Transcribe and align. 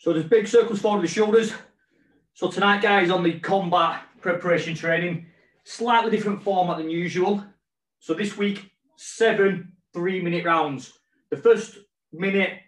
So 0.00 0.14
there's 0.14 0.24
big 0.24 0.48
circles 0.48 0.80
forward 0.80 1.00
of 1.00 1.02
the 1.02 1.14
shoulders. 1.14 1.52
So 2.32 2.50
tonight, 2.50 2.80
guys, 2.80 3.10
on 3.10 3.22
the 3.22 3.38
combat 3.38 4.00
preparation 4.22 4.74
training, 4.74 5.26
slightly 5.64 6.10
different 6.10 6.42
format 6.42 6.78
than 6.78 6.88
usual. 6.88 7.44
So 7.98 8.14
this 8.14 8.34
week, 8.34 8.70
seven 8.96 9.72
three-minute 9.92 10.46
rounds. 10.46 10.94
The 11.28 11.36
first 11.36 11.76
minute, 12.14 12.60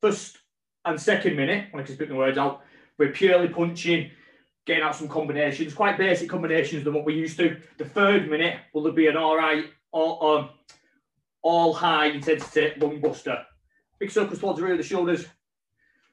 first 0.00 0.38
and 0.84 1.00
second 1.00 1.36
minute, 1.36 1.68
when 1.70 1.80
I 1.80 1.86
can 1.86 1.94
spit 1.94 2.10
my 2.10 2.16
words 2.16 2.38
out, 2.38 2.62
we're 2.98 3.12
purely 3.12 3.46
punching, 3.46 4.10
getting 4.66 4.82
out 4.82 4.96
some 4.96 5.06
combinations, 5.06 5.74
quite 5.74 5.96
basic 5.96 6.28
combinations 6.28 6.82
than 6.82 6.92
what 6.92 7.04
we're 7.04 7.16
used 7.16 7.36
to. 7.38 7.56
The 7.78 7.84
third 7.84 8.28
minute, 8.28 8.58
will 8.74 8.82
there 8.82 8.92
be 8.92 9.06
an 9.06 9.16
all 9.16 9.36
right, 9.36 9.66
all, 9.92 10.38
um, 10.38 10.50
all 11.40 11.72
high 11.72 12.06
intensity 12.06 12.72
lung 12.80 13.00
buster. 13.00 13.44
Big 14.00 14.10
circles 14.10 14.40
towards 14.40 14.58
the 14.58 14.64
rear 14.64 14.72
of 14.72 14.78
the 14.78 14.84
shoulders. 14.84 15.24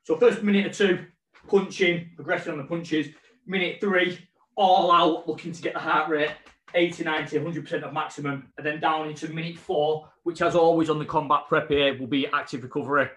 So 0.09 0.17
first 0.17 0.41
minute 0.41 0.65
or 0.65 0.69
two, 0.73 1.05
punching, 1.47 2.09
progressing 2.15 2.53
on 2.53 2.57
the 2.57 2.63
punches. 2.63 3.09
Minute 3.45 3.77
three, 3.79 4.17
all 4.55 4.91
out, 4.91 5.27
looking 5.27 5.51
to 5.51 5.61
get 5.61 5.75
the 5.75 5.79
heart 5.79 6.09
rate 6.09 6.31
80, 6.73 7.03
90, 7.03 7.37
100% 7.37 7.83
of 7.83 7.93
maximum. 7.93 8.51
And 8.57 8.65
then 8.65 8.79
down 8.79 9.07
into 9.07 9.27
minute 9.27 9.59
four, 9.59 10.09
which 10.23 10.41
as 10.41 10.55
always 10.55 10.89
on 10.89 10.97
the 10.97 11.05
combat 11.05 11.41
prep 11.47 11.69
here 11.69 11.95
will 11.99 12.07
be 12.07 12.25
active 12.25 12.63
recovery, 12.63 13.07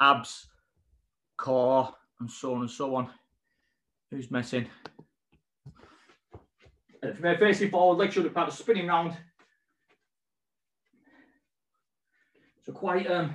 abs, 0.00 0.48
core, 1.38 1.94
and 2.18 2.28
so 2.28 2.54
on 2.54 2.62
and 2.62 2.70
so 2.70 2.96
on. 2.96 3.08
Who's 4.10 4.28
messing? 4.28 4.66
And 7.04 7.14
from 7.14 7.22
there, 7.22 7.38
facing 7.38 7.70
forward, 7.70 7.98
leg 7.98 8.12
shoulder 8.12 8.30
pad, 8.30 8.52
spinning 8.52 8.88
round. 8.88 9.16
So 12.64 12.72
quite 12.72 13.08
um, 13.08 13.32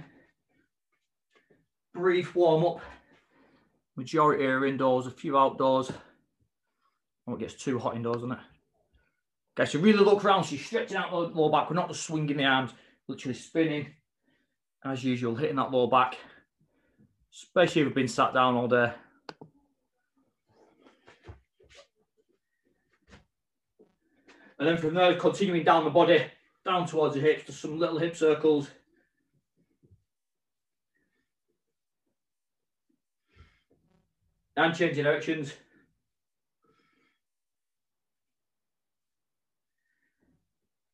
brief 1.94 2.36
warm 2.36 2.66
up. 2.66 2.82
Majority 3.98 4.46
are 4.46 4.66
indoors, 4.66 5.08
a 5.08 5.12
few 5.12 5.38
outdoors. 5.38 5.92
Oh, 7.28 7.34
it 7.34 7.40
gets 7.40 7.56
too 7.56 7.80
hot 7.80 7.96
indoors, 7.96 8.18
doesn't 8.18 8.32
it? 8.32 8.38
Okay, 9.60 9.70
so 9.70 9.80
really 9.80 9.98
look 9.98 10.24
around. 10.24 10.44
So 10.44 10.56
you're 10.56 10.64
stretching 10.64 10.98
out 10.98 11.10
the 11.10 11.18
lower 11.18 11.50
back. 11.50 11.70
We're 11.70 11.76
not 11.76 11.90
just 11.90 12.04
swinging 12.04 12.38
the 12.38 12.46
arms, 12.46 12.72
literally 13.08 13.34
spinning 13.34 13.88
as 14.86 15.04
usual, 15.04 15.36
hitting 15.36 15.56
that 15.56 15.72
lower 15.72 15.90
back, 15.90 16.16
especially 17.34 17.82
if 17.82 17.86
you've 17.88 17.96
been 17.96 18.08
sat 18.08 18.36
down 18.36 18.56
all 18.56 18.68
day. 18.68 18.94
And 24.60 24.68
then 24.68 24.78
from 24.78 24.94
there, 24.94 25.16
continuing 25.20 25.64
down 25.64 25.84
the 25.84 25.90
body, 25.90 26.24
down 26.64 26.86
towards 26.86 27.16
the 27.16 27.22
hips, 27.22 27.46
just 27.48 27.62
some 27.62 27.80
little 27.80 27.98
hip 27.98 28.16
circles. 28.16 28.70
And 34.58 34.76
changing 34.76 35.04
directions. 35.04 35.54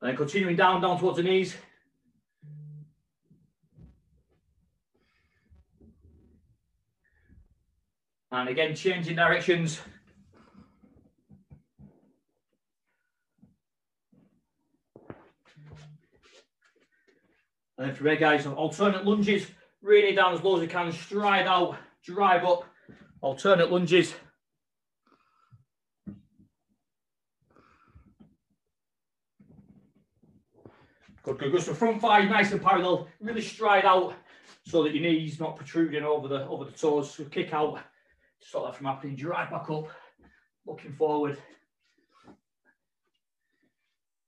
And 0.01 0.09
then 0.09 0.17
continuing 0.17 0.57
down, 0.57 0.81
down 0.81 0.99
towards 0.99 1.15
the 1.15 1.23
knees. 1.23 1.55
And 8.33 8.49
again, 8.49 8.75
changing 8.75 9.15
directions. 9.15 9.79
And 17.77 17.87
then 17.87 17.95
from 17.95 18.07
here, 18.07 18.17
guys, 18.17 18.45
alternate 18.45 19.05
lunges, 19.05 19.47
really 19.81 20.13
down 20.13 20.33
as 20.33 20.43
low 20.43 20.57
as 20.57 20.61
you 20.63 20.67
can, 20.67 20.91
stride 20.91 21.47
out, 21.47 21.77
drive 22.03 22.43
up, 22.43 22.65
alternate 23.23 23.71
lunges. 23.71 24.13
Good, 31.23 31.37
good, 31.37 31.51
good. 31.53 31.61
So 31.63 31.73
front 31.73 32.01
five, 32.01 32.29
nice 32.29 32.51
and 32.51 32.61
parallel, 32.61 33.07
really 33.21 33.41
stride 33.41 33.85
out 33.85 34.13
so 34.65 34.83
that 34.83 34.93
your 34.93 35.03
knees 35.03 35.39
not 35.39 35.55
protruding 35.55 36.03
over 36.03 36.27
the 36.27 36.45
over 36.47 36.65
the 36.65 36.71
toes. 36.71 37.13
So 37.15 37.23
kick 37.23 37.53
out, 37.53 37.79
stop 38.41 38.65
that 38.65 38.75
from 38.75 38.87
happening, 38.87 39.15
drive 39.15 39.49
back 39.49 39.69
up, 39.69 39.87
looking 40.67 40.91
forward. 40.91 41.37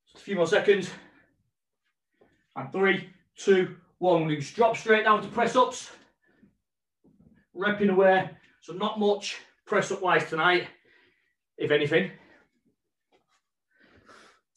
Just 0.09 0.21
a 0.21 0.25
few 0.25 0.37
more 0.37 0.47
seconds. 0.47 0.89
And 2.55 2.71
three, 2.71 3.09
two, 3.35 3.75
one. 3.97 4.29
Just 4.29 4.55
drop 4.55 4.77
straight 4.77 5.03
down 5.03 5.21
to 5.21 5.27
press 5.27 5.57
ups. 5.57 5.91
Repping 7.53 7.91
away. 7.91 8.29
So 8.65 8.73
not 8.73 8.99
much 8.99 9.37
press 9.67 9.91
up 9.91 10.01
wise 10.01 10.27
tonight, 10.27 10.65
if 11.55 11.69
anything. 11.69 12.09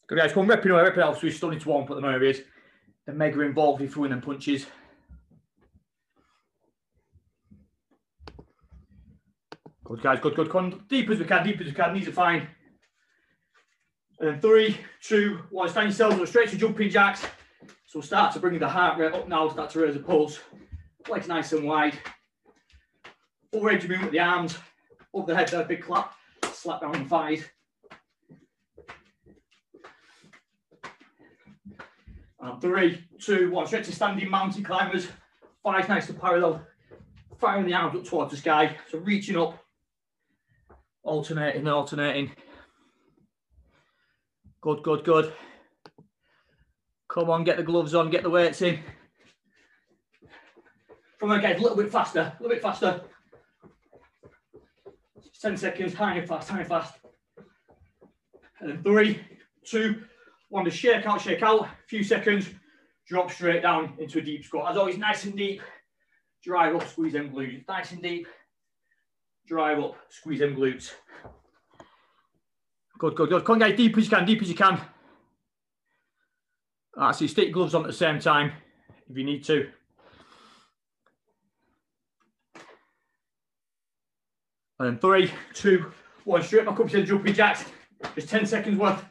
Good 0.07 0.17
guys, 0.17 0.33
come 0.33 0.47
repping 0.47 0.71
away, 0.71 0.81
repping 0.81 1.03
out. 1.03 1.13
So 1.13 1.27
we're 1.27 1.31
still 1.31 1.55
to 1.55 1.69
warm 1.69 1.83
up 1.83 1.91
at 1.91 1.93
the 1.93 2.01
moment. 2.01 2.23
Is 2.23 2.41
the 3.05 3.13
mega 3.13 3.39
involved 3.41 3.83
in 3.83 3.87
throwing 3.87 4.09
them 4.09 4.21
punches. 4.21 4.65
Good 9.83 10.01
guys, 10.01 10.19
good, 10.19 10.35
good. 10.35 10.49
Come 10.49 10.85
deep 10.89 11.07
as 11.11 11.19
we 11.19 11.25
can, 11.25 11.45
deep 11.45 11.61
as 11.61 11.67
we 11.67 11.73
can. 11.73 11.93
Knees 11.93 12.07
are 12.07 12.11
fine. 12.11 12.47
And 14.19 14.29
then 14.29 14.41
three, 14.41 14.75
two, 15.03 15.37
one. 15.51 15.69
Stand 15.69 15.89
yourselves 15.89 16.19
up 16.19 16.27
straight 16.27 16.49
to 16.49 16.57
jumping 16.57 16.89
jacks. 16.89 17.23
So 17.85 18.01
start 18.01 18.33
to 18.33 18.39
bring 18.39 18.57
the 18.57 18.67
heart 18.67 18.97
rate 18.97 19.13
up 19.13 19.27
now, 19.27 19.49
start 19.49 19.69
to 19.69 19.81
raise 19.81 19.93
the 19.93 19.99
pulse. 19.99 20.39
Legs 21.07 21.27
nice 21.27 21.53
and 21.53 21.63
wide. 21.63 21.99
Full 23.51 23.61
range 23.61 23.83
of 23.83 23.89
movement 23.89 24.11
with 24.11 24.13
the 24.13 24.19
arms. 24.19 24.57
Over 25.13 25.27
the 25.27 25.35
head 25.35 25.47
there, 25.47 25.63
big 25.63 25.81
clap. 25.81 26.13
Slap 26.53 26.81
down 26.81 26.91
the 26.91 27.05
thighs. 27.05 27.43
And 32.41 32.51
um, 32.51 32.59
three, 32.61 33.03
two, 33.19 33.51
one. 33.51 33.67
Straight 33.67 33.83
to 33.85 33.91
standing 33.91 34.29
mountain 34.29 34.63
climbers. 34.63 35.07
Thighs 35.63 35.89
nice 35.89 36.09
and 36.09 36.19
parallel. 36.19 36.61
Firing 37.39 37.65
the 37.65 37.73
arms 37.73 37.97
up 37.97 38.05
towards 38.05 38.31
the 38.31 38.37
sky. 38.37 38.77
So 38.89 38.99
reaching 38.99 39.37
up. 39.37 39.57
Alternating, 41.03 41.67
alternating. 41.67 42.31
Good, 44.61 44.83
good, 44.83 45.03
good. 45.03 45.33
Come 47.09 47.29
on, 47.29 47.43
get 47.43 47.57
the 47.57 47.63
gloves 47.63 47.95
on, 47.95 48.11
get 48.11 48.23
the 48.23 48.29
weights 48.29 48.61
in. 48.61 48.79
From 51.17 51.31
again, 51.31 51.57
a 51.57 51.61
little 51.61 51.77
bit 51.77 51.91
faster, 51.91 52.19
a 52.19 52.37
little 52.39 52.55
bit 52.55 52.61
faster. 52.61 53.01
10 55.41 55.57
seconds, 55.57 55.93
high 55.93 56.15
and 56.17 56.27
fast, 56.27 56.49
high 56.49 56.59
and 56.59 56.67
fast. 56.67 56.95
And 58.59 58.69
then 58.69 58.83
three, 58.83 59.21
two, 59.65 60.03
one 60.49 60.65
to 60.65 60.71
shake 60.71 61.05
out, 61.05 61.21
shake 61.21 61.41
out. 61.41 61.61
A 61.61 61.69
few 61.87 62.03
seconds, 62.03 62.49
drop 63.07 63.31
straight 63.31 63.61
down 63.61 63.93
into 63.99 64.19
a 64.19 64.21
deep 64.21 64.43
squat. 64.43 64.71
As 64.71 64.77
always, 64.77 64.97
nice 64.97 65.23
and 65.23 65.35
deep. 65.35 65.61
Drive 66.43 66.75
up, 66.75 66.87
squeeze 66.87 67.13
them 67.13 67.31
glutes. 67.31 67.67
Nice 67.67 67.91
and 67.91 68.01
deep. 68.01 68.27
Drive 69.47 69.79
up, 69.79 69.95
squeeze 70.09 70.39
them 70.39 70.55
glutes. 70.55 70.91
Good, 72.97 73.15
good, 73.15 73.29
good. 73.29 73.45
Come 73.45 73.53
on, 73.53 73.59
guys, 73.59 73.77
deep 73.77 73.97
as 73.97 74.03
you 74.05 74.09
can, 74.09 74.25
deep 74.25 74.41
as 74.41 74.49
you 74.49 74.55
can. 74.55 74.81
Right, 76.97 77.15
so 77.15 77.23
you 77.23 77.29
stick 77.29 77.53
gloves 77.53 77.73
on 77.75 77.81
at 77.83 77.87
the 77.87 77.93
same 77.93 78.19
time 78.19 78.51
if 79.09 79.17
you 79.17 79.23
need 79.23 79.43
to. 79.45 79.69
And 84.79 84.87
then 84.87 84.99
three, 84.99 85.31
two, 85.53 85.91
one, 86.23 86.41
straight 86.41 86.65
back 86.65 86.79
up 86.79 86.87
to 86.89 86.97
the 87.01 87.03
jumping 87.03 87.33
jacks. 87.33 87.65
Just 88.15 88.29
10 88.29 88.45
seconds 88.45 88.77
worth. 88.77 89.03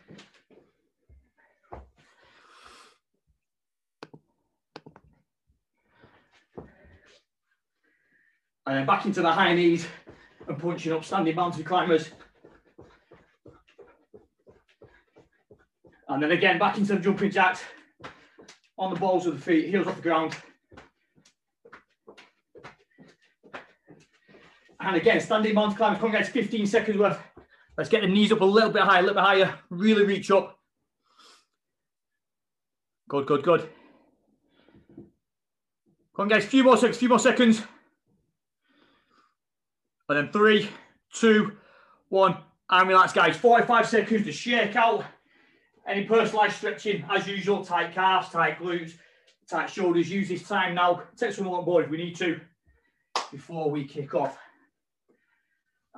And 8.66 8.76
then 8.76 8.86
back 8.86 9.04
into 9.04 9.20
the 9.20 9.30
high 9.30 9.54
knees 9.54 9.86
and 10.46 10.58
punching 10.58 10.92
up, 10.92 11.04
standing 11.04 11.34
mountain 11.34 11.64
climbers. 11.64 12.10
And 16.08 16.22
then 16.22 16.32
again, 16.32 16.58
back 16.58 16.78
into 16.78 16.94
the 16.94 17.00
jumping 17.00 17.30
jacks 17.30 17.62
on 18.78 18.92
the 18.92 19.00
balls 19.00 19.26
of 19.26 19.34
the 19.34 19.40
feet, 19.40 19.68
heels 19.68 19.86
off 19.86 19.96
the 19.96 20.02
ground. 20.02 20.34
And 24.88 24.96
again, 24.96 25.20
standing 25.20 25.54
mountain 25.54 25.76
climbers, 25.76 25.98
come 25.98 26.06
on 26.06 26.14
guys, 26.14 26.30
15 26.30 26.66
seconds 26.66 26.96
worth. 26.96 27.18
Let's 27.76 27.90
get 27.90 28.00
the 28.00 28.08
knees 28.08 28.32
up 28.32 28.40
a 28.40 28.44
little 28.44 28.70
bit 28.70 28.80
higher, 28.80 29.00
a 29.00 29.02
little 29.02 29.16
bit 29.16 29.22
higher. 29.22 29.54
Really 29.68 30.02
reach 30.04 30.30
up. 30.30 30.58
Good, 33.06 33.26
good, 33.26 33.42
good. 33.42 33.68
Come 34.96 36.24
on, 36.24 36.28
guys, 36.28 36.46
few 36.46 36.64
more 36.64 36.78
seconds, 36.78 36.96
few 36.96 37.10
more 37.10 37.18
seconds. 37.18 37.62
And 40.08 40.16
then 40.16 40.32
three, 40.32 40.70
two, 41.12 41.52
one, 42.08 42.38
and 42.70 42.88
relax, 42.88 43.12
guys. 43.12 43.36
45 43.36 43.86
seconds 43.86 44.24
to 44.24 44.32
shake 44.32 44.74
out. 44.74 45.04
Any 45.86 46.06
personalised 46.06 46.52
stretching, 46.52 47.04
as 47.10 47.28
usual, 47.28 47.62
tight 47.62 47.92
calves, 47.92 48.30
tight 48.30 48.58
glutes, 48.58 48.94
tight 49.50 49.68
shoulders. 49.68 50.10
Use 50.10 50.30
this 50.30 50.48
time 50.48 50.74
now. 50.74 51.02
Take 51.18 51.32
some 51.32 51.46
on 51.48 51.66
board 51.66 51.84
if 51.84 51.90
we 51.90 51.98
need 51.98 52.16
to. 52.16 52.40
before 53.30 53.70
we 53.70 53.84
kick 53.84 54.14
off. 54.14 54.38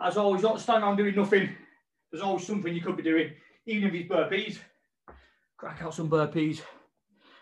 As 0.02 0.17
always, 0.17 0.43
don't 0.43 0.58
stand 0.58 0.82
around 0.82 0.97
doing 0.97 1.14
nothing. 1.14 1.50
There's 2.11 2.23
always 2.23 2.47
something 2.47 2.75
you 2.75 2.81
could 2.81 2.97
be 2.97 3.02
doing, 3.02 3.32
even 3.67 3.88
if 3.88 3.94
it's 3.94 4.11
burpees. 4.11 4.58
Crack 5.56 5.82
out 5.82 5.94
some 5.94 6.08
burpees 6.08 6.62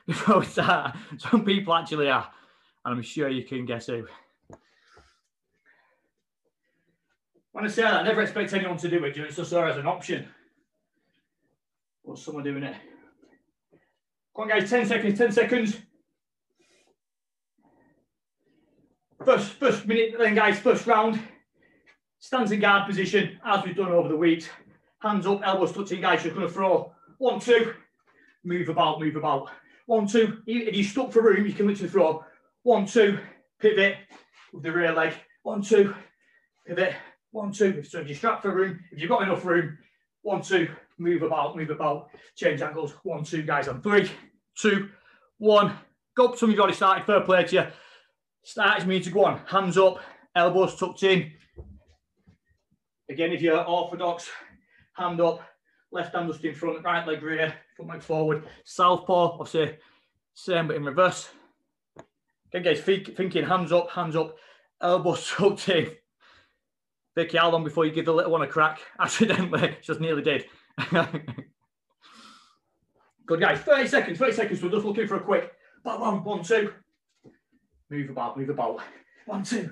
before 0.06 0.40
we 0.40 0.46
start. 0.46 0.96
Some 1.18 1.44
people 1.44 1.72
actually 1.74 2.10
are, 2.10 2.28
and 2.84 2.94
I'm 2.96 3.02
sure 3.02 3.28
you 3.28 3.44
can 3.44 3.64
guess 3.64 3.86
who. 3.86 4.06
When 7.52 7.64
I 7.64 7.68
say 7.68 7.82
that, 7.82 7.94
I 7.94 8.02
never 8.02 8.22
expect 8.22 8.52
anyone 8.52 8.76
to 8.78 8.88
do 8.88 9.04
it, 9.04 9.16
it's 9.16 9.36
just 9.36 9.50
there 9.50 9.66
as 9.66 9.76
an 9.76 9.86
option. 9.86 10.28
What's 12.02 12.22
someone 12.22 12.44
doing 12.44 12.62
it? 12.62 12.76
Come 14.34 14.44
on, 14.44 14.48
guys, 14.48 14.70
10 14.70 14.86
seconds, 14.86 15.18
10 15.18 15.32
seconds. 15.32 15.76
First, 19.24 19.52
first 19.52 19.86
minute, 19.86 20.14
then, 20.18 20.34
guys, 20.34 20.58
first 20.58 20.86
round. 20.86 21.20
Stands 22.20 22.50
in 22.50 22.60
guard 22.60 22.86
position, 22.86 23.38
as 23.44 23.64
we've 23.64 23.76
done 23.76 23.92
over 23.92 24.08
the 24.08 24.16
weeks. 24.16 24.48
Hands 25.00 25.24
up, 25.26 25.40
elbows 25.44 25.72
touching, 25.72 26.00
guys. 26.00 26.24
You're 26.24 26.34
going 26.34 26.46
to 26.46 26.52
throw 26.52 26.92
one, 27.18 27.38
two, 27.38 27.74
move 28.42 28.68
about, 28.68 29.00
move 29.00 29.14
about. 29.16 29.50
One, 29.86 30.06
two. 30.06 30.42
If 30.46 30.74
you're 30.74 30.84
stuck 30.84 31.12
for 31.12 31.22
room, 31.22 31.46
you 31.46 31.52
can 31.52 31.68
literally 31.68 31.88
throw 31.88 32.24
one, 32.64 32.86
two, 32.86 33.18
pivot 33.60 33.96
with 34.52 34.64
the 34.64 34.72
rear 34.72 34.92
leg. 34.92 35.14
One, 35.44 35.62
two, 35.62 35.94
pivot. 36.66 36.94
One, 37.30 37.52
two. 37.52 37.82
So 37.84 38.00
if 38.00 38.08
you're 38.08 38.16
strapped 38.16 38.42
for 38.42 38.52
room, 38.52 38.80
if 38.90 38.98
you've 38.98 39.08
got 39.08 39.22
enough 39.22 39.44
room, 39.44 39.78
one, 40.22 40.42
two, 40.42 40.68
move 40.98 41.22
about, 41.22 41.56
move 41.56 41.70
about, 41.70 42.08
change 42.34 42.60
angles. 42.62 42.94
One, 43.04 43.22
two, 43.22 43.42
guys 43.42 43.68
on 43.68 43.80
three, 43.80 44.10
two, 44.56 44.88
one. 45.38 45.78
Go. 46.16 46.26
up 46.26 46.36
Some 46.36 46.48
of 46.48 46.54
you've 46.54 46.60
already 46.60 46.76
started. 46.76 47.06
Fair 47.06 47.20
play 47.20 47.44
to 47.44 47.54
you. 47.54 47.66
Starts 48.42 48.84
me 48.84 48.98
to 49.00 49.10
go 49.10 49.24
on. 49.24 49.40
Hands 49.46 49.78
up, 49.78 50.00
elbows 50.34 50.74
tucked 50.74 51.04
in. 51.04 51.32
Again, 53.10 53.32
if 53.32 53.40
you're 53.40 53.64
orthodox, 53.64 54.28
hand 54.92 55.20
up, 55.20 55.40
left 55.90 56.14
hand 56.14 56.30
just 56.30 56.44
in 56.44 56.54
front, 56.54 56.84
right 56.84 57.06
leg 57.06 57.22
rear, 57.22 57.54
front 57.76 57.90
leg 57.90 58.02
forward. 58.02 58.44
Southpaw, 58.64 59.38
obviously, 59.38 59.78
same 60.34 60.68
but 60.68 60.76
in 60.76 60.84
reverse. 60.84 61.30
Again, 62.52 62.74
guys, 62.74 62.80
thinking 62.80 63.44
hands 63.44 63.72
up, 63.72 63.90
hands 63.90 64.16
up, 64.16 64.36
elbows 64.80 65.26
tucked 65.36 65.68
in. 65.68 65.90
Vicky, 67.14 67.38
how 67.38 67.50
long 67.50 67.64
before 67.64 67.84
you 67.84 67.92
give 67.92 68.04
the 68.04 68.12
little 68.12 68.32
one 68.32 68.42
a 68.42 68.46
crack? 68.46 68.80
Accidentally, 69.00 69.76
just 69.82 70.00
nearly 70.00 70.22
did. 70.22 70.44
Good 73.26 73.40
guys, 73.40 73.58
30 73.58 73.88
seconds, 73.88 74.18
30 74.18 74.32
seconds. 74.32 74.62
We're 74.62 74.70
just 74.70 74.86
looking 74.86 75.06
for 75.06 75.16
a 75.16 75.20
quick 75.20 75.52
bam, 75.84 76.00
bam, 76.00 76.24
one, 76.24 76.42
two. 76.42 76.72
Move 77.90 78.10
about, 78.10 78.36
move 78.38 78.50
about. 78.50 78.80
One, 79.26 79.42
two. 79.42 79.70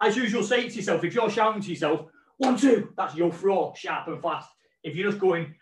As 0.00 0.16
usual, 0.16 0.42
say 0.42 0.66
it 0.66 0.70
to 0.70 0.76
yourself. 0.76 1.04
If 1.04 1.14
you're 1.14 1.28
shouting 1.28 1.62
to 1.62 1.70
yourself, 1.70 2.06
one, 2.40 2.56
two, 2.56 2.88
that's 2.96 3.14
your 3.14 3.30
throw, 3.30 3.74
sharp 3.76 4.08
and 4.08 4.22
fast. 4.22 4.48
If 4.82 4.96
you're 4.96 5.10
just 5.10 5.20
going 5.20 5.54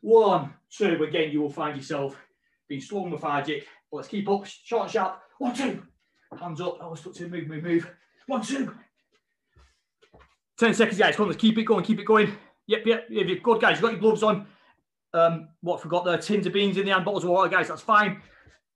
one, 0.00 0.54
two, 0.70 1.04
again, 1.04 1.30
you 1.30 1.42
will 1.42 1.50
find 1.50 1.76
yourself 1.76 2.16
being 2.70 2.80
slow 2.80 3.02
and 3.02 3.12
lethargic. 3.12 3.66
But 3.90 3.98
let's 3.98 4.08
keep 4.08 4.26
up, 4.30 4.46
short, 4.46 4.84
and 4.84 4.92
sharp. 4.92 5.20
One, 5.38 5.54
two. 5.54 5.82
Hands 6.40 6.58
up. 6.62 6.78
I 6.80 6.86
was 6.86 7.00
stuck 7.00 7.12
to 7.16 7.28
move, 7.28 7.48
move, 7.48 7.62
move. 7.62 7.90
One, 8.28 8.40
two. 8.40 8.74
10 10.56 10.72
seconds, 10.72 10.96
guys. 10.96 11.16
Come 11.16 11.24
on, 11.24 11.28
let's 11.28 11.40
keep 11.40 11.58
it 11.58 11.64
going, 11.64 11.84
keep 11.84 12.00
it 12.00 12.06
going. 12.06 12.32
Yep, 12.66 12.86
yep. 12.86 13.06
If 13.10 13.28
you're 13.28 13.36
good, 13.36 13.60
guys, 13.60 13.72
you've 13.72 13.82
got 13.82 13.92
your 13.92 14.00
gloves 14.00 14.22
on. 14.22 14.46
Um, 15.12 15.48
what 15.60 15.82
forgot 15.82 16.06
there? 16.06 16.16
Tins 16.16 16.46
of 16.46 16.54
beans 16.54 16.78
in 16.78 16.86
the 16.86 16.92
hand, 16.92 17.04
bottles 17.04 17.24
of 17.24 17.30
water, 17.30 17.50
guys. 17.50 17.68
That's 17.68 17.82
fine. 17.82 18.22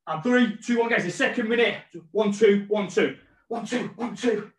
And 0.06 0.22
three, 0.22 0.58
two, 0.58 0.80
one, 0.80 0.90
guys. 0.90 1.04
The 1.04 1.10
second 1.10 1.48
minute. 1.48 1.78
One, 2.12 2.32
two, 2.32 2.66
one, 2.68 2.88
two. 2.88 3.16
One, 3.48 3.64
two, 3.64 3.90
one, 3.96 4.14
two. 4.14 4.52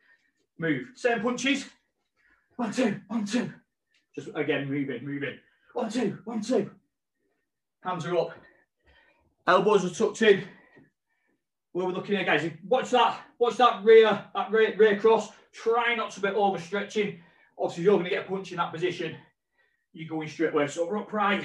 Move. 0.58 0.88
Same 0.96 1.22
punches. 1.22 1.66
One, 2.58 2.74
two, 2.74 3.00
one, 3.08 3.26
two. 3.26 3.54
Just 4.16 4.30
again, 4.36 4.68
moving, 4.68 5.06
moving. 5.06 5.38
One, 5.74 5.90
two, 5.90 6.18
one, 6.26 6.42
two. 6.42 6.72
Hands 7.84 8.06
are 8.06 8.18
up. 8.18 8.32
Elbows 9.46 9.86
are 9.86 9.94
tucked 9.94 10.24
in. 10.24 10.44
Where 11.72 11.86
we're 11.86 11.94
looking 11.94 12.16
at, 12.16 12.26
guys. 12.26 12.50
Watch 12.68 12.90
that. 12.90 13.20
Watch 13.38 13.58
that 13.58 13.84
rear, 13.84 14.26
that 14.34 14.52
rear, 14.52 14.76
rear 14.76 15.00
cross. 15.00 15.30
Try 15.54 15.94
not 15.94 16.10
to 16.12 16.20
be 16.20 16.30
overstretching. 16.30 17.20
Obviously, 17.60 17.84
you're 17.84 17.94
going 17.94 18.06
to 18.06 18.10
get 18.10 18.26
a 18.26 18.28
punch 18.28 18.52
in 18.52 18.58
that 18.58 18.74
position. 18.74 19.16
You're 19.94 20.10
going 20.10 20.28
straight 20.28 20.54
away. 20.54 20.68
So 20.68 20.88
we're 20.88 20.98
upright. 20.98 21.44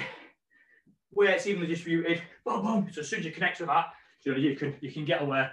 Weights 1.13 1.45
evenly 1.45 1.67
distributed. 1.67 2.23
Boom, 2.43 2.63
boom. 2.63 2.89
So 2.91 3.01
as 3.01 3.09
soon 3.09 3.19
as 3.19 3.25
you 3.25 3.31
connect 3.31 3.57
to 3.59 3.67
that, 3.67 3.93
you, 4.23 4.31
know, 4.31 4.37
you 4.39 4.55
can 4.55 4.75
you 4.81 4.91
can 4.91 5.05
get 5.05 5.21
away. 5.21 5.47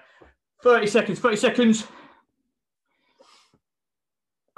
30 0.62 0.86
seconds, 0.86 1.18
30 1.18 1.36
seconds. 1.36 1.86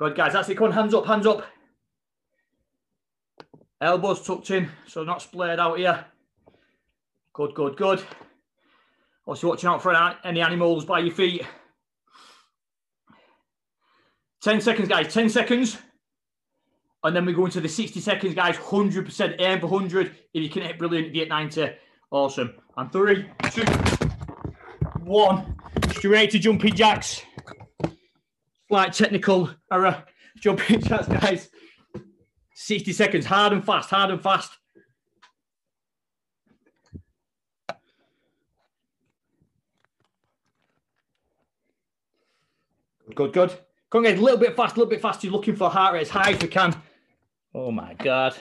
Good, 0.03 0.17
guys. 0.17 0.33
That's 0.33 0.49
it. 0.49 0.57
Come 0.57 0.67
on, 0.67 0.73
hands 0.73 0.95
up, 0.95 1.07
hands 1.07 1.29
up. 1.29 1.47
Elbows 3.81 4.27
tucked 4.27 4.51
in, 4.51 4.69
so 4.89 5.05
not 5.05 5.23
splayed 5.23 5.61
out 5.61 5.79
here. 5.79 6.05
Good, 7.33 7.55
good, 7.55 7.77
good. 7.77 8.03
Also 9.27 9.47
watching 9.47 9.69
out 9.69 9.81
for 9.81 9.95
any 10.25 10.41
animals 10.41 10.85
by 10.85 10.99
your 10.99 11.15
feet. 11.15 11.47
10 14.43 14.61
seconds, 14.61 14.89
guys, 14.89 15.15
10 15.15 15.29
seconds. 15.29 15.79
And 17.05 17.15
then 17.15 17.25
we 17.25 17.33
go 17.33 17.45
into 17.45 17.61
the 17.61 17.69
60 17.69 18.01
seconds, 18.01 18.35
guys. 18.35 18.57
100% 18.57 19.37
aim 19.39 19.61
for 19.61 19.69
100. 19.69 20.17
If 20.35 20.43
you 20.43 20.49
can 20.49 20.63
hit 20.63 20.81
brilliant, 20.81 21.07
if 21.07 21.15
you 21.15 21.21
hit 21.21 21.29
90, 21.29 21.75
awesome. 22.11 22.55
And 22.77 22.91
three, 22.91 23.31
two, 23.53 23.63
one. 25.05 25.57
Straight 25.91 26.33
to 26.33 26.41
jumping 26.41 26.75
jacks. 26.75 27.23
Slight 28.73 28.95
technical 28.95 29.51
error. 29.71 30.03
Jumping 30.39 30.81
jacks, 30.81 31.07
guys. 31.07 31.51
60 32.55 32.91
seconds, 32.95 33.27
hard 33.27 33.53
and 33.53 33.63
fast, 33.63 33.91
hard 33.91 34.11
and 34.11 34.23
fast. 34.23 34.57
Good, 43.15 43.35
good. 43.35 43.53
Come 43.91 44.07
on, 44.07 44.13
a 44.13 44.17
little 44.17 44.39
bit 44.39 44.57
fast, 44.57 44.77
a 44.77 44.79
little 44.79 44.89
bit 44.89 45.03
fast. 45.03 45.23
You're 45.23 45.35
looking 45.35 45.55
for 45.55 45.69
heart 45.69 45.93
rate 45.93 46.01
as 46.01 46.09
high 46.09 46.33
as 46.33 46.41
we 46.41 46.49
can. 46.49 46.75
Oh 47.55 47.71
my 47.71 47.93
God. 47.93 48.35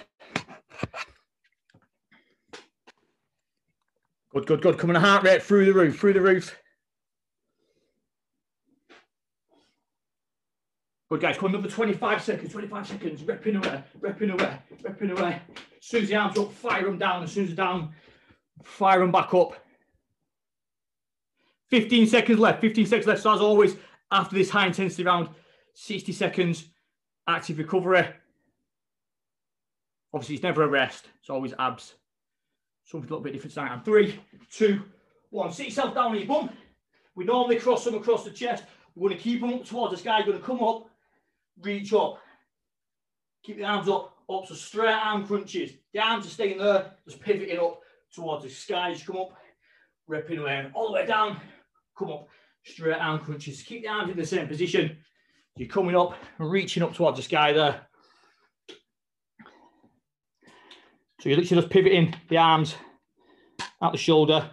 Good, 4.34 4.48
good, 4.48 4.62
good. 4.62 4.78
Coming 4.78 4.96
a 4.96 5.02
heart 5.02 5.24
rate 5.24 5.44
through 5.44 5.66
the 5.66 5.74
roof, 5.74 6.00
through 6.00 6.14
the 6.14 6.22
roof. 6.22 6.58
Good 11.12 11.20
guys, 11.20 11.38
come 11.38 11.54
another 11.54 11.68
25 11.68 12.24
seconds, 12.24 12.54
25 12.54 12.88
seconds, 12.88 13.22
repping 13.24 13.58
away, 13.58 13.84
repping 14.00 14.32
away, 14.32 14.58
repping 14.82 15.12
away. 15.12 15.42
As 15.50 15.86
soon 15.86 16.04
as 16.04 16.10
the 16.10 16.16
arms 16.16 16.38
up, 16.38 16.54
fire 16.54 16.86
them 16.86 16.98
down. 16.98 17.24
As 17.24 17.34
soon 17.34 17.44
as 17.44 17.50
they're 17.50 17.66
down, 17.66 17.94
fire 18.64 19.00
them 19.00 19.12
back 19.12 19.34
up. 19.34 19.62
15 21.68 22.08
seconds 22.08 22.40
left, 22.40 22.62
15 22.62 22.86
seconds 22.86 23.08
left. 23.08 23.22
So 23.24 23.34
as 23.34 23.42
always, 23.42 23.76
after 24.10 24.38
this 24.38 24.50
high 24.50 24.68
intensity 24.68 25.04
round, 25.04 25.28
60 25.74 26.14
seconds 26.14 26.70
active 27.28 27.58
recovery. 27.58 28.08
Obviously, 30.14 30.36
it's 30.36 30.44
never 30.44 30.64
a 30.64 30.68
rest. 30.70 31.10
It's 31.20 31.30
always 31.30 31.54
abs. 31.60 31.96
Something 32.86 33.10
a 33.10 33.12
little 33.12 33.24
bit 33.24 33.34
different 33.34 33.54
tonight. 33.54 33.74
And 33.74 33.84
three, 33.84 34.18
two, 34.50 34.84
one. 35.30 35.52
Sit 35.52 35.66
yourself 35.66 35.94
down 35.94 36.12
on 36.12 36.18
your 36.18 36.28
bum. 36.28 36.52
We 37.16 37.26
normally 37.26 37.58
cross 37.58 37.84
them 37.84 37.96
across 37.96 38.24
the 38.24 38.32
chest. 38.32 38.64
We're 38.96 39.10
going 39.10 39.18
to 39.18 39.24
keep 39.24 39.42
them 39.42 39.54
up 39.54 39.66
towards 39.66 39.94
the 39.94 39.98
sky. 39.98 40.22
Going 40.22 40.38
to 40.38 40.44
come 40.44 40.64
up, 40.64 40.88
reach 41.62 41.94
up. 41.94 42.20
Keep 43.44 43.58
the 43.58 43.64
arms 43.64 43.90
up, 43.90 44.16
up. 44.30 44.46
So 44.48 44.54
straight 44.54 44.94
arm 44.94 45.26
crunches. 45.26 45.72
The 45.94 46.00
arms 46.00 46.28
are 46.28 46.30
staying 46.30 46.60
there, 46.60 46.92
just 47.08 47.22
pivoting 47.22 47.60
up 47.60 47.82
towards 48.14 48.44
the 48.44 48.50
sky. 48.50 48.94
Just 48.94 49.08
come 49.08 49.18
up, 49.18 49.34
ripping 50.08 50.40
away, 50.40 50.70
all 50.74 50.88
the 50.88 50.94
way 50.94 51.06
down. 51.06 51.40
Come 51.98 52.12
up, 52.12 52.28
straight 52.64 52.98
arm 52.98 53.20
crunches. 53.20 53.62
Keep 53.62 53.84
the 53.84 53.90
arms 53.90 54.12
in 54.12 54.18
the 54.18 54.26
same 54.26 54.48
position. 54.48 54.98
You're 55.58 55.70
coming 55.70 55.96
up, 55.96 56.16
reaching 56.40 56.84
up 56.84 56.94
towards 56.94 57.18
the 57.18 57.24
sky 57.24 57.52
there. 57.54 57.88
So 61.20 61.30
you're 61.30 61.38
literally 61.38 61.62
just 61.62 61.72
pivoting 61.72 62.16
the 62.30 62.38
arms 62.38 62.76
out 63.82 63.92
the 63.92 63.98
shoulder. 63.98 64.50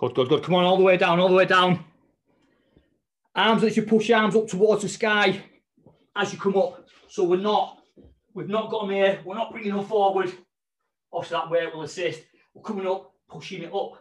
Good, 0.00 0.14
good, 0.14 0.30
good. 0.30 0.42
Come 0.42 0.54
on, 0.54 0.64
all 0.64 0.78
the 0.78 0.82
way 0.82 0.96
down, 0.96 1.20
all 1.20 1.28
the 1.28 1.34
way 1.34 1.44
down. 1.44 1.84
Arms 3.34 3.62
literally 3.62 3.86
push 3.86 4.08
your 4.08 4.16
arms 4.16 4.34
up 4.34 4.48
towards 4.48 4.80
the 4.80 4.88
sky 4.88 5.42
as 6.16 6.32
you 6.32 6.38
come 6.38 6.56
up. 6.56 6.88
So 7.10 7.24
we're 7.24 7.36
not, 7.36 7.82
we've 8.32 8.48
not 8.48 8.70
got 8.70 8.80
them 8.80 8.92
here. 8.92 9.20
We're 9.26 9.34
not 9.34 9.52
bringing 9.52 9.74
them 9.76 9.84
forward. 9.84 10.32
Obviously 11.12 11.36
that 11.36 11.50
weight 11.50 11.74
will 11.74 11.82
assist. 11.82 12.22
We're 12.54 12.62
coming 12.62 12.86
up, 12.86 13.12
pushing 13.28 13.62
it 13.62 13.74
up 13.74 13.98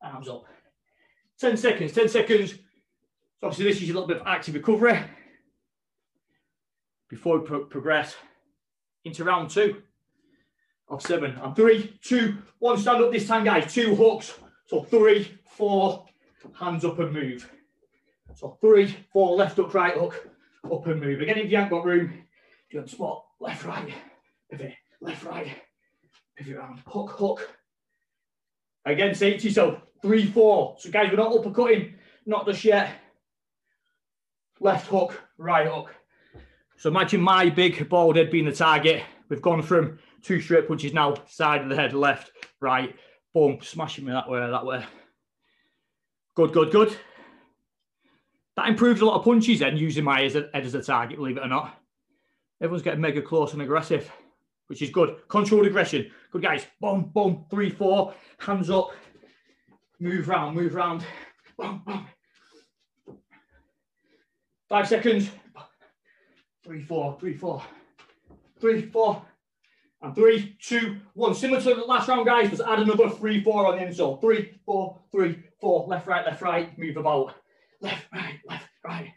arms 0.00 0.28
up. 0.28 0.44
10 1.40 1.56
seconds, 1.56 1.90
10 1.90 2.08
seconds. 2.08 2.52
So 2.52 3.48
obviously 3.48 3.64
this 3.64 3.82
is 3.82 3.90
a 3.90 3.94
little 3.94 4.06
bit 4.06 4.18
of 4.18 4.26
active 4.28 4.54
recovery 4.54 5.00
before 7.10 7.40
we 7.40 7.46
pro 7.48 7.64
progress 7.64 8.14
into 9.04 9.24
round 9.24 9.50
two 9.50 9.82
of 10.88 11.02
seven. 11.02 11.36
And 11.42 11.56
three, 11.56 11.98
two, 12.00 12.38
one, 12.60 12.78
stand 12.78 13.02
up 13.02 13.10
this 13.10 13.26
time, 13.26 13.42
guys. 13.42 13.74
Two 13.74 13.96
hooks, 13.96 14.34
So 14.66 14.82
three, 14.82 15.38
four, 15.46 16.06
hands 16.58 16.84
up 16.84 16.98
and 16.98 17.12
move. 17.12 17.50
So 18.34 18.56
three, 18.60 18.96
four, 19.12 19.36
left 19.36 19.56
hook, 19.56 19.74
right 19.74 19.94
hook, 19.94 20.28
up 20.70 20.86
and 20.86 21.00
move. 21.00 21.20
Again, 21.20 21.38
if 21.38 21.50
you 21.50 21.56
haven't 21.56 21.70
got 21.70 21.84
room, 21.84 22.12
do 22.70 22.80
it 22.80 22.88
spot, 22.88 23.24
left, 23.40 23.64
right, 23.64 23.92
pivot, 24.50 24.74
left, 25.00 25.24
right, 25.24 25.48
pivot 26.36 26.56
around, 26.56 26.80
hook, 26.86 27.10
hook. 27.10 27.50
Again, 28.84 29.14
say 29.14 29.36
to 29.36 29.44
yourself, 29.46 29.78
three, 30.00 30.26
four. 30.26 30.76
So 30.78 30.90
guys, 30.90 31.10
we're 31.10 31.16
not 31.16 31.32
uppercutting, 31.32 31.94
not 32.26 32.46
just 32.46 32.64
yet. 32.64 32.94
Left 34.60 34.86
hook, 34.86 35.20
right 35.38 35.66
hook. 35.66 35.94
So 36.76 36.88
imagine 36.88 37.20
my 37.20 37.50
big 37.50 37.88
bald 37.88 38.16
head 38.16 38.30
being 38.30 38.46
the 38.46 38.52
target. 38.52 39.02
We've 39.28 39.42
gone 39.42 39.62
from 39.62 39.98
two 40.22 40.40
straight 40.40 40.66
punches 40.66 40.92
now, 40.92 41.14
side 41.28 41.62
of 41.62 41.68
the 41.68 41.76
head, 41.76 41.92
left, 41.92 42.32
right, 42.60 42.94
boom, 43.34 43.58
smashing 43.62 44.04
me 44.04 44.12
that 44.12 44.28
way, 44.28 44.40
that 44.40 44.66
way. 44.66 44.84
Good, 46.34 46.52
good, 46.52 46.70
good. 46.70 46.96
That 48.56 48.68
improves 48.68 49.00
a 49.00 49.06
lot 49.06 49.18
of 49.18 49.24
punches 49.24 49.60
then, 49.60 49.76
using 49.76 50.04
my 50.04 50.20
head 50.20 50.50
as 50.54 50.74
a 50.74 50.82
target, 50.82 51.18
believe 51.18 51.36
it 51.36 51.42
or 51.42 51.48
not. 51.48 51.78
Everyone's 52.60 52.82
getting 52.82 53.00
mega 53.00 53.22
close 53.22 53.54
and 53.54 53.62
aggressive, 53.62 54.10
which 54.68 54.82
is 54.82 54.90
good. 54.90 55.16
Controlled 55.28 55.66
aggression. 55.66 56.10
Good, 56.30 56.42
guys. 56.42 56.66
Boom, 56.80 57.10
boom, 57.12 57.46
three, 57.50 57.70
four, 57.70 58.14
hands 58.38 58.70
up. 58.70 58.90
Move 59.98 60.28
round, 60.28 60.54
move 60.54 60.74
round. 60.74 61.04
Boom, 61.58 61.82
boom. 61.86 62.06
Five 64.68 64.88
seconds. 64.88 65.30
Three, 66.64 66.82
four, 66.82 67.16
three, 67.18 67.34
four, 67.34 67.62
three, 68.60 68.82
four, 68.82 69.24
and 70.02 70.14
three, 70.14 70.56
two, 70.60 70.96
one. 71.14 71.34
Similar 71.34 71.60
to 71.62 71.74
the 71.74 71.84
last 71.84 72.08
round, 72.08 72.26
guys, 72.26 72.50
just 72.50 72.62
add 72.62 72.80
another 72.80 73.08
three, 73.08 73.42
four 73.42 73.66
on 73.66 73.78
the 73.78 73.84
insole. 73.84 74.20
Three, 74.20 74.58
four, 74.66 74.98
three, 75.12 75.42
four. 75.60 75.86
Left, 75.86 76.06
right, 76.06 76.26
left, 76.26 76.42
right. 76.42 76.76
Move 76.76 76.96
about. 76.96 77.34
Left, 77.80 78.04
right, 78.12 78.38
left, 78.46 78.68
right. 78.84 79.12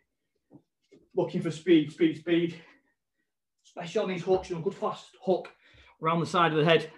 Looking 1.16 1.42
for 1.42 1.52
speed, 1.52 1.92
speed, 1.92 2.18
speed. 2.18 2.56
Especially 3.66 4.02
on 4.02 4.10
these 4.10 4.24
hooks, 4.24 4.50
you 4.50 4.56
know, 4.56 4.62
good 4.62 4.76
fast 4.76 5.08
hook 5.24 5.50
around 6.02 6.20
the 6.20 6.26
side 6.26 6.52
of 6.52 6.58
the 6.58 6.66
head. 6.66 6.90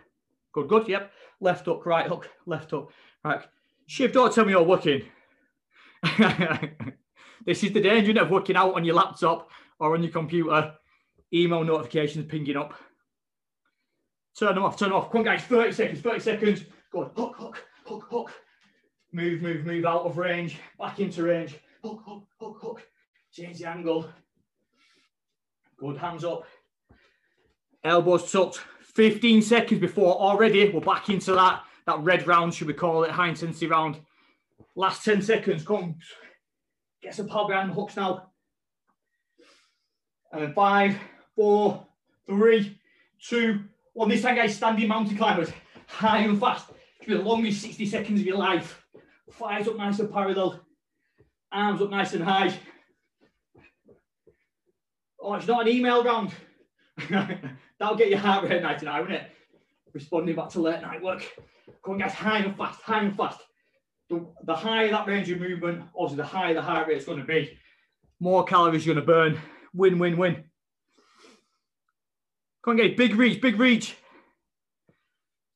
Good, 0.54 0.68
good, 0.68 0.88
yep. 0.88 1.12
Left 1.40 1.66
hook, 1.66 1.86
right 1.86 2.08
hook, 2.08 2.30
left 2.46 2.72
hook, 2.72 2.92
right. 3.24 3.42
Shiv, 3.86 4.12
don't 4.12 4.34
tell 4.34 4.44
me 4.44 4.52
you're 4.52 4.64
working. 4.64 5.04
this 7.46 7.64
is 7.64 7.72
the 7.72 7.82
danger 7.82 8.20
of 8.22 8.30
working 8.30 8.56
out 8.56 8.74
on 8.76 8.84
your 8.84 8.96
laptop 8.96 9.50
or 9.80 9.94
on 9.94 10.04
your 10.04 10.12
computer. 10.12 10.74
Email 11.34 11.64
notifications 11.64 12.26
pinging 12.26 12.58
up. 12.58 12.74
Turn 14.38 14.54
them 14.54 14.64
off, 14.64 14.78
turn 14.78 14.90
them 14.90 14.98
off. 14.98 15.12
Come 15.12 15.20
on, 15.20 15.26
guys, 15.26 15.42
30 15.44 15.72
seconds, 15.72 16.02
30 16.02 16.20
seconds. 16.20 16.64
Go 16.92 17.04
on, 17.04 17.12
hook, 17.16 17.36
hook, 17.38 17.66
hook, 17.86 18.08
hook. 18.10 18.34
Move, 19.12 19.42
move, 19.42 19.66
move 19.66 19.86
out 19.86 20.06
of 20.06 20.18
range, 20.18 20.60
back 20.78 21.00
into 21.00 21.24
range. 21.24 21.56
Hook, 21.84 22.04
hook, 22.06 22.24
hook, 22.40 22.58
hook. 22.62 22.88
Change 23.32 23.58
the 23.58 23.68
angle. 23.68 24.08
Good, 25.78 25.98
hands 25.98 26.24
up. 26.24 26.46
Elbows 27.84 28.32
tucked. 28.32 28.62
15 28.94 29.42
seconds 29.42 29.80
before 29.80 30.16
already 30.16 30.70
we're 30.70 30.82
back 30.82 31.10
into 31.10 31.34
that, 31.34 31.64
that 31.86 32.00
red 32.00 32.28
round, 32.28 32.54
should 32.54 32.68
we 32.68 32.74
call 32.74 33.04
it, 33.04 33.12
high 33.12 33.30
intensity 33.30 33.68
round. 33.68 34.00
Last 34.76 35.04
10 35.04 35.22
seconds, 35.22 35.64
come. 35.64 35.96
Get 37.02 37.16
some 37.16 37.28
power 37.28 37.48
behind 37.48 37.70
the 37.70 37.74
hooks 37.74 37.96
now. 37.96 38.32
And 40.32 40.44
then 40.44 40.54
five, 40.54 40.96
four, 41.36 41.86
three, 42.28 42.80
two, 43.22 43.62
on 43.98 44.10
this 44.10 44.22
time, 44.22 44.36
guys, 44.36 44.56
standing 44.56 44.88
mountain 44.88 45.18
climbers, 45.18 45.52
high 45.88 46.20
and 46.20 46.40
fast. 46.40 46.70
It 47.02 47.08
be 47.08 47.14
the 47.16 47.22
longest 47.22 47.62
60 47.62 47.86
seconds 47.86 48.20
of 48.20 48.26
your 48.26 48.38
life. 48.38 48.84
Thighs 49.32 49.68
up 49.68 49.78
nice 49.78 50.00
and 50.00 50.12
parallel. 50.12 50.62
Arms 51.52 51.82
up 51.82 51.90
nice 51.90 52.14
and 52.14 52.24
high. 52.24 52.54
Oh, 55.20 55.34
it's 55.34 55.48
not 55.48 55.68
an 55.68 55.74
email 55.74 56.04
round. 56.04 56.32
That'll 57.80 57.98
get 57.98 58.10
your 58.10 58.20
heart 58.20 58.48
rate 58.48 58.62
night 58.62 58.80
tonight, 58.80 59.02
won't 59.02 59.14
it? 59.14 59.32
Responding 59.94 60.36
back 60.36 60.50
to 60.50 60.62
late 60.62 60.82
night 60.82 61.02
work. 61.02 61.24
Come 61.84 61.94
on, 61.94 62.00
guys, 62.00 62.14
high 62.14 62.40
and 62.40 62.56
fast, 62.56 62.82
high 62.82 63.04
and 63.04 63.16
fast. 63.16 63.40
The, 64.10 64.26
the 64.44 64.56
higher 64.56 64.90
that 64.90 65.08
range 65.08 65.30
of 65.32 65.40
movement, 65.40 65.84
obviously, 65.98 66.18
the 66.18 66.26
higher 66.26 66.54
the 66.54 66.62
heart 66.62 66.88
rate 66.88 66.98
is 66.98 67.06
going 67.06 67.20
to 67.20 67.26
be. 67.26 67.58
More 68.20 68.44
calories 68.44 68.86
you're 68.86 68.96
going 68.96 69.06
to 69.06 69.12
burn. 69.12 69.40
Win, 69.74 70.00
win, 70.00 70.18
win. 70.18 70.44
Come 72.68 72.78
on, 72.78 72.86
guys, 72.86 72.98
big 72.98 73.16
reach, 73.16 73.40
big 73.40 73.58
reach. 73.58 73.96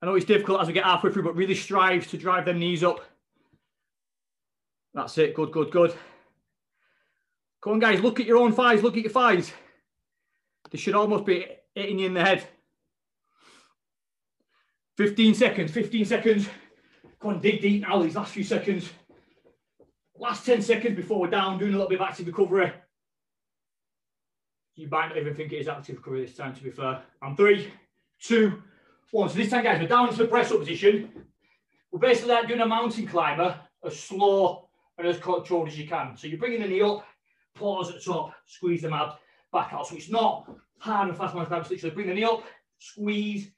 I 0.01 0.05
know 0.05 0.15
it's 0.15 0.25
difficult 0.25 0.61
as 0.61 0.67
we 0.67 0.73
get 0.73 0.85
halfway 0.85 1.11
through, 1.11 1.23
but 1.23 1.35
really 1.35 1.55
strive 1.55 2.07
to 2.07 2.17
drive 2.17 2.45
them 2.45 2.57
knees 2.57 2.85
up. 2.85 3.01
That's 4.93 5.17
it. 5.17 5.33
Good, 5.33 5.51
good, 5.51 5.71
good. 5.71 5.93
Come 7.61 7.73
on, 7.73 7.79
guys, 7.79 7.99
look 7.99 8.21
at 8.21 8.25
your 8.25 8.37
own 8.37 8.53
thighs. 8.53 8.81
Look 8.81 8.95
at 8.95 9.03
your 9.03 9.11
thighs. 9.11 9.51
They 10.71 10.77
should 10.77 10.95
almost 10.95 11.25
be 11.25 11.47
hitting 11.75 11.99
you 11.99 12.05
in 12.05 12.13
the 12.13 12.23
head. 12.23 12.47
15 14.95 15.33
seconds, 15.33 15.71
15 15.71 16.05
seconds. 16.05 16.47
Come 17.19 17.31
on, 17.31 17.41
dig 17.41 17.59
deep 17.59 17.81
now, 17.81 18.01
these 18.01 18.15
last 18.15 18.31
few 18.31 18.45
seconds. 18.45 18.89
Last 20.17 20.45
10 20.45 20.61
seconds 20.61 20.95
before 20.95 21.19
we're 21.19 21.29
down, 21.29 21.59
doing 21.59 21.73
a 21.73 21.75
little 21.75 21.89
bit 21.89 21.99
of 21.99 22.07
active 22.07 22.27
recovery. 22.27 22.71
You 24.81 24.89
might 24.89 25.09
not 25.09 25.17
even 25.17 25.35
think 25.35 25.53
it 25.53 25.57
is 25.57 25.67
active 25.67 25.97
recovery 25.97 26.25
this 26.25 26.35
time, 26.35 26.55
to 26.55 26.63
be 26.63 26.71
fair. 26.71 27.03
And 27.21 27.37
three, 27.37 27.71
two, 28.19 28.63
one. 29.11 29.29
So 29.29 29.35
this 29.35 29.51
time, 29.51 29.63
guys, 29.63 29.79
we're 29.79 29.87
down 29.87 30.07
into 30.07 30.23
the 30.23 30.27
press 30.27 30.51
up 30.51 30.57
position. 30.57 31.11
We're 31.91 31.99
basically 31.99 32.33
like 32.33 32.47
doing 32.47 32.61
a 32.61 32.65
mountain 32.65 33.05
climber 33.05 33.59
as 33.85 33.99
slow 33.99 34.69
and 34.97 35.07
as 35.07 35.19
controlled 35.19 35.67
as 35.67 35.77
you 35.77 35.87
can. 35.87 36.17
So 36.17 36.25
you're 36.25 36.39
bringing 36.39 36.61
the 36.61 36.67
knee 36.67 36.81
up, 36.81 37.05
pause 37.53 37.89
at 37.89 37.95
the 37.97 38.01
top, 38.01 38.33
squeeze 38.47 38.81
them 38.81 38.93
out, 38.93 39.19
back 39.53 39.71
out. 39.71 39.85
So 39.85 39.95
it's 39.95 40.09
not 40.09 40.49
hard 40.79 41.09
and 41.09 41.17
fast 41.17 41.35
mountain 41.35 41.49
climber. 41.49 41.65
So 41.65 41.73
literally 41.75 41.93
bring 41.93 42.07
the 42.07 42.15
knee 42.15 42.23
up, 42.23 42.43
squeeze, 42.79 43.51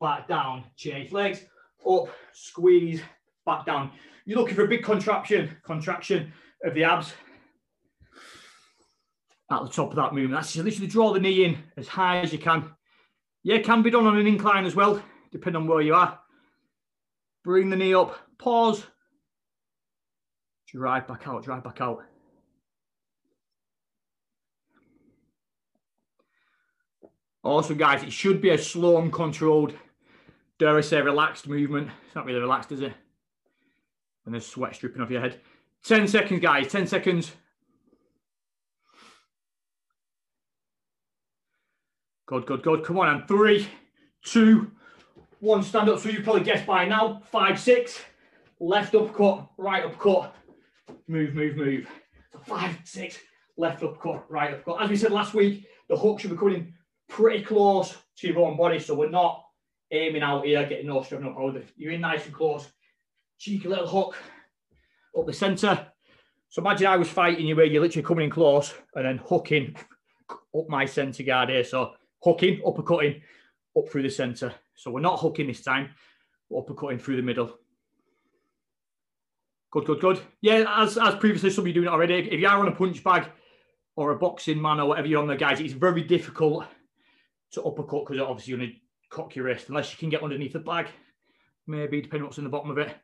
back 0.00 0.26
down, 0.26 0.64
change 0.76 1.12
legs, 1.12 1.44
up, 1.86 2.06
squeeze, 2.32 3.02
back 3.44 3.66
down. 3.66 3.90
You're 4.24 4.38
looking 4.38 4.54
for 4.54 4.64
a 4.64 4.68
big 4.68 4.84
contraction, 4.84 5.54
contraction 5.64 6.32
of 6.64 6.72
the 6.72 6.84
abs 6.84 7.12
at 9.52 9.62
the 9.62 9.68
top 9.68 9.90
of 9.90 9.96
that 9.96 10.14
movement. 10.14 10.40
That's 10.40 10.56
literally 10.56 10.86
draw 10.86 11.12
the 11.12 11.20
knee 11.20 11.44
in 11.44 11.58
as 11.76 11.88
high 11.88 12.18
as 12.20 12.32
you 12.32 12.38
can. 12.38 12.70
Yeah, 13.42 13.58
can 13.58 13.82
be 13.82 13.90
done 13.90 14.06
on 14.06 14.16
an 14.16 14.26
incline 14.26 14.64
as 14.64 14.74
well, 14.74 15.02
depending 15.30 15.62
on 15.62 15.68
where 15.68 15.80
you 15.80 15.94
are. 15.94 16.18
Bring 17.44 17.70
the 17.70 17.76
knee 17.76 17.94
up, 17.94 18.16
pause, 18.38 18.84
drive 20.68 21.08
back 21.08 21.26
out, 21.26 21.44
drive 21.44 21.64
back 21.64 21.80
out. 21.80 22.04
Also, 27.44 27.74
guys, 27.74 28.04
it 28.04 28.12
should 28.12 28.40
be 28.40 28.50
a 28.50 28.58
slow 28.58 28.98
and 28.98 29.12
controlled, 29.12 29.74
dare 30.58 30.78
I 30.78 30.80
say, 30.80 31.00
relaxed 31.02 31.48
movement. 31.48 31.90
It's 32.06 32.14
not 32.14 32.24
really 32.24 32.38
relaxed, 32.38 32.70
is 32.70 32.80
it? 32.80 32.92
And 34.24 34.32
there's 34.32 34.46
sweat 34.46 34.78
dripping 34.78 35.02
off 35.02 35.10
your 35.10 35.20
head. 35.20 35.40
10 35.84 36.06
seconds, 36.06 36.40
guys, 36.40 36.68
10 36.70 36.86
seconds. 36.86 37.32
Good, 42.32 42.46
good, 42.46 42.62
good. 42.62 42.82
Come 42.82 42.98
on, 42.98 43.14
and 43.14 43.28
three, 43.28 43.68
two, 44.24 44.70
one. 45.40 45.62
Stand 45.62 45.90
up. 45.90 45.98
So 45.98 46.08
you 46.08 46.22
probably 46.22 46.42
guessed 46.42 46.64
by 46.64 46.86
now. 46.86 47.20
Five, 47.30 47.60
six. 47.60 48.00
Left 48.58 48.94
uppercut, 48.94 49.50
right 49.58 49.84
uppercut. 49.84 50.34
Move, 51.08 51.34
move, 51.34 51.56
move. 51.56 51.86
So 52.32 52.38
five, 52.38 52.78
six. 52.84 53.18
Left 53.58 53.82
uppercut, 53.82 54.24
right 54.30 54.54
uppercut. 54.54 54.80
As 54.80 54.88
we 54.88 54.96
said 54.96 55.12
last 55.12 55.34
week, 55.34 55.66
the 55.90 55.96
hook 55.98 56.20
should 56.20 56.30
be 56.30 56.38
coming 56.38 56.72
pretty 57.06 57.44
close 57.44 57.94
to 58.16 58.28
your 58.28 58.38
own 58.38 58.56
body. 58.56 58.78
So 58.78 58.94
we're 58.94 59.10
not 59.10 59.44
aiming 59.90 60.22
out 60.22 60.46
here, 60.46 60.66
getting 60.66 60.86
no 60.86 61.02
straight 61.02 61.22
up. 61.24 61.36
Over. 61.36 61.60
You're 61.76 61.92
in 61.92 62.00
nice 62.00 62.24
and 62.24 62.34
close. 62.34 62.66
Cheeky 63.36 63.68
little 63.68 63.86
hook 63.86 64.16
up 65.18 65.26
the 65.26 65.34
centre. 65.34 65.86
So 66.48 66.62
imagine 66.62 66.86
I 66.86 66.96
was 66.96 67.10
fighting 67.10 67.46
you 67.46 67.56
where 67.56 67.66
you're 67.66 67.82
literally 67.82 68.06
coming 68.06 68.24
in 68.24 68.30
close 68.30 68.72
and 68.94 69.04
then 69.04 69.18
hooking 69.18 69.76
up 70.30 70.68
my 70.70 70.86
centre 70.86 71.24
guard 71.24 71.50
here. 71.50 71.62
So 71.62 71.92
hooking, 72.22 72.60
uppercutting 72.62 73.20
up 73.76 73.88
through 73.90 74.02
the 74.02 74.10
centre. 74.10 74.54
So 74.74 74.90
we're 74.90 75.00
not 75.00 75.20
hooking 75.20 75.46
this 75.46 75.62
time, 75.62 75.90
we're 76.48 76.62
uppercutting 76.62 77.00
through 77.00 77.16
the 77.16 77.22
middle. 77.22 77.58
Good, 79.70 79.86
good, 79.86 80.00
good. 80.00 80.20
Yeah, 80.42 80.64
as, 80.68 80.98
as 80.98 81.14
previously, 81.14 81.50
some 81.50 81.62
of 81.62 81.68
you 81.68 81.72
doing 81.72 81.86
it 81.86 81.90
already. 81.90 82.14
If 82.14 82.40
you 82.40 82.46
are 82.46 82.58
on 82.58 82.68
a 82.68 82.74
punch 82.74 83.02
bag 83.02 83.24
or 83.96 84.12
a 84.12 84.18
boxing 84.18 84.60
man 84.60 84.80
or 84.80 84.86
whatever 84.86 85.08
you're 85.08 85.20
on 85.20 85.26
there, 85.26 85.36
guys, 85.36 85.60
it's 85.60 85.72
very 85.72 86.02
difficult 86.02 86.66
to 87.52 87.62
uppercut 87.62 88.04
because 88.06 88.20
obviously 88.20 88.50
you're 88.50 88.58
going 88.58 88.70
to 88.70 88.76
cock 89.08 89.34
your 89.34 89.46
wrist 89.46 89.70
unless 89.70 89.90
you 89.90 89.98
can 89.98 90.10
get 90.10 90.22
underneath 90.22 90.52
the 90.52 90.58
bag. 90.58 90.88
Maybe, 91.66 92.02
depending 92.02 92.24
what's 92.24 92.38
in 92.38 92.44
the 92.44 92.50
bottom 92.50 92.70
of 92.70 92.78
it. 92.78 92.94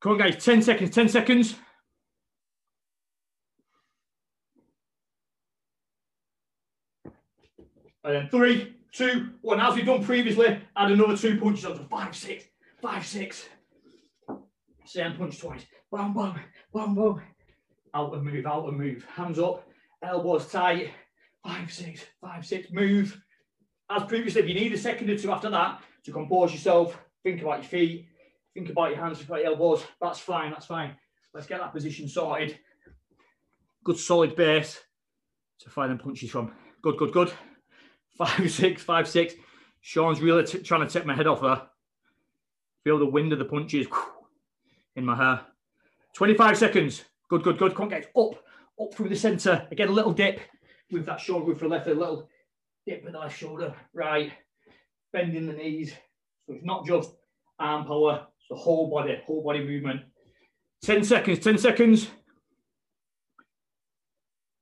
Come 0.00 0.12
on, 0.12 0.18
guys, 0.18 0.42
10 0.44 0.60
seconds, 0.60 0.90
10 0.90 1.08
seconds. 1.08 1.54
And 8.04 8.14
then 8.14 8.28
three, 8.28 8.76
two, 8.92 9.30
one. 9.40 9.60
As 9.60 9.74
we've 9.74 9.86
done 9.86 10.04
previously, 10.04 10.60
add 10.76 10.90
another 10.92 11.16
two 11.16 11.40
punches 11.40 11.64
onto 11.64 11.84
five, 11.88 12.14
six, 12.14 12.44
five, 12.80 13.04
six. 13.04 13.48
Same 14.84 15.16
punch 15.16 15.38
twice. 15.40 15.64
Bam, 15.90 16.12
bam, 16.12 16.38
bam, 16.72 16.94
bam. 16.94 17.22
Out 17.94 18.14
and 18.14 18.24
move, 18.24 18.46
out 18.46 18.68
and 18.68 18.76
move. 18.76 19.06
Hands 19.14 19.38
up, 19.38 19.66
elbows 20.02 20.46
tight. 20.48 20.90
Five, 21.42 21.72
six, 21.72 22.04
five, 22.20 22.44
six, 22.44 22.70
move. 22.70 23.20
As 23.90 24.04
previously, 24.04 24.42
if 24.42 24.48
you 24.48 24.54
need 24.54 24.72
a 24.72 24.78
second 24.78 25.10
or 25.10 25.18
two 25.18 25.30
after 25.30 25.50
that 25.50 25.82
to 26.04 26.12
compose 26.12 26.52
yourself, 26.52 26.98
think 27.22 27.42
about 27.42 27.62
your 27.62 27.68
feet, 27.68 28.06
think 28.54 28.70
about 28.70 28.90
your 28.90 28.98
hands, 28.98 29.18
think 29.18 29.28
about 29.28 29.40
your 29.40 29.48
elbows, 29.48 29.84
that's 30.00 30.18
fine, 30.18 30.52
that's 30.52 30.66
fine. 30.66 30.96
Let's 31.34 31.46
get 31.46 31.60
that 31.60 31.72
position 31.72 32.08
sorted. 32.08 32.58
Good 33.84 33.98
solid 33.98 34.34
base 34.36 34.80
to 35.60 35.70
fire 35.70 35.88
them 35.88 35.98
punches 35.98 36.30
from. 36.30 36.52
Good, 36.82 36.96
good, 36.96 37.12
good. 37.12 37.32
Five, 38.16 38.50
six, 38.50 38.82
five, 38.82 39.08
six. 39.08 39.34
Sean's 39.80 40.20
really 40.20 40.44
trying 40.44 40.86
to 40.86 40.92
take 40.92 41.06
my 41.06 41.14
head 41.14 41.26
off 41.26 41.40
her. 41.40 41.68
Feel 42.84 42.98
the 42.98 43.06
wind 43.06 43.32
of 43.32 43.38
the 43.38 43.44
punches 43.44 43.86
in 44.96 45.04
my 45.04 45.16
hair. 45.16 45.40
25 46.14 46.56
seconds. 46.56 47.04
Good, 47.28 47.42
good, 47.42 47.58
good. 47.58 47.74
On, 47.74 47.88
guys. 47.88 48.04
Up, 48.16 48.42
up 48.80 48.94
through 48.94 49.08
the 49.08 49.16
centre. 49.16 49.66
Again, 49.70 49.88
a 49.88 49.92
little 49.92 50.12
dip 50.12 50.40
with 50.90 51.06
that 51.06 51.20
shoulder 51.20 51.46
with 51.46 51.60
the 51.60 51.68
left, 51.68 51.86
a 51.86 51.94
little 51.94 52.28
dip 52.86 53.02
with 53.02 53.12
the 53.12 53.18
left 53.18 53.38
shoulder. 53.38 53.74
Right. 53.92 54.32
Bending 55.12 55.46
the 55.46 55.52
knees. 55.52 55.92
So 56.46 56.54
it's 56.54 56.64
not 56.64 56.86
just 56.86 57.10
arm 57.58 57.84
power, 57.86 58.26
it's 58.38 58.48
the 58.48 58.56
whole 58.56 58.90
body, 58.90 59.20
whole 59.24 59.42
body 59.42 59.64
movement. 59.64 60.02
10 60.82 61.04
seconds, 61.04 61.38
10 61.38 61.58
seconds. 61.58 62.08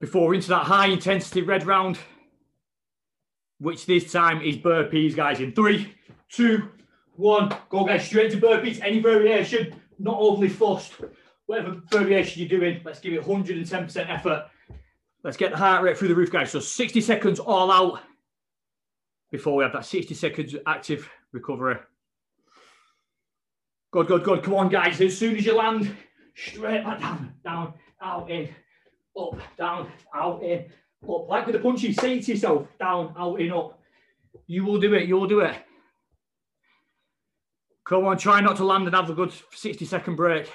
Before 0.00 0.28
we're 0.28 0.34
into 0.34 0.48
that 0.48 0.64
high 0.64 0.86
intensity 0.86 1.42
red 1.42 1.66
round, 1.66 1.98
which 3.62 3.86
this 3.86 4.10
time 4.10 4.42
is 4.42 4.56
burpees, 4.56 5.14
guys. 5.14 5.40
In 5.40 5.52
three, 5.52 5.94
two, 6.28 6.68
one, 7.14 7.54
go 7.70 7.84
guys, 7.84 8.04
straight 8.04 8.32
to 8.32 8.38
burpees. 8.38 8.80
Any 8.82 8.98
variation, 8.98 9.74
not 9.98 10.18
overly 10.18 10.48
fussed. 10.48 10.94
Whatever 11.46 11.80
variation 11.90 12.40
you're 12.40 12.60
doing, 12.60 12.80
let's 12.84 12.98
give 12.98 13.12
it 13.12 13.22
110% 13.22 14.10
effort. 14.10 14.48
Let's 15.22 15.36
get 15.36 15.52
the 15.52 15.56
heart 15.56 15.84
rate 15.84 15.96
through 15.96 16.08
the 16.08 16.14
roof, 16.14 16.32
guys. 16.32 16.50
So 16.50 16.58
60 16.58 17.00
seconds 17.00 17.38
all 17.38 17.70
out 17.70 18.00
before 19.30 19.54
we 19.54 19.62
have 19.62 19.72
that 19.74 19.86
60 19.86 20.12
seconds 20.14 20.56
active 20.66 21.08
recovery. 21.30 21.76
Good, 23.92 24.08
good, 24.08 24.24
good. 24.24 24.42
Come 24.42 24.54
on, 24.54 24.68
guys. 24.70 25.00
As 25.00 25.16
soon 25.16 25.36
as 25.36 25.46
you 25.46 25.56
land, 25.56 25.94
straight 26.34 26.82
back 26.82 26.98
down, 26.98 27.34
down, 27.44 27.74
out, 28.02 28.28
in, 28.28 28.48
up, 29.16 29.38
down, 29.56 29.88
out, 30.14 30.42
in, 30.42 30.64
Like 31.02 31.46
with 31.46 31.54
the 31.54 31.60
punches, 31.60 31.96
say 31.96 32.20
to 32.20 32.32
yourself, 32.32 32.68
down, 32.78 33.14
out, 33.18 33.40
in, 33.40 33.52
up. 33.52 33.80
You 34.46 34.64
will 34.64 34.80
do 34.80 34.94
it. 34.94 35.08
You'll 35.08 35.26
do 35.26 35.40
it. 35.40 35.56
Come 37.84 38.06
on, 38.06 38.16
try 38.16 38.40
not 38.40 38.56
to 38.56 38.64
land 38.64 38.86
and 38.86 38.94
have 38.94 39.10
a 39.10 39.14
good 39.14 39.32
60 39.52 39.84
second 39.84 40.16
break. 40.16 40.50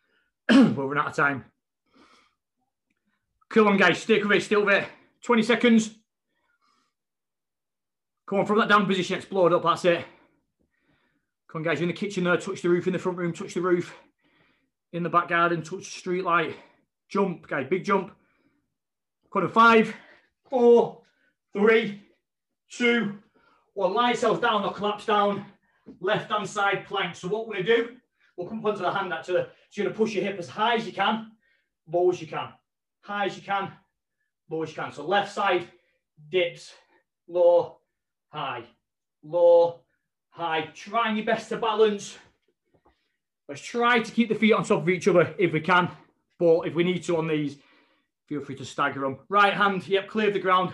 We're 0.50 0.98
out 0.98 1.08
of 1.08 1.16
time. 1.16 1.44
Come 3.48 3.68
on, 3.68 3.76
guys, 3.76 4.02
stick 4.02 4.22
with 4.22 4.36
it, 4.36 4.42
still 4.42 4.64
there. 4.64 4.88
20 5.24 5.42
seconds. 5.42 5.90
Come 8.26 8.40
on, 8.40 8.46
from 8.46 8.58
that 8.58 8.68
down 8.68 8.86
position, 8.86 9.16
explode 9.16 9.52
up, 9.52 9.62
that's 9.62 9.84
it. 9.84 10.04
Come 11.48 11.60
on, 11.60 11.62
guys, 11.62 11.80
you're 11.80 11.88
in 11.88 11.94
the 11.94 11.98
kitchen 11.98 12.24
there, 12.24 12.36
touch 12.36 12.62
the 12.62 12.68
roof, 12.68 12.86
in 12.86 12.92
the 12.92 12.98
front 12.98 13.18
room, 13.18 13.32
touch 13.32 13.54
the 13.54 13.60
roof. 13.60 13.94
In 14.92 15.02
the 15.02 15.08
back 15.08 15.28
garden, 15.28 15.62
touch 15.62 15.84
the 15.84 15.98
street 15.98 16.24
light. 16.24 16.56
Jump, 17.08 17.46
guys, 17.48 17.66
big 17.68 17.84
jump. 17.84 18.12
Come 19.32 19.44
on, 19.44 19.48
five, 19.50 19.94
four, 20.48 21.02
three, 21.52 22.02
two, 22.70 23.18
one. 23.74 23.94
Lie 23.94 24.10
yourself 24.10 24.40
down 24.40 24.64
or 24.64 24.72
collapse 24.72 25.06
down 25.06 25.46
left 26.00 26.30
hand 26.30 26.48
side 26.48 26.86
plank. 26.86 27.14
So 27.14 27.28
what 27.28 27.48
we're 27.48 27.56
to 27.56 27.62
do, 27.62 27.96
we'll 28.36 28.48
come 28.48 28.64
onto 28.64 28.82
the 28.82 28.92
hand 28.92 29.12
actually. 29.12 29.42
So 29.70 29.82
you're 29.82 29.90
to 29.90 29.96
push 29.96 30.14
your 30.14 30.24
hip 30.24 30.38
as 30.38 30.48
high 30.48 30.76
as 30.76 30.86
you 30.86 30.92
can, 30.92 31.32
low 31.90 32.10
as 32.10 32.20
you 32.20 32.26
can. 32.26 32.48
High 33.02 33.26
as 33.26 33.36
you 33.36 33.42
can, 33.42 33.72
low 34.50 34.62
as 34.62 34.70
you 34.70 34.76
can. 34.76 34.92
So 34.92 35.06
left 35.06 35.32
side 35.32 35.68
dips, 36.30 36.72
low, 37.28 37.78
high, 38.28 38.64
low, 39.22 39.80
high. 40.28 40.68
Trying 40.74 41.16
your 41.16 41.26
best 41.26 41.48
to 41.48 41.56
balance. 41.56 42.18
Let's 43.48 43.62
try 43.62 44.00
to 44.00 44.12
keep 44.12 44.28
the 44.28 44.34
feet 44.34 44.52
on 44.52 44.64
top 44.64 44.82
of 44.82 44.88
each 44.88 45.08
other 45.08 45.34
if 45.38 45.52
we 45.52 45.60
can. 45.60 45.90
But 46.38 46.62
if 46.62 46.74
we 46.74 46.84
need 46.84 47.02
to 47.04 47.16
on 47.16 47.26
these, 47.26 47.56
feel 48.30 48.42
free 48.42 48.56
to 48.56 48.64
stagger 48.64 49.00
them. 49.00 49.18
Right 49.28 49.52
hand, 49.52 49.86
yep, 49.86 50.08
clear 50.08 50.30
the 50.30 50.38
ground. 50.38 50.72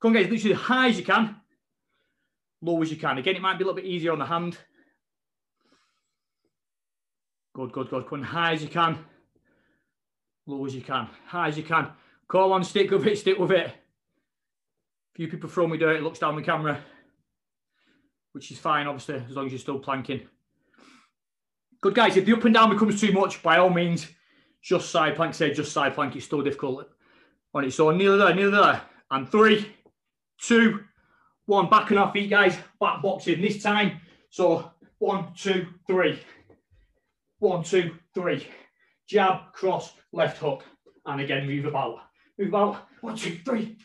Come 0.00 0.14
guys, 0.14 0.30
literally 0.30 0.54
as 0.54 0.60
high 0.60 0.88
as 0.88 0.98
you 0.98 1.04
can 1.04 1.36
low 2.62 2.82
as 2.82 2.90
you 2.90 2.96
can. 2.96 3.18
Again, 3.18 3.36
it 3.36 3.42
might 3.42 3.58
be 3.58 3.64
a 3.64 3.66
little 3.66 3.80
bit 3.80 3.88
easier 3.88 4.12
on 4.12 4.18
the 4.18 4.26
hand. 4.26 4.58
Good, 7.54 7.72
good, 7.72 7.88
good. 7.88 8.08
Come 8.08 8.22
high 8.22 8.52
as 8.52 8.62
you 8.62 8.68
can. 8.68 8.98
Low 10.46 10.64
as 10.66 10.74
you 10.74 10.82
can. 10.82 11.08
High 11.26 11.48
as 11.48 11.56
you 11.56 11.62
can. 11.62 11.88
Call 12.28 12.52
on, 12.52 12.64
stick 12.64 12.90
with 12.90 13.06
it, 13.06 13.18
stick 13.18 13.38
with 13.38 13.52
it. 13.52 13.66
A 13.68 13.72
few 15.14 15.28
people 15.28 15.48
throw 15.48 15.66
me 15.66 15.78
dirt, 15.78 15.96
it 15.96 16.02
looks 16.02 16.18
down 16.18 16.36
the 16.36 16.42
camera, 16.42 16.78
which 18.32 18.50
is 18.50 18.58
fine, 18.58 18.86
obviously, 18.86 19.22
as 19.28 19.34
long 19.34 19.46
as 19.46 19.52
you're 19.52 19.58
still 19.58 19.78
planking. 19.78 20.26
Good, 21.80 21.94
guys. 21.94 22.16
If 22.16 22.26
the 22.26 22.34
up 22.34 22.44
and 22.44 22.54
down 22.54 22.70
becomes 22.70 23.00
too 23.00 23.12
much, 23.12 23.42
by 23.42 23.58
all 23.58 23.70
means, 23.70 24.08
just 24.66 24.90
side 24.90 25.14
plank. 25.14 25.32
Say 25.32 25.54
just 25.54 25.72
side 25.72 25.94
plank. 25.94 26.16
It's 26.16 26.26
still 26.26 26.42
difficult 26.42 26.88
on 27.54 27.64
its 27.64 27.78
own. 27.78 27.96
Nearly 27.96 28.18
there, 28.18 28.34
nearly 28.34 28.50
there. 28.50 28.82
And 29.12 29.28
three, 29.28 29.72
two, 30.40 30.80
one, 31.46 31.70
back 31.70 31.92
on 31.92 31.98
our 31.98 32.12
feet, 32.12 32.28
guys. 32.28 32.56
Back 32.80 33.00
boxing 33.00 33.40
this 33.40 33.62
time. 33.62 34.00
So 34.30 34.72
one, 34.98 35.28
two, 35.36 35.66
three. 35.86 36.18
One, 37.38 37.62
two, 37.62 37.94
three. 38.12 38.46
Jab, 39.08 39.52
cross, 39.52 39.92
left 40.12 40.38
hook. 40.38 40.64
And 41.06 41.20
again, 41.20 41.46
move 41.46 41.66
about. 41.66 42.00
Move 42.36 42.48
about. 42.48 42.88
One, 43.02 43.16
two, 43.16 43.38
three. 43.44 43.76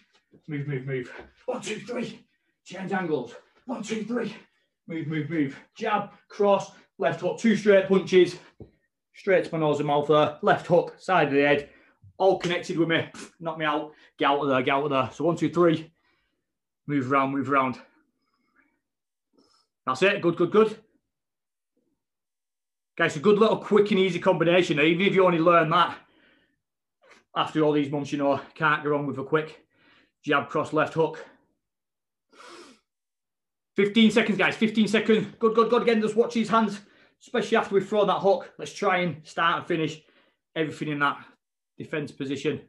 Move, 0.48 0.68
move, 0.68 0.88
move. 0.88 1.12
One, 1.46 1.62
two, 1.62 1.80
three. 1.80 2.26
Change 2.66 2.92
angles. 2.92 3.36
One, 3.68 3.84
two, 3.84 4.04
three. 4.04 4.36
Move, 4.88 5.06
move, 5.06 5.30
move. 5.30 5.60
Jab, 5.78 6.10
cross, 6.28 6.72
left 6.98 7.22
hook. 7.22 7.38
Two 7.38 7.56
straight 7.56 7.88
punches. 7.88 8.38
Straight 9.22 9.46
to 9.46 9.52
my 9.54 9.60
nose 9.60 9.78
and 9.78 9.86
mouth 9.86 10.08
there. 10.08 10.40
Left 10.42 10.66
hook, 10.66 10.96
side 10.98 11.28
of 11.28 11.34
the 11.36 11.42
head. 11.42 11.70
All 12.18 12.40
connected 12.40 12.76
with 12.76 12.90
me. 12.90 13.08
Knock 13.40 13.60
me 13.60 13.66
out. 13.66 13.92
Get 14.18 14.26
out 14.26 14.40
of 14.40 14.50
there, 14.50 14.64
get 14.64 14.74
out 14.74 14.86
of 14.86 14.90
there. 14.90 15.12
So 15.14 15.26
one, 15.26 15.36
two, 15.36 15.52
three. 15.52 15.92
Move 16.88 17.12
around, 17.12 17.30
move 17.30 17.48
around. 17.48 17.80
That's 19.86 20.02
it. 20.02 20.24
Good, 20.24 20.38
good, 20.38 20.50
good. 20.50 20.76
Guys, 22.98 23.16
a 23.16 23.20
good 23.20 23.38
little 23.38 23.58
quick 23.58 23.92
and 23.92 24.00
easy 24.00 24.18
combination. 24.18 24.80
Even 24.80 25.06
if 25.06 25.14
you 25.14 25.24
only 25.24 25.38
learn 25.38 25.70
that 25.70 26.00
after 27.36 27.62
all 27.62 27.74
these 27.74 27.92
months, 27.92 28.12
you 28.12 28.18
know, 28.18 28.42
can't 28.56 28.84
go 28.84 28.90
wrong 28.90 29.06
with 29.06 29.20
a 29.20 29.24
quick 29.24 29.64
jab, 30.26 30.50
cross, 30.50 30.74
left 30.74 30.96
hook. 30.96 31.24
15 33.76 34.10
seconds, 34.10 34.40
guys. 34.40 34.56
15 34.56 34.88
seconds. 34.88 35.28
Good, 35.38 35.54
good, 35.54 35.70
good. 35.70 35.84
Again, 35.84 36.02
just 36.02 36.16
watch 36.16 36.34
these 36.34 36.50
hands, 36.50 36.82
especially 37.22 37.58
after 37.58 37.76
we've 37.76 37.88
thrown 37.88 38.08
that 38.08 38.20
hook. 38.20 38.52
Let's 38.58 38.74
try 38.74 39.00
and 39.00 39.26
start 39.26 39.60
and 39.60 39.68
finish 39.68 40.02
everything 40.56 40.90
in 40.90 41.00
that 41.00 41.18
defense 41.78 42.12
position. 42.12 42.62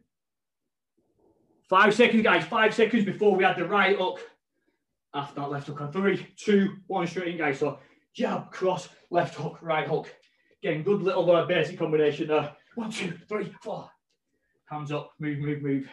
Five 1.69 1.95
seconds, 1.95 2.23
guys. 2.23 2.45
Five 2.45 2.75
seconds 2.75 3.05
before 3.05 3.35
we 3.35 3.45
had 3.45 3.57
the 3.57 3.67
right 3.67 3.97
hook. 3.97 4.21
After 5.15 5.41
that 5.41 5.51
left 5.51 5.67
hook 5.67 5.81
on 5.81 5.93
three, 5.93 6.27
two, 6.37 6.77
one, 6.87 7.07
straight 7.07 7.29
in, 7.29 7.39
guys. 7.39 7.59
So 7.59 7.79
jab, 8.15 8.51
cross, 8.51 8.89
left 9.11 9.35
hook, 9.35 9.59
right 9.63 9.87
hook. 9.87 10.15
Again, 10.63 10.83
good 10.83 11.03
little 11.03 11.31
uh, 11.31 11.45
basic 11.47 11.79
combination 11.79 12.29
there. 12.29 12.55
One, 12.75 12.91
two, 12.91 13.19
three, 13.29 13.53
four. 13.63 13.91
Hands 14.67 14.91
up, 14.93 15.13
move, 15.19 15.39
move, 15.39 15.63
move. 15.63 15.89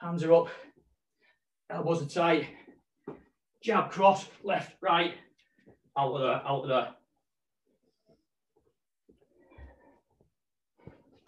Hands 0.00 0.22
are 0.24 0.32
up. 0.32 0.48
Elbows 1.70 2.02
are 2.02 2.06
tight. 2.06 2.46
Jab, 3.62 3.90
cross, 3.90 4.26
left, 4.42 4.76
right. 4.80 5.14
Out 5.98 6.14
of 6.14 6.20
there, 6.20 6.42
out 6.46 6.62
of 6.62 6.68
there. 6.68 6.88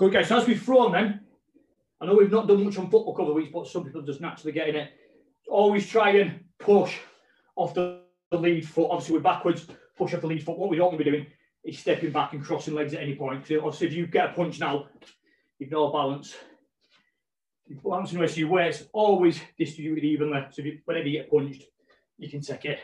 Good, 0.01 0.15
guys. 0.15 0.29
So 0.29 0.39
as 0.39 0.47
we've 0.47 0.63
thrown 0.63 0.93
them, 0.93 1.21
I 2.01 2.07
know 2.07 2.15
we've 2.15 2.33
not 2.33 2.49
done 2.49 2.65
much 2.65 2.79
on 2.79 2.89
football 2.89 3.15
cover 3.15 3.35
weeks, 3.35 3.51
but 3.53 3.67
some 3.67 3.85
people 3.85 4.01
just 4.01 4.23
naturally 4.23 4.51
getting 4.51 4.77
it. 4.77 4.93
Always 5.47 5.87
try 5.87 6.13
and 6.13 6.41
push 6.59 6.97
off 7.55 7.75
the, 7.75 8.01
lead 8.33 8.67
foot. 8.67 8.89
Obviously, 8.91 9.17
we're 9.17 9.21
backwards, 9.21 9.67
push 9.99 10.15
off 10.15 10.23
the 10.23 10.27
lead 10.27 10.43
foot. 10.43 10.57
What 10.57 10.71
we 10.71 10.79
don't 10.79 10.87
want 10.87 10.99
to 11.01 11.05
be 11.05 11.11
doing 11.11 11.27
is 11.65 11.79
stepping 11.79 12.13
back 12.13 12.33
and 12.33 12.43
crossing 12.43 12.75
legs 12.75 12.95
at 12.95 13.03
any 13.03 13.15
point. 13.15 13.43
Because 13.43 13.63
obviously, 13.63 13.89
if 13.89 13.93
you 13.93 14.07
get 14.07 14.31
a 14.31 14.33
punch 14.33 14.59
now, 14.59 14.87
you've 15.59 15.71
no 15.71 15.93
balance. 15.93 16.35
You're 17.67 17.81
balancing 17.83 18.17
the 18.17 18.23
rest 18.23 18.33
of 18.33 18.39
your 18.39 18.49
weight, 18.49 18.83
always 18.95 19.39
distributed 19.59 20.05
evenly. 20.05 20.47
So 20.51 20.61
if 20.61 20.65
you, 20.65 20.79
whenever 20.87 21.09
you 21.09 21.19
get 21.19 21.31
punched, 21.31 21.65
you 22.17 22.31
can 22.31 22.41
take 22.41 22.65
it. 22.65 22.79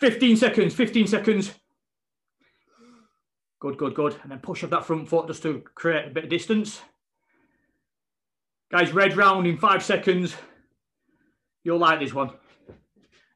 15 0.00 0.38
seconds, 0.38 0.74
15 0.74 1.06
seconds. 1.06 1.54
Good, 3.64 3.78
good, 3.78 3.94
good. 3.94 4.14
And 4.22 4.30
then 4.30 4.40
push 4.40 4.62
up 4.62 4.68
that 4.70 4.84
front 4.84 5.08
foot 5.08 5.26
just 5.26 5.42
to 5.44 5.62
create 5.74 6.04
a 6.04 6.10
bit 6.10 6.24
of 6.24 6.28
distance. 6.28 6.82
Guys, 8.70 8.92
red 8.92 9.16
round 9.16 9.46
in 9.46 9.56
five 9.56 9.82
seconds. 9.82 10.36
You'll 11.62 11.78
like 11.78 11.98
this 11.98 12.12
one. 12.12 12.32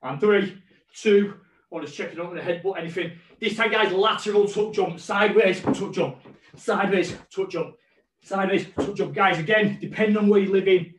And 0.03 0.21
three, 0.21 0.63
two, 0.95 1.33
or 1.71 1.81
just 1.81 1.97
checking 1.97 2.21
up 2.21 2.31
with 2.31 2.45
the 2.45 2.53
headbutt, 2.53 2.79
anything. 2.79 3.13
This 3.41 3.57
time, 3.57 3.71
guys, 3.71 3.91
lateral 3.91 4.47
tuck 4.47 4.75
jump, 4.75 5.01
sideways, 5.01 5.63
tuck 5.63 5.95
jump, 5.95 6.19
sideways, 6.55 7.17
tuck 7.35 7.49
jump, 7.49 7.77
sideways, 8.23 8.67
tuck 8.79 8.95
jump. 8.97 9.15
Guys, 9.15 9.39
again, 9.39 9.79
depending 9.81 10.19
on 10.19 10.29
where 10.29 10.41
you 10.41 10.53
live 10.53 10.69
in, 10.69 10.93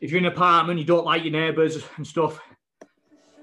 if 0.00 0.10
you're 0.10 0.18
in 0.18 0.26
an 0.26 0.32
apartment, 0.32 0.80
you 0.80 0.84
don't 0.84 1.06
like 1.06 1.22
your 1.22 1.30
neighbours 1.30 1.80
and 1.98 2.04
stuff, 2.04 2.40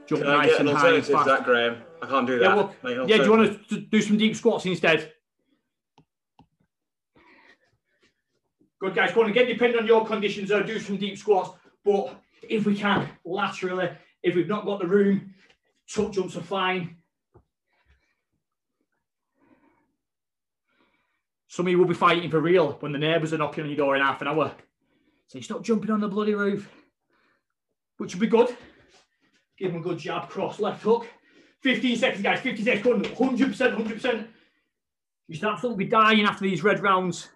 jump 0.08 0.24
Can 0.24 0.32
nice 0.32 0.46
I 0.46 0.52
get 0.52 0.62
an 0.62 0.68
alternative 0.70 1.06
to 1.06 1.24
that, 1.26 1.44
Graham? 1.44 1.78
I 2.02 2.08
can't 2.08 2.28
do 2.28 2.40
that. 2.40 2.44
Yeah, 2.44 2.56
well, 2.56 3.10
yeah 3.10 3.18
do 3.18 3.24
you 3.24 3.32
want 3.32 3.70
to 3.70 3.82
do 3.82 4.02
some 4.02 4.18
deep 4.18 4.36
squats 4.36 4.66
instead? 4.66 5.14
Good, 8.80 8.94
guys. 8.94 9.12
Go 9.12 9.24
on 9.24 9.30
again, 9.30 9.48
depending 9.48 9.80
on 9.80 9.88
your 9.88 10.06
conditions, 10.06 10.52
I'll 10.52 10.64
do 10.64 10.80
some 10.80 10.98
deep 10.98 11.18
squats. 11.18 11.58
But 11.84 12.16
if 12.44 12.66
we 12.66 12.76
can, 12.76 13.10
laterally, 13.26 13.90
if 14.22 14.36
we've 14.36 14.48
not 14.48 14.66
got 14.66 14.80
the 14.80 14.88
room, 14.88 15.34
tuck 15.92 16.12
jumps 16.12 16.36
are 16.36 16.42
fine. 16.42 16.98
Some 21.48 21.66
of 21.66 21.72
you 21.72 21.80
will 21.80 21.86
be 21.86 21.96
fighting 21.96 22.30
for 22.30 22.40
real 22.40 22.74
when 22.82 22.92
the 22.92 23.00
neighbours 23.00 23.34
are 23.34 23.38
knocking 23.40 23.64
on 23.64 23.70
your 23.70 23.78
door 23.78 23.96
in 23.96 24.02
half 24.02 24.22
an 24.22 24.28
hour. 24.28 24.52
So 25.28 25.40
you 25.40 25.44
stop 25.44 25.64
jumping 25.64 25.90
on 25.90 26.00
the 26.00 26.08
bloody 26.08 26.36
roof, 26.36 26.70
which 27.98 28.14
would 28.14 28.22
be 28.22 28.28
good. 28.28 28.56
Give 29.58 29.72
him 29.72 29.78
a 29.78 29.84
good 29.84 29.98
jab, 29.98 30.30
cross, 30.30 30.60
left 30.60 30.84
hook. 30.84 31.08
15 31.62 31.98
seconds, 31.98 32.24
guys, 32.24 32.40
15 32.40 32.66
seconds, 32.66 33.08
100%, 33.08 33.76
100%. 33.76 34.28
You 35.28 35.36
should 35.36 35.46
absolutely 35.46 35.86
be 35.86 35.90
dying 35.90 36.26
after 36.26 36.44
these 36.44 36.64
red 36.64 36.82
rounds. 36.82 37.30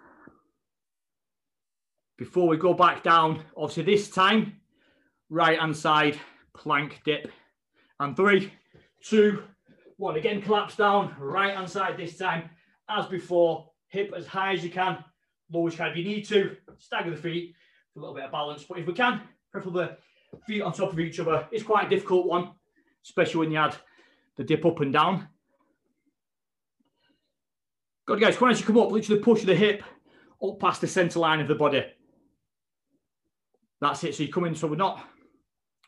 Before 2.17 2.47
we 2.47 2.57
go 2.57 2.73
back 2.73 3.03
down, 3.03 3.43
obviously 3.57 3.84
this 3.84 4.10
time, 4.10 4.57
right 5.29 5.60
hand 5.60 5.75
side, 5.75 6.19
plank 6.55 7.01
dip. 7.03 7.31
And 7.99 8.15
three, 8.15 8.53
two, 9.03 9.43
one. 9.97 10.15
Again, 10.15 10.41
collapse 10.41 10.75
down, 10.75 11.15
right 11.19 11.55
hand 11.55 11.69
side 11.69 11.97
this 11.97 12.17
time. 12.17 12.49
As 12.89 13.07
before, 13.07 13.71
hip 13.88 14.13
as 14.15 14.27
high 14.27 14.53
as 14.53 14.63
you 14.63 14.69
can, 14.69 15.03
low 15.51 15.67
as 15.67 15.73
you 15.73 15.77
can. 15.77 15.89
If 15.89 15.97
you 15.97 16.03
need 16.03 16.25
to, 16.25 16.57
stagger 16.77 17.12
the 17.12 17.17
feet 17.17 17.55
for 17.93 17.99
a 17.99 18.01
little 18.01 18.15
bit 18.15 18.25
of 18.25 18.31
balance. 18.31 18.63
But 18.67 18.79
if 18.79 18.88
we 18.88 18.93
can, 18.93 19.21
preferably 19.51 19.89
feet 20.48 20.62
on 20.62 20.74
top 20.74 20.94
of 20.94 21.00
each 21.00 21.20
other. 21.20 21.48
It's 21.52 21.63
quite 21.63 21.88
a 21.88 21.89
difficult 21.89 22.26
one, 22.26 22.52
especially 23.06 23.39
when 23.39 23.52
you 23.52 23.58
add 23.58 23.76
the 24.38 24.44
dip 24.44 24.65
up 24.65 24.80
and 24.80 24.94
down. 24.94 25.28
Good 28.06 28.20
guys, 28.20 28.39
when 28.39 28.56
you 28.56 28.63
come 28.63 28.78
up, 28.80 28.91
literally 28.91 29.22
push 29.22 29.44
the 29.44 29.56
hip 29.56 29.84
up 30.44 30.60
past 30.60 30.82
the 30.82 30.88
centre 30.88 31.20
line 31.20 31.39
of 31.39 31.48
the 31.48 31.56
body. 31.56 31.86
That's 33.80 34.04
it. 34.04 34.15
So 34.15 34.24
you 34.24 34.32
come 34.32 34.46
in, 34.46 34.56
so 34.56 34.67
we're 34.67 34.76
not 34.76 35.04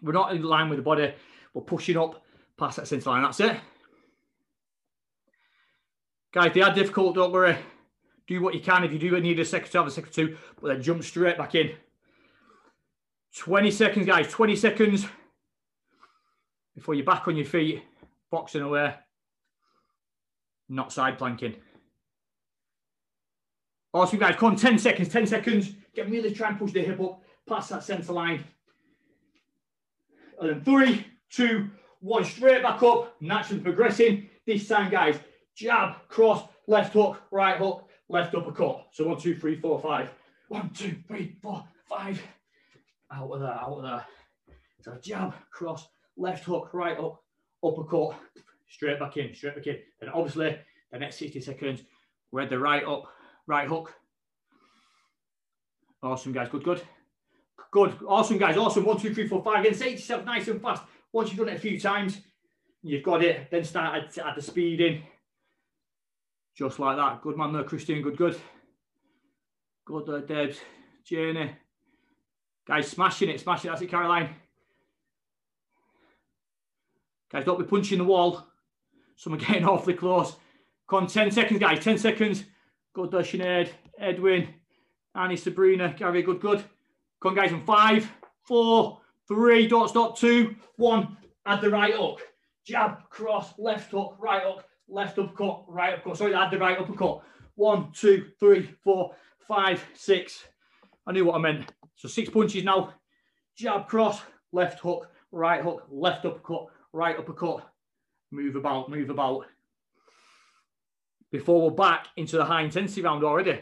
we're 0.02 0.14
not 0.14 0.36
in 0.36 0.44
line 0.44 0.70
with 0.70 0.78
the 0.78 0.84
body, 0.84 1.14
we're 1.54 1.62
pushing 1.62 1.98
up 1.98 2.24
past 2.58 2.78
that 2.78 2.88
centre 2.88 3.10
line. 3.10 3.24
That's 3.24 3.40
it. 3.40 3.58
Guys, 6.34 6.52
they 6.54 6.62
are 6.62 6.74
difficult, 6.74 7.16
don't 7.16 7.32
worry. 7.32 7.58
Do 8.28 8.42
what 8.42 8.54
you 8.54 8.60
can. 8.60 8.84
If 8.84 8.92
you 8.92 9.00
do 9.00 9.20
need 9.20 9.40
a 9.40 9.46
second 9.46 9.72
to 9.72 9.78
have 9.80 9.88
a 9.88 9.92
second 9.92 10.12
two, 10.14 10.38
but 10.60 10.70
then 10.70 10.82
jump 10.82 11.04
straight 11.04 11.38
back 11.38 11.56
in. 11.56 11.72
20 13.38 13.72
seconds, 13.72 14.06
guys, 14.06 14.30
20 14.30 14.56
seconds 14.56 15.06
before 16.76 16.96
you're 16.96 17.06
back 17.06 17.28
on 17.28 17.36
your 17.36 17.46
feet, 17.46 17.84
boxing 18.32 18.62
away, 18.62 18.94
not 20.70 20.92
side 20.92 21.18
planking. 21.18 21.56
Awesome, 23.94 24.20
guys. 24.20 24.36
Come 24.36 24.52
on, 24.52 24.56
10 24.56 24.80
seconds, 24.80 25.10
10 25.10 25.28
seconds. 25.28 25.74
Get 25.96 26.10
really 26.10 26.34
try 26.34 26.50
and 26.50 26.58
push 26.58 26.72
the 26.72 26.82
hip 26.82 27.00
up 27.00 27.22
past 27.48 27.70
that 27.70 27.84
centre 27.84 28.14
line. 28.14 28.44
And 30.40 30.50
then 30.50 30.64
three, 30.64 31.06
two, 31.30 31.70
one, 32.00 32.26
straight 32.26 32.64
back 32.64 32.82
up, 32.82 33.16
naturally 33.22 33.62
progressing. 33.62 34.30
This 34.48 34.68
time, 34.68 34.90
guys, 34.90 35.20
jab, 35.56 36.08
cross, 36.08 36.44
left 36.68 36.94
hook, 36.94 37.22
right 37.32 37.58
hook, 37.58 37.88
left 38.10 38.34
uppercut. 38.34 38.88
So 38.92 39.08
one, 39.08 39.20
two, 39.20 39.36
three, 39.36 39.60
four, 39.60 39.80
five. 39.80 40.10
One, 40.48 40.72
two, 40.72 40.96
three, 41.08 41.36
four, 41.42 41.64
five. 41.88 42.22
Out 43.14 43.30
of 43.30 43.40
there, 43.40 43.50
out 43.50 43.78
of 43.78 43.84
there. 43.84 44.06
So 44.82 44.98
jab, 45.02 45.34
cross, 45.52 45.88
left 46.18 46.44
hook, 46.46 46.70
right 46.74 46.98
up, 46.98 47.22
uppercut, 47.64 48.16
straight 48.68 49.00
back 49.00 49.18
in, 49.18 49.34
straight 49.34 49.56
back 49.56 49.68
in. 49.68 49.78
And 50.02 50.10
obviously, 50.10 50.58
the 50.92 51.00
next 51.00 51.18
60 51.20 51.42
seconds, 51.42 51.84
we're 52.32 52.42
at 52.42 52.50
the 52.50 52.60
right 52.60 52.84
up, 52.84 53.04
right 53.48 53.68
hook. 53.68 53.94
Awesome, 56.02 56.34
guys. 56.34 56.50
Good, 56.50 56.64
good. 56.64 56.82
Good. 57.72 57.98
Awesome, 58.08 58.38
guys. 58.38 58.58
Awesome. 58.58 58.86
One, 58.86 59.00
two, 59.00 59.14
three, 59.14 59.28
four, 59.28 59.44
five. 59.44 59.66
Again, 59.66 59.74
it 59.74 59.92
yourself 59.92 60.26
nice 60.26 60.48
and 60.48 60.62
fast. 60.62 60.84
Once 61.12 61.30
you've 61.30 61.40
done 61.40 61.50
it 61.50 61.58
a 61.58 61.60
few 61.60 61.80
times, 61.80 62.20
you've 62.82 63.04
got 63.04 63.24
it. 63.24 63.50
Then 63.50 63.64
start 63.64 64.04
at, 64.04 64.18
at 64.18 64.36
the 64.36 64.42
speed 64.42 64.82
in. 64.82 65.02
Just 66.58 66.80
like 66.80 66.98
that. 66.98 67.22
Good 67.22 67.38
man 67.38 67.54
there, 67.54 67.64
Christian. 67.64 68.02
Good, 68.02 68.18
good. 68.18 68.40
Good 69.86 70.06
there, 70.06 70.22
Debs. 70.22 70.60
Journey. 71.06 71.56
Guys, 72.66 72.90
smashing 72.90 73.30
it, 73.30 73.40
smashing 73.40 73.70
it. 73.70 73.72
That's 73.72 73.82
it, 73.82 73.90
Caroline. 73.90 74.30
Guys, 77.32 77.46
don't 77.46 77.60
be 77.60 77.66
punching 77.66 77.98
the 77.98 78.04
wall. 78.04 78.48
Some 79.16 79.34
are 79.34 79.38
getting 79.38 79.66
awfully 79.68 79.96
close. 79.96 80.36
Come 80.90 81.04
on, 81.04 81.08
10 81.08 81.32
seconds, 81.32 81.60
guys. 81.60 81.84
10 81.84 81.98
seconds. 81.98 82.46
Good 82.94 83.10
Sinead. 83.12 83.70
Edwin. 84.00 84.50
Annie, 85.16 85.38
Sabrina. 85.38 85.94
Gary, 85.98 86.22
good, 86.22 86.40
good. 86.40 86.64
Come 87.22 87.32
on, 87.32 87.36
guys. 87.36 87.52
In 87.52 87.62
five, 87.66 88.10
four, 88.44 89.02
three, 89.28 89.68
don't 89.68 89.90
stop. 89.90 90.18
Two, 90.18 90.56
one. 90.78 91.18
Add 91.46 91.62
the 91.62 91.70
right 91.70 91.94
hook. 91.94 92.22
Jab, 92.66 93.10
cross, 93.10 93.54
left 93.58 93.92
hook, 93.92 94.16
right 94.20 94.44
hook, 94.44 94.64
left 94.88 95.20
uppercut, 95.20 95.66
right 95.68 95.94
uppercut. 95.94 96.18
Sorry, 96.18 96.34
add 96.34 96.52
the 96.52 96.58
right 96.58 96.78
uppercut. 96.78 97.22
One, 97.56 97.92
two, 97.92 98.28
three, 98.40 98.70
four, 98.84 99.16
five, 99.48 99.84
six. 99.94 100.46
I 101.06 101.12
knew 101.12 101.26
what 101.26 101.36
I 101.36 101.40
meant. 101.40 101.72
So 101.96 102.08
six 102.08 102.30
punches 102.30 102.64
now. 102.64 102.94
Jab, 103.56 103.88
cross, 103.88 104.22
left 104.52 104.80
hook, 104.80 105.10
right 105.32 105.62
hook, 105.62 105.86
left 105.90 106.26
uppercut, 106.26 106.68
right 106.92 107.18
uppercut. 107.18 107.70
Move 108.32 108.56
about, 108.56 108.90
move 108.90 109.10
about. 109.10 109.46
Before 111.32 111.62
we're 111.62 111.76
back 111.76 112.08
into 112.18 112.38
the 112.38 112.46
high 112.46 112.64
intensity 112.64 113.02
round 113.02 113.24
already. 113.24 113.60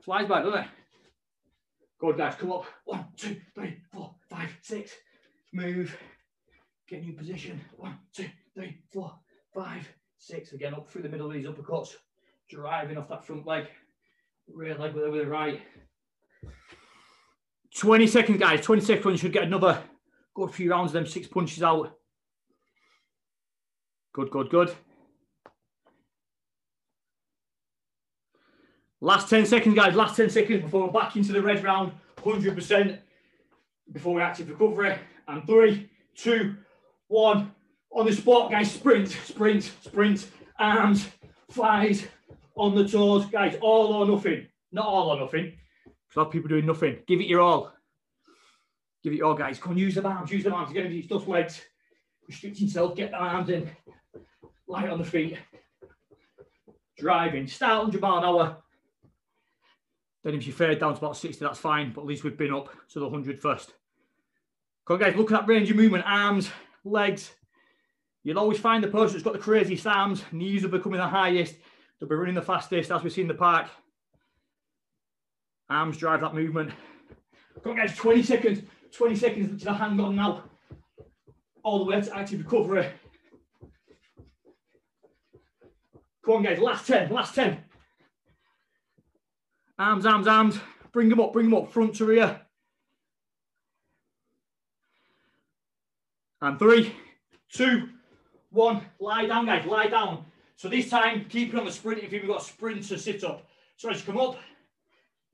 Flies 0.00 0.28
by, 0.28 0.42
doesn't 0.42 0.60
it? 0.60 0.68
Good, 1.98 2.16
guys. 2.16 2.34
Come 2.36 2.52
up. 2.52 2.66
One, 2.84 3.06
two, 3.16 3.40
three, 3.54 3.78
four, 3.92 4.14
five, 4.30 4.50
six. 4.62 4.92
Move. 5.52 5.96
Get 6.88 7.02
new 7.02 7.12
position. 7.12 7.60
One, 7.76 7.98
two, 8.14 8.28
three, 8.54 8.78
four, 8.92 9.12
five, 9.54 9.86
six. 10.16 10.52
Again, 10.52 10.74
up 10.74 10.88
through 10.88 11.02
the 11.02 11.08
middle 11.08 11.26
of 11.26 11.32
these 11.32 11.46
uppercuts. 11.46 11.96
Driving 12.48 12.96
off 12.96 13.08
that 13.08 13.24
front 13.24 13.46
leg. 13.46 13.66
Rear 14.50 14.76
leg 14.76 14.94
with 14.94 15.04
the 15.04 15.26
right. 15.26 15.60
20 17.76 18.06
seconds, 18.06 18.38
guys. 18.38 18.64
20 18.64 18.82
seconds. 18.82 19.20
Should 19.20 19.32
get 19.32 19.44
another 19.44 19.82
good 20.34 20.52
few 20.52 20.70
rounds 20.70 20.90
of 20.90 20.94
them 20.94 21.06
six 21.06 21.26
punches 21.26 21.62
out. 21.62 21.94
Good, 24.12 24.30
good, 24.30 24.50
good. 24.50 24.74
Last 29.00 29.30
10 29.30 29.46
seconds, 29.46 29.74
guys. 29.74 29.94
Last 29.94 30.16
10 30.16 30.30
seconds 30.30 30.62
before 30.62 30.86
we're 30.86 30.92
back 30.92 31.14
into 31.16 31.32
the 31.32 31.42
red 31.42 31.62
round. 31.62 31.92
100% 32.18 32.98
before 33.92 34.14
we 34.14 34.22
active 34.22 34.48
recovery. 34.48 34.98
And 35.28 35.46
three, 35.46 35.88
two, 36.16 36.56
one. 37.06 37.52
On 37.92 38.04
the 38.04 38.12
spot, 38.12 38.50
guys. 38.50 38.72
Sprint, 38.72 39.08
sprint, 39.24 39.72
sprint. 39.82 40.28
Arms, 40.58 41.08
thighs, 41.52 42.06
on 42.56 42.74
the 42.74 42.88
toes. 42.88 43.26
Guys, 43.26 43.56
all 43.60 43.92
or 43.92 44.06
nothing. 44.06 44.46
Not 44.72 44.86
all 44.86 45.10
or 45.10 45.20
nothing. 45.20 45.52
A 46.14 46.18
lot 46.18 46.26
of 46.26 46.32
people 46.32 46.48
doing 46.48 46.66
nothing. 46.66 46.98
Give 47.06 47.20
it 47.20 47.26
your 47.26 47.40
all. 47.40 47.72
Give 49.02 49.12
it 49.12 49.16
your 49.16 49.26
all, 49.26 49.34
guys. 49.34 49.58
Come 49.58 49.72
on, 49.72 49.78
use 49.78 49.94
the 49.94 50.04
arms. 50.04 50.30
Use 50.30 50.44
the 50.44 50.52
arms. 50.52 50.72
Get 50.72 50.88
these 50.88 51.06
tough 51.06 51.28
legs. 51.28 51.60
Restrict 52.26 52.60
yourself. 52.60 52.96
Get 52.96 53.10
the 53.10 53.18
arms 53.18 53.50
in. 53.50 53.70
Light 54.66 54.88
on 54.88 54.98
the 54.98 55.04
feet. 55.04 55.38
Driving. 56.98 57.46
Start 57.46 57.84
100 57.84 58.00
mile 58.00 58.18
an 58.18 58.24
hour 58.24 58.56
then 60.28 60.34
if 60.34 60.46
you 60.46 60.52
fade 60.52 60.78
down 60.78 60.92
to 60.92 60.98
about 60.98 61.16
60, 61.16 61.42
that's 61.44 61.58
fine. 61.58 61.92
But 61.92 62.02
at 62.02 62.06
least 62.06 62.24
we've 62.24 62.36
been 62.36 62.52
up 62.52 62.68
to 62.90 62.98
the 62.98 63.06
100 63.06 63.40
first. 63.40 63.72
Come 64.86 64.94
on, 64.94 65.00
guys, 65.00 65.16
look 65.16 65.32
at 65.32 65.40
that 65.40 65.48
range 65.48 65.70
of 65.70 65.76
movement. 65.76 66.04
Arms, 66.06 66.50
legs. 66.84 67.32
You'll 68.24 68.38
always 68.38 68.58
find 68.58 68.82
the 68.82 68.88
person 68.88 69.14
that's 69.14 69.24
got 69.24 69.32
the 69.32 69.38
craziest 69.38 69.86
arms. 69.86 70.22
Knees 70.32 70.62
will 70.62 70.70
be 70.70 70.80
coming 70.80 70.98
the 70.98 71.06
highest. 71.06 71.54
They'll 71.98 72.08
be 72.08 72.14
running 72.14 72.34
the 72.34 72.42
fastest, 72.42 72.90
as 72.90 73.02
we 73.02 73.10
see 73.10 73.22
in 73.22 73.28
the 73.28 73.34
park. 73.34 73.68
Arms 75.70 75.96
drive 75.96 76.20
that 76.22 76.34
movement. 76.34 76.70
Come 77.62 77.72
on, 77.72 77.78
guys, 77.78 77.96
20 77.96 78.22
seconds. 78.22 78.62
20 78.92 79.16
seconds 79.16 79.58
to 79.60 79.64
the 79.66 79.74
hang 79.74 80.00
on 80.00 80.16
now. 80.16 80.44
All 81.62 81.78
the 81.78 81.84
way 81.84 82.00
to 82.00 82.16
active 82.16 82.40
recovery. 82.40 82.90
Come 86.24 86.36
on, 86.36 86.42
guys, 86.42 86.58
last 86.58 86.86
10, 86.86 87.10
last 87.10 87.34
10. 87.34 87.58
Arms, 89.78 90.06
arms, 90.06 90.26
arms. 90.26 90.58
Bring 90.92 91.08
them 91.08 91.20
up, 91.20 91.32
bring 91.32 91.50
them 91.50 91.54
up, 91.54 91.72
front 91.72 91.94
to 91.96 92.04
rear. 92.06 92.40
And 96.40 96.58
three, 96.58 96.94
two, 97.52 97.88
one. 98.50 98.82
Lie 99.00 99.26
down, 99.26 99.46
guys, 99.46 99.66
lie 99.66 99.88
down. 99.88 100.24
So 100.56 100.68
this 100.68 100.88
time, 100.88 101.26
keep 101.28 101.52
it 101.52 101.58
on 101.58 101.66
the 101.66 101.72
sprint 101.72 102.02
if 102.02 102.12
you've 102.12 102.26
got 102.26 102.42
a 102.42 102.44
sprinter 102.44 102.98
sit 102.98 103.24
up. 103.24 103.46
So 103.76 103.90
as 103.90 104.00
you 104.00 104.12
come 104.12 104.20
up, 104.20 104.38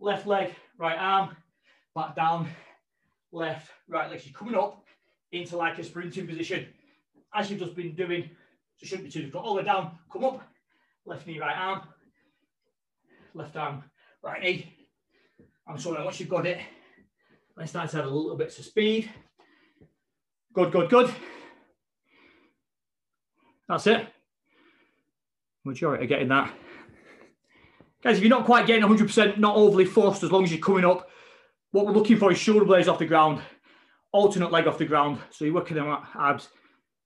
left 0.05 0.27
leg, 0.27 0.55
right 0.79 0.99
arm, 0.99 1.35
back 1.95 2.15
down, 2.15 2.49
left, 3.33 3.71
right 3.89 4.11
leg. 4.11 4.21
You're 4.25 4.35
coming 4.35 4.55
up 4.55 4.85
into 5.33 5.57
like 5.57 5.79
a 5.79 5.85
sprinting 5.85 6.27
position, 6.27 6.67
as 7.35 7.51
you've 7.51 7.61
just 7.61 7.75
been 7.75 7.95
doing. 7.95 8.31
So 8.77 8.87
shouldn't 8.87 9.07
be 9.07 9.11
too 9.11 9.21
difficult. 9.21 9.45
All 9.45 9.55
the 9.55 9.61
way 9.61 9.65
down, 9.65 9.99
come 10.13 10.25
up, 10.25 10.43
left 11.07 11.27
knee, 11.27 11.41
right 11.41 11.57
arm, 11.57 11.83
left 13.33 13.57
arm, 13.57 13.83
right 14.23 14.43
knee. 14.43 14.77
I'm 15.67 15.79
sorry, 15.79 16.05
once 16.05 16.21
you've 16.21 16.29
got 16.29 16.47
it, 16.47 16.59
let's 17.57 17.71
start 17.71 17.91
to 17.91 17.99
add 17.99 18.05
a 18.05 18.11
little 18.11 18.37
bit 18.37 18.49
of 18.59 18.65
speed. 18.65 19.11
Good, 20.53 20.71
good, 20.71 20.91
good. 20.91 21.11
That's 23.67 23.87
it. 23.87 24.07
Majority 25.65 26.05
are 26.05 26.09
getting 26.09 26.29
that. 26.29 26.53
Guys, 28.05 28.19
if 28.19 28.23
you're 28.23 28.29
not 28.29 28.45
quite 28.45 28.67
getting 28.67 28.85
100%, 28.85 29.39
not 29.39 29.57
overly 29.57 29.87
forced 29.87 30.23
as 30.23 30.31
long 30.31 30.45
as 30.45 30.53
you're 30.53 30.61
coming 30.61 30.85
up, 30.85 31.09
what 31.71 31.87
we're 31.87 31.93
looking 31.93 32.19
for 32.19 32.31
is 32.31 32.37
shoulder 32.37 32.67
blades 32.67 32.87
off 32.87 32.99
the 32.99 33.07
ground, 33.07 33.41
alternate 34.13 34.53
leg 34.53 34.67
off 34.67 34.77
the 34.77 34.85
ground. 34.85 35.19
So 35.31 35.47
you're 35.47 35.55
working 35.55 35.79
them 35.79 35.97
abs 36.15 36.49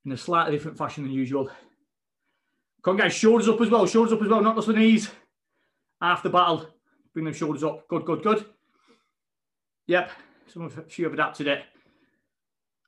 in 0.04 0.10
a 0.10 0.16
slightly 0.16 0.56
different 0.56 0.76
fashion 0.76 1.04
than 1.04 1.12
usual. 1.12 1.50
Come 2.82 2.92
on, 2.92 2.96
guys, 2.96 3.14
shoulders 3.14 3.48
up 3.48 3.60
as 3.60 3.70
well, 3.70 3.86
shoulders 3.86 4.12
up 4.12 4.22
as 4.22 4.28
well, 4.28 4.40
not 4.40 4.56
just 4.56 4.66
the 4.66 4.72
knees. 4.72 5.08
After 6.02 6.30
battle, 6.30 6.68
bring 7.14 7.24
them 7.24 7.34
shoulders 7.34 7.62
up. 7.62 7.86
Good, 7.86 8.04
good, 8.04 8.24
good. 8.24 8.44
Yep, 9.86 10.10
some 10.52 10.62
of 10.62 10.98
you 10.98 11.04
have 11.04 11.14
adapted 11.14 11.46
it. 11.46 11.62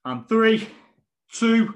And 0.05 0.29
three, 0.29 0.67
two, 1.33 1.75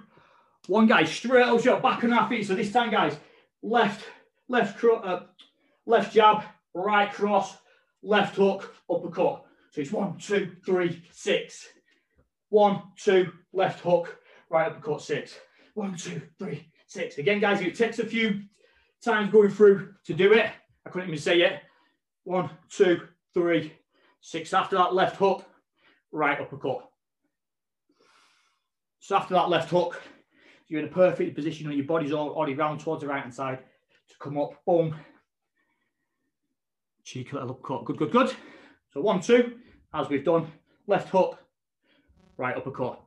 one, 0.66 0.88
guys, 0.88 1.12
straight 1.12 1.44
up, 1.44 1.62
shot, 1.62 1.80
back 1.80 2.02
on 2.02 2.12
our 2.12 2.28
feet. 2.28 2.46
So 2.46 2.56
this 2.56 2.72
time, 2.72 2.90
guys, 2.90 3.16
left, 3.62 4.04
left, 4.48 4.82
uh, 4.82 5.20
left 5.86 6.12
jab, 6.12 6.44
right 6.74 7.12
cross, 7.12 7.56
left 8.02 8.36
hook, 8.36 8.74
uppercut. 8.90 9.44
So 9.70 9.80
it's 9.80 9.92
one, 9.92 10.18
two, 10.18 10.52
three, 10.64 11.02
six. 11.10 11.68
One, 12.50 12.82
two, 12.96 13.32
left 13.52 13.80
hook, 13.80 14.18
right 14.50 14.70
uppercut, 14.70 15.02
six. 15.02 15.34
One, 15.74 15.96
two, 15.96 16.22
three, 16.38 16.70
six. 16.86 17.18
Again, 17.18 17.40
guys, 17.40 17.60
it 17.60 17.74
takes 17.74 17.98
a 17.98 18.06
few 18.06 18.42
times 19.04 19.32
going 19.32 19.50
through 19.50 19.94
to 20.04 20.14
do 20.14 20.32
it. 20.32 20.50
I 20.86 20.90
couldn't 20.90 21.08
even 21.08 21.20
say 21.20 21.40
it. 21.40 21.60
One, 22.24 22.50
two, 22.70 23.00
three, 23.32 23.72
six. 24.20 24.54
After 24.54 24.76
that 24.76 24.94
left 24.94 25.16
hook, 25.16 25.44
right 26.12 26.40
uppercut. 26.40 26.88
So 29.00 29.16
after 29.16 29.34
that 29.34 29.50
left 29.50 29.70
hook, 29.70 30.00
you're 30.68 30.80
in 30.80 30.86
a 30.86 30.92
perfect 30.92 31.34
position 31.34 31.66
and 31.66 31.76
your 31.76 31.86
body's 31.86 32.12
already 32.12 32.54
round 32.54 32.80
towards 32.80 33.02
the 33.02 33.08
right 33.08 33.22
hand 33.22 33.34
side 33.34 33.58
to 34.08 34.14
come 34.18 34.38
up, 34.38 34.52
boom. 34.64 34.94
Cheeky 37.04 37.32
little 37.32 37.50
uppercut, 37.50 37.84
good, 37.84 37.98
good, 37.98 38.10
good. 38.10 38.34
So 38.92 39.00
one, 39.00 39.20
two, 39.20 39.58
as 39.92 40.08
we've 40.08 40.24
done, 40.24 40.46
left 40.86 41.10
hook, 41.10 41.38
right 42.36 42.56
uppercut. 42.56 43.00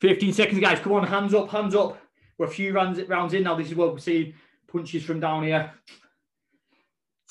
15 0.00 0.32
seconds, 0.32 0.60
guys. 0.60 0.78
Come 0.80 0.92
on, 0.92 1.06
hands 1.06 1.34
up, 1.34 1.50
hands 1.50 1.74
up. 1.74 1.98
We're 2.38 2.46
a 2.46 2.50
few 2.50 2.72
rounds, 2.72 3.00
rounds 3.08 3.34
in 3.34 3.42
now. 3.42 3.54
This 3.54 3.68
is 3.68 3.74
what 3.74 3.92
we're 3.92 3.98
seeing 3.98 4.34
punches 4.66 5.04
from 5.04 5.20
down 5.20 5.44
here. 5.44 5.72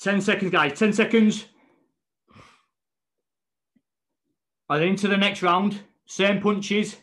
10 0.00 0.20
seconds, 0.20 0.50
guys. 0.50 0.78
10 0.78 0.92
seconds. 0.92 1.46
And 4.68 4.84
into 4.84 5.08
the 5.08 5.16
next 5.16 5.42
round. 5.42 5.80
Same 6.06 6.40
punches. 6.40 6.96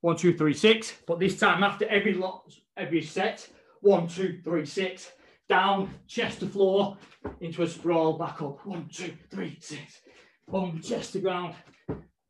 One, 0.00 0.16
two, 0.16 0.36
three, 0.36 0.54
six. 0.54 0.94
But 1.06 1.18
this 1.18 1.38
time, 1.38 1.64
after 1.64 1.88
every 1.88 2.14
lot, 2.14 2.52
every 2.76 3.02
set, 3.02 3.48
one, 3.80 4.06
two, 4.06 4.40
three, 4.44 4.64
six. 4.64 5.10
Down, 5.48 5.94
chest 6.06 6.40
to 6.40 6.46
floor, 6.46 6.96
into 7.40 7.62
a 7.62 7.66
sprawl, 7.66 8.18
back 8.18 8.42
up. 8.42 8.64
One, 8.66 8.88
two, 8.92 9.14
three, 9.30 9.56
six. 9.60 10.00
Boom, 10.46 10.80
chest 10.82 11.14
to 11.14 11.20
ground, 11.20 11.54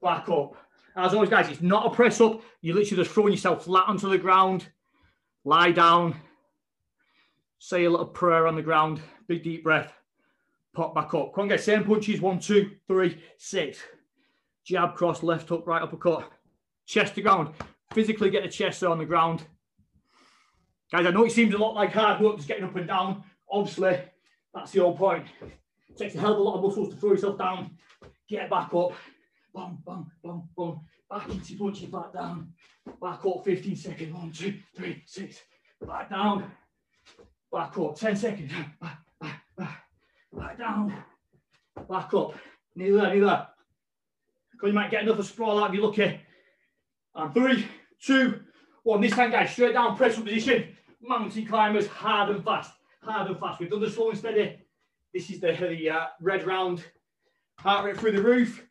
back 0.00 0.28
up. 0.28 0.54
As 0.96 1.14
always, 1.14 1.30
guys, 1.30 1.48
it's 1.48 1.62
not 1.62 1.86
a 1.86 1.90
press 1.90 2.20
up. 2.20 2.42
You're 2.60 2.76
literally 2.76 3.02
just 3.02 3.14
throwing 3.14 3.32
yourself 3.32 3.64
flat 3.64 3.88
onto 3.88 4.08
the 4.08 4.18
ground. 4.18 4.68
Lie 5.44 5.72
down. 5.72 6.20
Say 7.58 7.84
a 7.84 7.90
little 7.90 8.06
prayer 8.06 8.46
on 8.46 8.56
the 8.56 8.62
ground. 8.62 9.00
Big 9.26 9.42
deep 9.42 9.62
breath. 9.62 9.92
Pop 10.74 10.94
back 10.94 11.14
up. 11.14 11.34
Come 11.34 11.42
on, 11.42 11.48
guys. 11.48 11.64
Same 11.64 11.84
punches. 11.84 12.20
One, 12.20 12.38
two, 12.38 12.72
three, 12.86 13.20
six. 13.36 13.78
Jab, 14.64 14.94
cross, 14.94 15.22
left 15.22 15.48
hook, 15.48 15.64
right 15.66 15.82
uppercut. 15.82 16.30
Chest 16.86 17.14
to 17.14 17.22
ground. 17.22 17.54
Physically 17.92 18.30
get 18.30 18.42
the 18.42 18.48
chest 18.48 18.82
on 18.84 18.98
the 18.98 19.04
ground. 19.04 19.44
Guys, 20.90 21.04
I 21.04 21.10
know 21.10 21.26
it 21.26 21.32
seems 21.32 21.52
a 21.52 21.58
lot 21.58 21.74
like 21.74 21.92
hard 21.92 22.20
work 22.20 22.36
just 22.36 22.48
getting 22.48 22.64
up 22.64 22.74
and 22.76 22.88
down. 22.88 23.22
Obviously, 23.50 23.98
that's 24.54 24.72
the 24.72 24.80
whole 24.80 24.96
point. 24.96 25.26
It 25.90 25.98
takes 25.98 26.14
a 26.14 26.20
hell 26.20 26.32
of 26.32 26.38
a 26.38 26.42
lot 26.42 26.56
of 26.56 26.62
muscles 26.62 26.88
to 26.88 26.96
throw 26.96 27.10
yourself 27.10 27.36
down, 27.36 27.72
get 28.28 28.48
back 28.48 28.72
up, 28.72 28.92
bum, 29.52 29.78
bum, 29.84 30.10
bum, 30.24 30.48
bum, 30.56 30.80
back 31.10 31.28
into 31.28 31.58
punching 31.58 31.90
back 31.90 32.14
down, 32.14 32.52
back 33.02 33.20
up 33.26 33.44
15 33.44 33.76
seconds, 33.76 34.14
one, 34.14 34.32
two, 34.32 34.54
three, 34.74 35.02
six, 35.04 35.40
back 35.86 36.08
down, 36.08 36.50
back 37.52 37.76
up, 37.76 37.94
10 37.94 38.16
seconds, 38.16 38.50
back, 38.80 38.98
back, 39.20 39.42
back, 39.58 39.82
back 40.32 40.58
down, 40.58 40.94
back 41.88 42.14
up, 42.14 42.34
nearly 42.74 42.98
there, 42.98 43.14
nearly. 43.14 43.36
Because 44.52 44.68
you 44.68 44.72
might 44.72 44.90
get 44.90 45.02
another 45.02 45.22
sprawl 45.22 45.62
out 45.62 45.68
if 45.68 45.74
you're 45.76 45.86
lucky. 45.86 46.18
And 47.14 47.34
three, 47.34 47.66
two, 48.00 48.40
one. 48.84 49.02
This 49.02 49.12
time, 49.12 49.30
guys, 49.30 49.52
straight 49.52 49.74
down, 49.74 49.96
press 49.96 50.16
up 50.16 50.24
position. 50.24 50.76
Mountain 51.00 51.46
climbers, 51.46 51.86
hard 51.86 52.30
and 52.30 52.44
fast, 52.44 52.72
hard 53.02 53.28
and 53.28 53.38
fast. 53.38 53.60
We've 53.60 53.70
done 53.70 53.80
the 53.80 53.90
slow 53.90 54.10
and 54.10 54.18
steady. 54.18 54.58
This 55.14 55.30
is 55.30 55.40
the, 55.40 55.52
the 55.52 55.90
uh, 55.90 56.06
red 56.20 56.46
round. 56.46 56.84
Heart 57.58 57.84
rate 57.84 57.96
through 57.96 58.12
the 58.12 58.22
roof. 58.22 58.64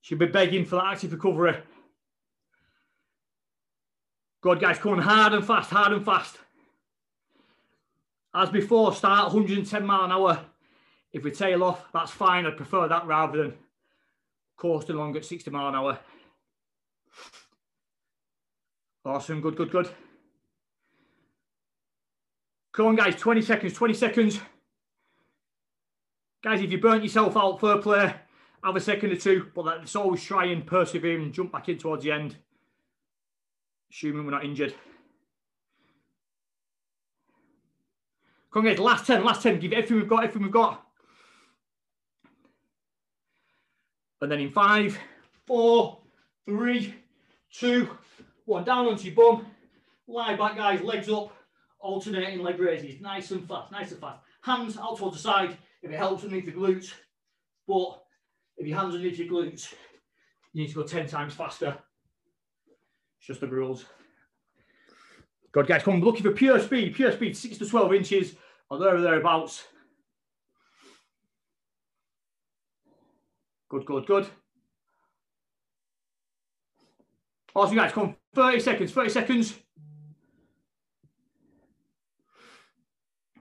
Should 0.00 0.18
be 0.18 0.26
begging 0.26 0.64
for 0.64 0.76
that 0.76 0.92
active 0.92 1.12
recovery. 1.12 1.56
Good, 4.42 4.60
guys, 4.60 4.78
coming 4.78 5.00
hard 5.00 5.32
and 5.32 5.46
fast, 5.46 5.70
hard 5.70 5.92
and 5.92 6.04
fast. 6.04 6.36
As 8.34 8.50
before, 8.50 8.94
start 8.94 9.32
110 9.32 9.86
mile 9.86 10.04
an 10.04 10.12
hour. 10.12 10.44
If 11.12 11.24
we 11.24 11.30
tail 11.30 11.64
off, 11.64 11.86
that's 11.92 12.10
fine. 12.10 12.44
I 12.44 12.50
prefer 12.50 12.88
that 12.88 13.06
rather 13.06 13.38
than 13.38 13.54
coasting 14.56 14.96
along 14.96 15.16
at 15.16 15.24
60 15.24 15.50
mile 15.50 15.68
an 15.68 15.74
hour. 15.74 15.98
Awesome, 19.04 19.40
good, 19.40 19.56
good, 19.56 19.70
good. 19.70 19.88
Come 22.74 22.86
on, 22.86 22.96
guys, 22.96 23.14
20 23.14 23.40
seconds, 23.40 23.72
20 23.72 23.94
seconds. 23.94 24.40
Guys, 26.42 26.60
if 26.60 26.72
you 26.72 26.78
burnt 26.78 27.04
yourself 27.04 27.36
out, 27.36 27.60
fair 27.60 27.78
play, 27.78 28.12
have 28.64 28.74
a 28.74 28.80
second 28.80 29.12
or 29.12 29.16
two, 29.16 29.46
but 29.54 29.64
let's 29.64 29.94
always 29.94 30.22
try 30.22 30.46
and 30.46 30.66
persevere 30.66 31.20
and 31.20 31.32
jump 31.32 31.52
back 31.52 31.68
in 31.68 31.78
towards 31.78 32.02
the 32.02 32.10
end, 32.10 32.36
assuming 33.92 34.24
we're 34.24 34.32
not 34.32 34.44
injured. 34.44 34.74
Come 38.52 38.66
on, 38.66 38.72
guys, 38.72 38.80
last 38.80 39.06
10, 39.06 39.24
last 39.24 39.42
10, 39.42 39.60
give 39.60 39.72
everything 39.72 39.98
we've 39.98 40.08
got, 40.08 40.24
everything 40.24 40.42
we've 40.42 40.52
got. 40.52 40.84
And 44.20 44.32
then 44.32 44.40
in 44.40 44.50
five, 44.50 44.98
four, 45.46 45.98
three, 46.44 46.94
two, 47.52 47.88
one. 48.46 48.64
Down 48.64 48.86
onto 48.86 49.04
your 49.04 49.14
bum. 49.14 49.46
Lie 50.08 50.36
back, 50.36 50.56
guys. 50.56 50.80
Legs 50.82 51.08
up. 51.08 51.32
Alternating 51.84 52.42
leg 52.42 52.58
raises. 52.58 52.98
Nice 53.02 53.30
and 53.30 53.46
fast. 53.46 53.70
Nice 53.70 53.90
and 53.90 54.00
fast. 54.00 54.20
Hands 54.40 54.74
out 54.78 54.96
towards 54.96 55.18
the 55.18 55.22
side 55.22 55.58
if 55.82 55.90
it 55.90 55.96
helps 55.98 56.24
underneath 56.24 56.46
the 56.46 56.52
glutes. 56.52 56.94
But 57.68 58.02
if 58.56 58.66
your 58.66 58.78
hands 58.78 58.94
underneath 58.94 59.18
your 59.18 59.28
glutes, 59.28 59.74
you 60.54 60.62
need 60.62 60.68
to 60.68 60.76
go 60.76 60.82
10 60.84 61.06
times 61.06 61.34
faster. 61.34 61.76
It's 63.18 63.26
just 63.26 63.42
the 63.42 63.48
rules. 63.48 63.84
Good, 65.52 65.66
guys. 65.66 65.82
Come 65.82 66.00
looking 66.00 66.22
for 66.22 66.30
pure 66.30 66.58
speed. 66.58 66.94
Pure 66.94 67.12
speed, 67.12 67.36
6 67.36 67.58
to 67.58 67.68
12 67.68 67.92
inches 67.92 68.34
or 68.70 68.78
there 68.78 68.96
or 68.96 69.02
thereabouts. 69.02 69.64
Good, 73.68 73.84
good, 73.84 74.06
good. 74.06 74.26
Awesome, 77.54 77.76
guys. 77.76 77.92
Come 77.92 78.16
30 78.34 78.60
seconds, 78.60 78.92
30 78.92 79.10
seconds. 79.10 79.54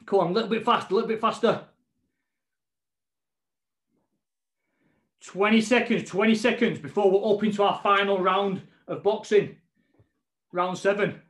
Come 0.06 0.20
on, 0.20 0.32
a 0.32 0.34
little 0.34 0.50
bit 0.50 0.66
faster, 0.66 0.94
a 0.94 0.96
little 0.96 1.08
bit 1.08 1.22
faster. 1.22 1.66
20 5.26 5.62
seconds, 5.62 6.10
20 6.10 6.36
seconds 6.36 6.80
before 6.80 7.10
we're 7.10 7.34
up 7.34 7.44
into 7.44 7.64
our 7.64 7.80
final 7.82 8.20
round 8.20 8.62
of 8.88 9.04
boxing. 9.04 9.56
Round 10.52 10.78
seven. 10.78 11.22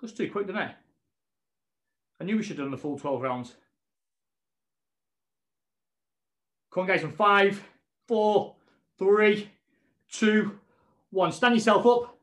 Goes 0.00 0.12
too 0.12 0.30
quick, 0.30 0.46
didn't 0.46 0.62
it? 0.62 0.74
I 2.20 2.24
knew 2.24 2.36
we 2.36 2.42
should 2.42 2.58
have 2.58 2.66
done 2.66 2.72
the 2.72 2.76
full 2.76 2.98
12 2.98 3.22
rounds. 3.22 3.54
Come 6.72 6.82
on, 6.82 6.86
guys, 6.88 7.04
in 7.04 7.12
five, 7.12 7.62
four, 8.08 8.56
three, 8.98 9.48
two, 10.10 10.58
one. 11.10 11.30
Stand 11.30 11.54
yourself 11.54 11.86
up. 11.86 12.13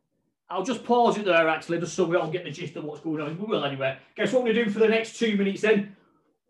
I'll 0.52 0.64
just 0.64 0.84
pause 0.84 1.18
it 1.18 1.24
there 1.24 1.48
actually, 1.48 1.80
just 1.80 1.96
so 1.96 2.04
we 2.04 2.18
all 2.18 2.30
get 2.30 2.44
the 2.44 2.52
gist 2.52 2.76
of 2.76 2.84
what's 2.84 3.00
going 3.00 3.22
on. 3.22 3.40
We 3.40 3.46
will 3.46 3.64
anyway. 3.64 3.98
Guess 4.18 4.34
what 4.34 4.44
we're 4.44 4.54
going 4.54 4.58
to 4.58 4.66
do 4.66 4.72
for 4.72 4.80
the 4.80 4.88
next 4.90 5.18
two 5.18 5.38
minutes 5.38 5.62
then? 5.62 5.96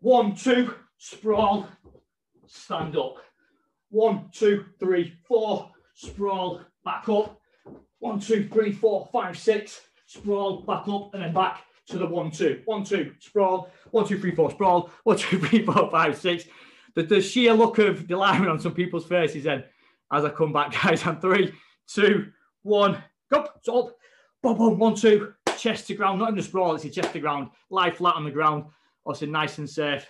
One, 0.00 0.34
two, 0.34 0.74
sprawl, 0.98 1.68
stand 2.48 2.96
up. 2.96 3.18
One, 3.90 4.28
two, 4.32 4.64
three, 4.80 5.14
four, 5.28 5.70
sprawl, 5.94 6.62
back 6.84 7.08
up. 7.08 7.40
One, 8.00 8.18
two, 8.18 8.48
three, 8.52 8.72
four, 8.72 9.08
five, 9.12 9.38
six, 9.38 9.80
sprawl, 10.06 10.62
back 10.62 10.88
up, 10.88 11.14
and 11.14 11.22
then 11.22 11.32
back 11.32 11.62
to 11.86 11.98
the 11.98 12.06
one, 12.06 12.32
two. 12.32 12.60
One, 12.64 12.82
two, 12.82 13.12
sprawl, 13.20 13.70
one, 13.92 14.04
two, 14.04 14.18
three, 14.18 14.34
four, 14.34 14.50
sprawl, 14.50 14.90
one, 15.04 15.16
two, 15.16 15.38
three, 15.38 15.64
four, 15.64 15.88
five, 15.92 16.18
six. 16.18 16.44
The, 16.96 17.04
the 17.04 17.20
sheer 17.20 17.54
look 17.54 17.78
of 17.78 18.08
delight 18.08 18.48
on 18.48 18.58
some 18.58 18.74
people's 18.74 19.06
faces 19.06 19.44
then 19.44 19.62
as 20.12 20.24
I 20.24 20.30
come 20.30 20.52
back, 20.52 20.72
guys. 20.82 21.06
And 21.06 21.20
three, 21.20 21.54
two, 21.86 22.32
one, 22.62 23.00
go, 23.32 23.78
up, 23.78 23.96
boom, 24.42 24.56
boom, 24.56 24.78
one, 24.78 24.94
two, 24.94 25.32
chest 25.56 25.86
to 25.86 25.94
ground, 25.94 26.18
not 26.18 26.28
in 26.28 26.36
the 26.36 26.42
sprawl, 26.42 26.74
it's 26.74 26.84
a 26.84 26.90
chest 26.90 27.12
to 27.12 27.20
ground, 27.20 27.48
lie 27.70 27.90
flat 27.90 28.14
on 28.16 28.24
the 28.24 28.30
ground, 28.30 28.64
also 29.04 29.26
nice 29.26 29.58
and 29.58 29.68
safe. 29.68 30.06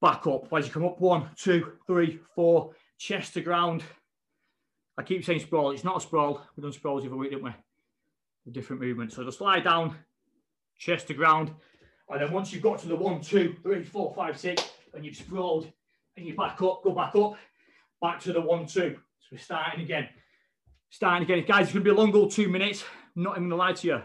Back 0.00 0.26
up 0.26 0.52
as 0.52 0.66
you 0.66 0.72
come 0.72 0.84
up, 0.84 1.00
one, 1.00 1.30
two, 1.36 1.72
three, 1.86 2.18
four, 2.34 2.72
chest 2.98 3.34
to 3.34 3.40
ground. 3.40 3.82
I 4.98 5.02
keep 5.02 5.24
saying 5.24 5.40
sprawl, 5.40 5.70
it's 5.70 5.84
not 5.84 5.98
a 5.98 6.00
sprawl. 6.00 6.42
We've 6.56 6.62
done 6.62 6.72
sprawls 6.72 7.04
every 7.04 7.16
week, 7.16 7.30
didn't 7.30 7.44
we? 7.44 7.50
A 7.50 8.50
different 8.50 8.82
movement. 8.82 9.12
So 9.12 9.24
just 9.24 9.40
lie 9.40 9.60
down, 9.60 9.96
chest 10.76 11.06
to 11.08 11.14
ground. 11.14 11.52
And 12.08 12.20
then 12.20 12.32
once 12.32 12.52
you've 12.52 12.62
got 12.62 12.78
to 12.80 12.88
the 12.88 12.96
one, 12.96 13.20
two, 13.20 13.54
three, 13.62 13.84
four, 13.84 14.12
five, 14.14 14.38
six, 14.38 14.70
and 14.92 15.04
you've 15.04 15.16
sprawled 15.16 15.70
and 16.16 16.26
you 16.26 16.34
back 16.34 16.60
up, 16.60 16.82
go 16.82 16.92
back 16.92 17.14
up, 17.14 17.36
back 18.02 18.20
to 18.20 18.32
the 18.32 18.40
one, 18.40 18.66
two. 18.66 18.98
So 19.20 19.28
we're 19.32 19.38
starting 19.38 19.82
again. 19.82 20.08
Starting 20.92 21.22
again. 21.22 21.42
Guys, 21.48 21.64
it's 21.64 21.72
going 21.72 21.82
to 21.82 21.90
be 21.90 21.96
a 21.96 21.98
long 21.98 22.14
old 22.14 22.30
two 22.30 22.50
minutes. 22.50 22.84
I'm 23.16 23.22
not 23.22 23.38
even 23.38 23.48
going 23.48 23.50
to 23.50 23.56
lie 23.56 23.72
to 23.72 23.86
you. 23.86 24.02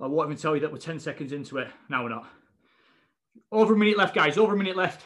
I 0.00 0.06
won't 0.06 0.28
even 0.28 0.40
tell 0.40 0.54
you 0.54 0.60
that 0.60 0.70
we're 0.70 0.78
10 0.78 1.00
seconds 1.00 1.32
into 1.32 1.58
it. 1.58 1.66
Now 1.88 2.04
we're 2.04 2.10
not. 2.10 2.28
Over 3.50 3.74
a 3.74 3.76
minute 3.76 3.98
left, 3.98 4.14
guys. 4.14 4.38
Over 4.38 4.54
a 4.54 4.56
minute 4.56 4.76
left. 4.76 5.04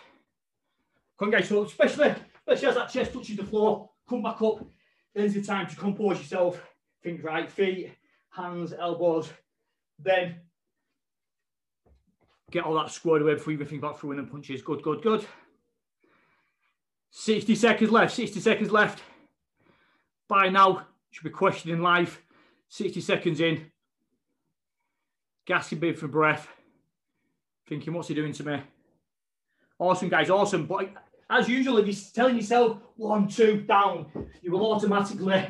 Come 1.18 1.28
on, 1.28 1.32
guys. 1.32 1.48
So 1.48 1.64
especially, 1.64 2.14
especially 2.46 2.68
as 2.68 2.74
that 2.74 2.90
chest 2.90 3.14
touches 3.14 3.38
the 3.38 3.44
floor, 3.44 3.88
come 4.06 4.22
back 4.22 4.42
up. 4.42 4.62
There's 5.14 5.32
the 5.32 5.42
time 5.42 5.66
to 5.66 5.76
compose 5.76 6.18
yourself. 6.18 6.60
Think 7.02 7.24
right, 7.24 7.50
feet, 7.50 7.94
hands, 8.28 8.74
elbows. 8.78 9.30
Then 9.98 10.36
get 12.50 12.64
all 12.64 12.74
that 12.74 12.90
squared 12.90 13.22
away 13.22 13.34
before 13.34 13.52
you 13.52 13.56
even 13.56 13.68
think 13.68 13.82
about 13.82 13.98
throwing 13.98 14.18
them 14.18 14.28
punches. 14.28 14.60
Good, 14.60 14.82
good, 14.82 15.00
good. 15.00 15.26
60 17.11 17.55
seconds 17.55 17.90
left. 17.90 18.14
60 18.14 18.40
seconds 18.40 18.71
left. 18.71 19.03
By 20.29 20.49
now, 20.49 20.87
should 21.11 21.25
be 21.25 21.31
questioning 21.31 21.81
life. 21.81 22.23
60 22.68 23.01
seconds 23.01 23.40
in 23.40 23.71
gasping 25.49 25.94
for 25.94 26.09
breath, 26.09 26.47
thinking, 27.66 27.94
what's 27.94 28.09
he 28.09 28.14
doing 28.14 28.35
to 28.35 28.44
me? 28.44 28.62
Awesome, 29.79 30.11
guys, 30.11 30.29
awesome. 30.29 30.66
But 30.66 30.90
as 31.31 31.49
usual, 31.49 31.79
if 31.79 31.87
you're 31.87 31.97
telling 32.12 32.37
yourself 32.37 32.79
one, 32.97 33.29
two, 33.29 33.62
down, 33.62 34.07
you 34.42 34.53
will 34.53 34.71
automatically 34.71 35.47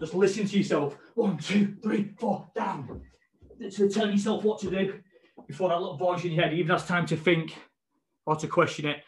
just 0.00 0.14
listen 0.14 0.46
to 0.46 0.56
yourself. 0.56 0.96
One, 1.14 1.36
two, 1.36 1.76
three, 1.82 2.14
four, 2.18 2.48
down. 2.54 3.02
So 3.68 3.88
telling 3.88 4.12
yourself 4.12 4.42
what 4.42 4.58
to 4.60 4.70
do 4.70 5.00
before 5.46 5.68
that 5.68 5.78
little 5.78 5.98
voice 5.98 6.24
in 6.24 6.32
your 6.32 6.44
head 6.44 6.54
even 6.54 6.70
has 6.70 6.86
time 6.86 7.04
to 7.06 7.16
think 7.16 7.54
or 8.24 8.36
to 8.36 8.48
question 8.48 8.86
it. 8.86 9.01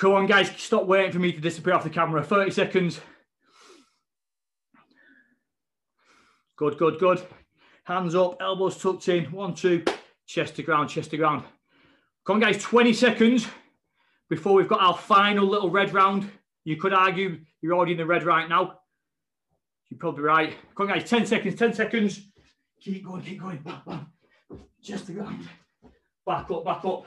Come 0.00 0.12
on, 0.12 0.24
guys, 0.24 0.50
stop 0.56 0.86
waiting 0.86 1.12
for 1.12 1.18
me 1.18 1.30
to 1.30 1.40
disappear 1.42 1.74
off 1.74 1.84
the 1.84 1.90
camera. 1.90 2.24
30 2.24 2.52
seconds. 2.52 3.02
Good, 6.56 6.78
good, 6.78 6.98
good. 6.98 7.22
Hands 7.84 8.14
up, 8.14 8.38
elbows 8.40 8.78
tucked 8.78 9.10
in. 9.10 9.26
One, 9.26 9.54
two, 9.54 9.84
chest 10.26 10.56
to 10.56 10.62
ground, 10.62 10.88
chest 10.88 11.10
to 11.10 11.18
ground. 11.18 11.44
Come 12.24 12.36
on, 12.36 12.40
guys, 12.40 12.62
20 12.62 12.94
seconds 12.94 13.46
before 14.30 14.54
we've 14.54 14.68
got 14.68 14.80
our 14.80 14.96
final 14.96 15.46
little 15.46 15.68
red 15.68 15.92
round. 15.92 16.30
You 16.64 16.76
could 16.76 16.94
argue 16.94 17.40
you're 17.60 17.74
already 17.74 17.92
in 17.92 17.98
the 17.98 18.06
red 18.06 18.22
right 18.22 18.48
now. 18.48 18.78
You're 19.90 19.98
probably 19.98 20.22
right. 20.22 20.56
Come 20.74 20.88
on, 20.88 20.94
guys, 20.94 21.10
10 21.10 21.26
seconds, 21.26 21.56
10 21.56 21.74
seconds. 21.74 22.22
Keep 22.80 23.04
going, 23.04 23.20
keep 23.20 23.38
going. 23.38 23.58
Bam, 23.58 23.82
bam. 23.86 24.06
Chest 24.82 25.08
to 25.08 25.12
ground. 25.12 25.46
Back 26.24 26.50
up, 26.50 26.64
back 26.64 26.86
up. 26.86 27.04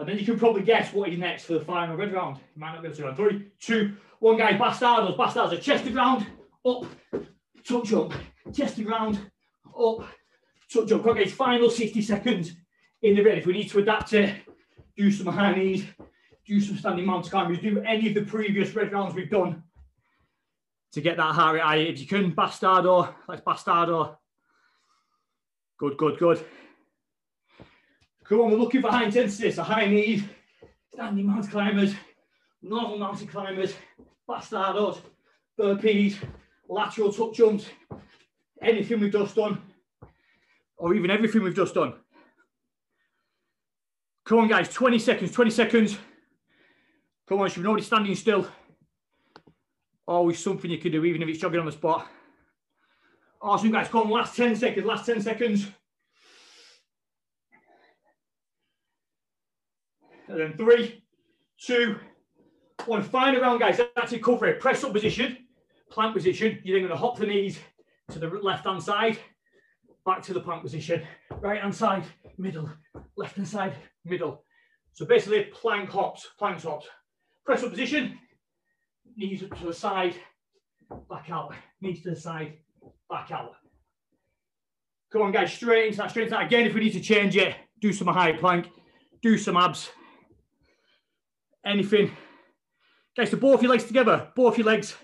And 0.00 0.08
then 0.08 0.18
you 0.18 0.24
can 0.24 0.38
probably 0.38 0.62
guess 0.62 0.94
what 0.94 1.10
is 1.10 1.18
next 1.18 1.44
for 1.44 1.52
the 1.52 1.60
final 1.60 1.94
red 1.94 2.14
round. 2.14 2.38
You 2.54 2.60
might 2.60 2.72
not 2.72 2.80
be 2.80 2.88
able 2.88 2.96
to 2.96 3.04
run. 3.04 3.16
Three, 3.16 3.46
two, 3.60 3.96
one, 4.18 4.38
guys. 4.38 4.58
Bastardos, 4.58 5.14
bastardos. 5.14 5.60
Chest 5.60 5.84
to 5.84 5.90
ground, 5.90 6.26
up, 6.64 6.86
touch 7.62 7.84
jump, 7.84 8.14
chest 8.54 8.76
to 8.76 8.84
ground, 8.84 9.20
up, 9.78 10.06
touch 10.72 10.88
jump. 10.88 11.06
Okay, 11.06 11.26
final 11.26 11.68
60 11.68 12.00
seconds 12.00 12.52
in 13.02 13.14
the 13.14 13.22
red. 13.22 13.38
If 13.38 13.46
we 13.46 13.52
need 13.52 13.68
to 13.68 13.78
adapt 13.80 14.14
it, 14.14 14.36
do 14.96 15.10
some 15.10 15.26
high 15.26 15.54
knees, 15.54 15.84
do 16.46 16.60
some 16.62 16.78
standing 16.78 17.04
mountain 17.04 17.30
climbers, 17.30 17.58
do 17.58 17.82
any 17.82 18.08
of 18.08 18.14
the 18.14 18.22
previous 18.22 18.74
red 18.74 18.92
rounds 18.92 19.14
we've 19.14 19.30
done 19.30 19.62
to 20.92 21.02
get 21.02 21.18
that 21.18 21.34
heart 21.34 21.56
rate 21.56 21.62
high. 21.62 21.76
If 21.76 22.00
you 22.00 22.06
can, 22.06 22.34
bastardo, 22.34 23.12
let's 23.28 23.42
bastardo. 23.42 24.16
Good, 25.78 25.98
good, 25.98 26.18
good. 26.18 26.44
Come 28.30 28.42
on, 28.42 28.52
we're 28.52 28.58
looking 28.58 28.80
for 28.80 28.92
high 28.92 29.06
intensity. 29.06 29.50
So 29.50 29.64
high 29.64 29.86
knees, 29.86 30.22
standing 30.94 31.26
mountain 31.26 31.50
climbers, 31.50 31.94
normal 32.62 32.96
mountain 32.96 33.26
climbers, 33.26 33.74
bastardos, 34.28 35.00
burpees, 35.58 36.14
lateral 36.68 37.12
tuck 37.12 37.34
jumps, 37.34 37.66
anything 38.62 39.00
we've 39.00 39.10
just 39.10 39.34
done, 39.34 39.60
or 40.76 40.94
even 40.94 41.10
everything 41.10 41.42
we've 41.42 41.56
just 41.56 41.74
done. 41.74 41.94
Come 44.24 44.38
on, 44.38 44.48
guys, 44.48 44.68
20 44.68 45.00
seconds, 45.00 45.32
20 45.32 45.50
seconds. 45.50 45.98
Come 47.28 47.40
on, 47.40 47.50
you're 47.56 47.66
already 47.66 47.82
standing 47.82 48.14
still. 48.14 48.46
Always 50.06 50.38
something 50.38 50.70
you 50.70 50.78
can 50.78 50.92
do, 50.92 51.04
even 51.04 51.20
if 51.22 51.28
it's 51.28 51.40
jogging 51.40 51.58
on 51.58 51.66
the 51.66 51.72
spot. 51.72 52.06
Awesome, 53.42 53.72
guys. 53.72 53.88
Come 53.88 54.02
on, 54.02 54.10
last 54.10 54.36
10 54.36 54.54
seconds, 54.54 54.86
last 54.86 55.06
10 55.06 55.20
seconds. 55.20 55.66
And 60.30 60.40
then 60.40 60.56
three, 60.56 61.02
two, 61.60 61.96
one. 62.86 63.02
Final 63.02 63.40
round, 63.40 63.60
guys. 63.60 63.80
That's 63.96 64.12
it, 64.12 64.22
cover 64.22 64.46
it. 64.46 64.60
Press 64.60 64.84
up 64.84 64.92
position 64.92 65.36
plank 65.90 66.14
position. 66.14 66.58
You're 66.62 66.78
then 66.78 66.88
going 66.88 66.96
to 66.96 67.00
hop 67.00 67.18
the 67.18 67.26
knees 67.26 67.58
to 68.10 68.18
the 68.18 68.28
left 68.28 68.64
hand 68.64 68.82
side, 68.82 69.18
back 70.06 70.22
to 70.22 70.32
the 70.32 70.40
plank 70.40 70.62
position, 70.62 71.02
right 71.40 71.60
hand 71.60 71.74
side, 71.74 72.04
middle, 72.38 72.70
left 73.16 73.36
hand 73.36 73.48
side, 73.48 73.74
middle. 74.04 74.44
So 74.92 75.04
basically 75.04 75.44
plank 75.44 75.90
hops, 75.90 76.26
plank 76.38 76.62
hops. 76.62 76.86
Press 77.44 77.62
up 77.62 77.70
position, 77.70 78.18
knees 79.16 79.42
up 79.42 79.56
to 79.58 79.66
the 79.66 79.72
side, 79.72 80.14
back 81.08 81.30
out, 81.30 81.54
knees 81.80 82.02
to 82.02 82.10
the 82.10 82.16
side, 82.16 82.58
back 83.08 83.30
out. 83.30 83.52
Come 85.12 85.22
on 85.22 85.32
guys, 85.32 85.52
straight 85.52 85.86
into 85.86 85.98
that, 85.98 86.10
straight 86.10 86.24
into 86.24 86.36
that. 86.36 86.46
Again, 86.46 86.66
if 86.66 86.74
we 86.74 86.80
need 86.80 86.92
to 86.92 87.00
change 87.00 87.36
it, 87.36 87.56
do 87.80 87.92
some 87.92 88.06
high 88.06 88.32
plank, 88.32 88.68
do 89.22 89.36
some 89.36 89.56
abs, 89.56 89.90
anything. 91.64 92.10
Guys, 93.16 93.30
so 93.30 93.36
both 93.36 93.62
your 93.62 93.70
legs 93.70 93.84
together, 93.84 94.28
both 94.34 94.56
your 94.56 94.66
legs 94.66 94.96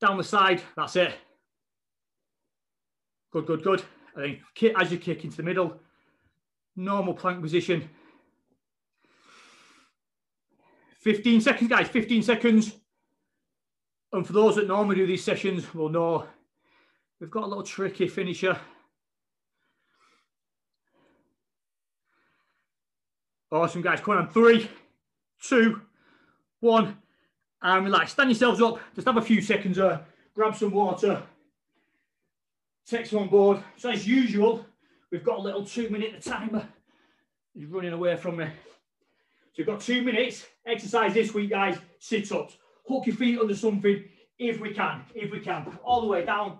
down 0.00 0.16
the 0.16 0.24
side, 0.24 0.62
that's 0.76 0.96
it. 0.96 1.14
Good, 3.32 3.46
good, 3.46 3.62
good. 3.62 3.82
And 4.14 4.38
then 4.60 4.72
as 4.76 4.90
you 4.90 4.98
kick 4.98 5.24
into 5.24 5.36
the 5.36 5.42
middle, 5.42 5.80
normal 6.76 7.14
plank 7.14 7.42
position. 7.42 7.88
15 11.00 11.40
seconds, 11.40 11.70
guys, 11.70 11.88
15 11.88 12.22
seconds. 12.22 12.72
And 14.12 14.26
for 14.26 14.32
those 14.32 14.56
that 14.56 14.66
normally 14.66 14.96
do 14.96 15.06
these 15.06 15.24
sessions 15.24 15.72
will 15.74 15.90
know 15.90 16.26
we've 17.20 17.30
got 17.30 17.44
a 17.44 17.46
little 17.46 17.62
tricky 17.62 18.08
finisher. 18.08 18.58
Awesome, 23.50 23.80
guys. 23.80 24.00
Come 24.00 24.18
on, 24.18 24.28
three, 24.28 24.68
two, 25.42 25.82
one 26.60 26.96
and 27.62 27.84
relax. 27.84 28.12
Stand 28.12 28.30
yourselves 28.30 28.60
up. 28.60 28.80
Just 28.94 29.06
have 29.06 29.16
a 29.16 29.22
few 29.22 29.40
seconds 29.40 29.76
there. 29.76 30.00
Grab 30.34 30.54
some 30.54 30.70
water. 30.70 31.22
Take 32.86 33.06
some 33.06 33.20
on 33.20 33.28
board. 33.28 33.62
So 33.76 33.90
as 33.90 34.06
usual, 34.06 34.64
we've 35.10 35.24
got 35.24 35.38
a 35.38 35.42
little 35.42 35.64
two 35.64 35.90
minute 35.90 36.22
timer. 36.22 36.66
He's 37.54 37.66
running 37.66 37.92
away 37.92 38.16
from 38.16 38.36
me. 38.36 38.46
So 38.46 39.54
we've 39.58 39.66
got 39.66 39.80
two 39.80 40.02
minutes. 40.02 40.46
Exercise 40.64 41.14
this 41.14 41.34
week, 41.34 41.50
guys. 41.50 41.76
Sit 41.98 42.30
ups. 42.32 42.56
Hook 42.86 43.06
your 43.06 43.16
feet 43.16 43.38
under 43.38 43.56
something 43.56 44.04
if 44.38 44.60
we 44.60 44.72
can. 44.72 45.02
If 45.14 45.32
we 45.32 45.40
can. 45.40 45.78
All 45.84 46.00
the 46.00 46.06
way 46.06 46.24
down. 46.24 46.58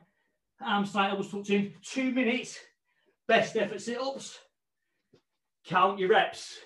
Arms 0.60 0.92
tight, 0.92 1.10
elbows 1.10 1.30
tucked 1.30 1.50
in. 1.50 1.72
Two 1.82 2.10
minutes. 2.10 2.58
Best 3.28 3.56
effort 3.56 3.80
sit 3.80 3.98
ups. 4.00 4.38
Count 5.64 5.98
your 5.98 6.08
reps. 6.08 6.58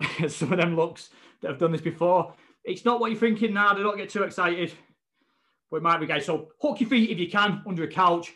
Some 0.28 0.52
of 0.52 0.58
them 0.58 0.76
looks 0.76 1.10
that 1.40 1.50
have 1.50 1.58
done 1.58 1.72
this 1.72 1.80
before 1.80 2.34
It's 2.64 2.84
not 2.84 3.00
what 3.00 3.10
you're 3.10 3.20
thinking 3.20 3.54
now. 3.54 3.72
Do 3.72 3.82
not 3.82 3.96
get 3.96 4.10
too 4.10 4.22
excited. 4.22 4.72
But 5.70 5.78
it 5.78 5.82
might 5.82 5.98
be, 5.98 6.06
guys. 6.06 6.26
So 6.26 6.48
hook 6.60 6.80
your 6.80 6.88
feet 6.88 7.10
if 7.10 7.18
you 7.18 7.28
can 7.28 7.62
under 7.66 7.84
a 7.84 7.88
couch, 7.88 8.32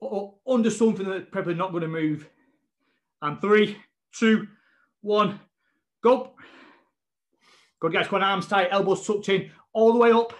or 0.00 0.34
under 0.46 0.70
something 0.70 1.08
that's 1.08 1.30
probably 1.30 1.54
not 1.54 1.70
going 1.70 1.82
to 1.82 1.88
move. 1.88 2.28
And 3.20 3.40
three, 3.40 3.76
two, 4.14 4.48
one, 5.00 5.40
go. 6.02 6.32
Good, 7.80 7.92
guys. 7.92 8.08
On, 8.08 8.22
arms 8.22 8.46
tight, 8.46 8.68
elbows 8.70 9.06
tucked 9.06 9.28
in, 9.28 9.50
all 9.72 9.92
the 9.92 9.98
way 9.98 10.12
up. 10.12 10.32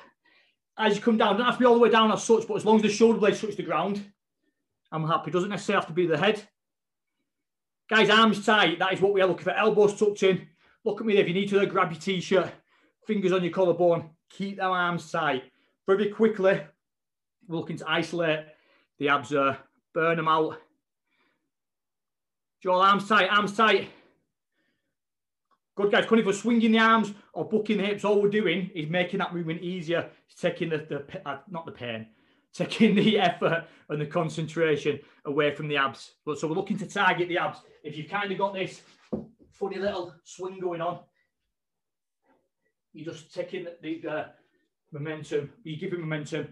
As 0.78 0.97
you 0.97 1.03
come 1.03 1.18
down, 1.18 1.37
don't 1.37 1.47
have 1.47 1.55
to 1.55 1.61
be 1.61 1.66
all 1.66 1.74
the 1.74 1.80
way 1.80 1.91
down 1.91 2.11
as 2.12 2.24
such, 2.24 2.49
but 2.49 2.57
as 2.57 2.64
long 2.64 2.76
as 2.76 2.83
the 2.83 2.89
shoulder 2.89 3.18
blades 3.18 3.41
touch 3.41 3.57
the 3.57 3.62
ground, 3.62 4.03
I'm 4.91 5.07
happy. 5.07 5.30
Doesn't 5.30 5.51
necessarily 5.51 5.80
have 5.80 5.89
to 5.89 5.93
be 5.93 6.07
the 6.07 6.16
head. 6.16 6.43
Guys, 7.89 8.11
arms 8.11 8.45
tight. 8.45 8.78
That 8.78 8.93
is 8.93 9.01
what 9.01 9.12
we 9.12 9.20
are 9.20 9.26
looking 9.26 9.45
for. 9.45 9.51
Elbows 9.51 9.99
tucked 9.99 10.22
in. 10.22 10.47
Look 10.85 11.01
at 11.01 11.07
me 11.07 11.14
there. 11.14 11.22
if 11.22 11.28
you 11.28 11.35
need 11.35 11.49
to 11.51 11.64
grab 11.66 11.93
your 11.93 12.01
t-shirt, 12.01 12.53
fingers 13.07 13.33
on 13.33 13.45
your 13.45 13.53
collarbone. 13.53 14.11
Keep 14.30 14.57
them 14.57 14.70
arms 14.70 15.11
tight. 15.11 15.45
Very 15.87 16.09
quickly, 16.09 16.61
we're 17.47 17.57
looking 17.57 17.76
to 17.78 17.91
isolate 17.91 18.47
the 18.99 19.09
abs 19.09 19.30
there. 19.30 19.59
Burn 19.95 20.16
them 20.16 20.28
out. 20.28 20.59
Joel, 22.62 22.80
arms 22.80 23.09
tight, 23.09 23.28
arms 23.28 23.57
tight. 23.57 23.91
Good 25.74 25.91
guys, 25.91 26.07
Coming 26.07 26.24
for 26.24 26.33
swinging 26.33 26.72
the 26.72 26.78
arms 26.78 27.12
or 27.33 27.49
bucking 27.49 27.78
the 27.78 27.85
hips, 27.85 28.05
all 28.05 28.20
we're 28.20 28.28
doing 28.28 28.70
is 28.74 28.89
making 28.89 29.18
that 29.18 29.35
movement 29.35 29.62
easier. 29.62 30.11
It's 30.28 30.41
taking 30.41 30.68
the, 30.68 30.78
the 30.78 31.28
uh, 31.28 31.39
not 31.51 31.64
the 31.64 31.72
pain, 31.72 32.07
taking 32.55 32.94
the 32.94 33.18
effort 33.18 33.66
and 33.88 34.00
the 34.00 34.07
concentration 34.07 34.98
away 35.24 35.55
from 35.55 35.68
the 35.68 35.76
abs. 35.76 36.12
But 36.24 36.38
so 36.38 36.48
we're 36.48 36.55
looking 36.55 36.78
to 36.78 36.86
target 36.86 37.28
the 37.28 37.38
abs. 37.38 37.59
If 37.82 37.96
you've 37.96 38.11
kind 38.11 38.30
of 38.30 38.38
got 38.38 38.55
this 38.55 38.82
funny 39.53 39.78
little 39.78 40.14
swing 40.24 40.59
going 40.61 40.80
on, 40.80 41.00
you're 42.92 43.12
just 43.12 43.34
taking 43.34 43.64
the, 43.64 44.00
the 44.03 44.09
uh, 44.09 44.24
momentum, 44.92 45.50
you're 45.64 45.78
giving 45.78 46.00
momentum, 46.00 46.48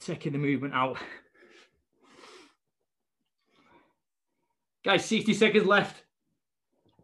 taking 0.00 0.32
the 0.32 0.38
movement 0.38 0.74
out. 0.74 0.98
Guys, 4.84 5.04
60 5.06 5.32
seconds 5.34 5.66
left. 5.66 6.02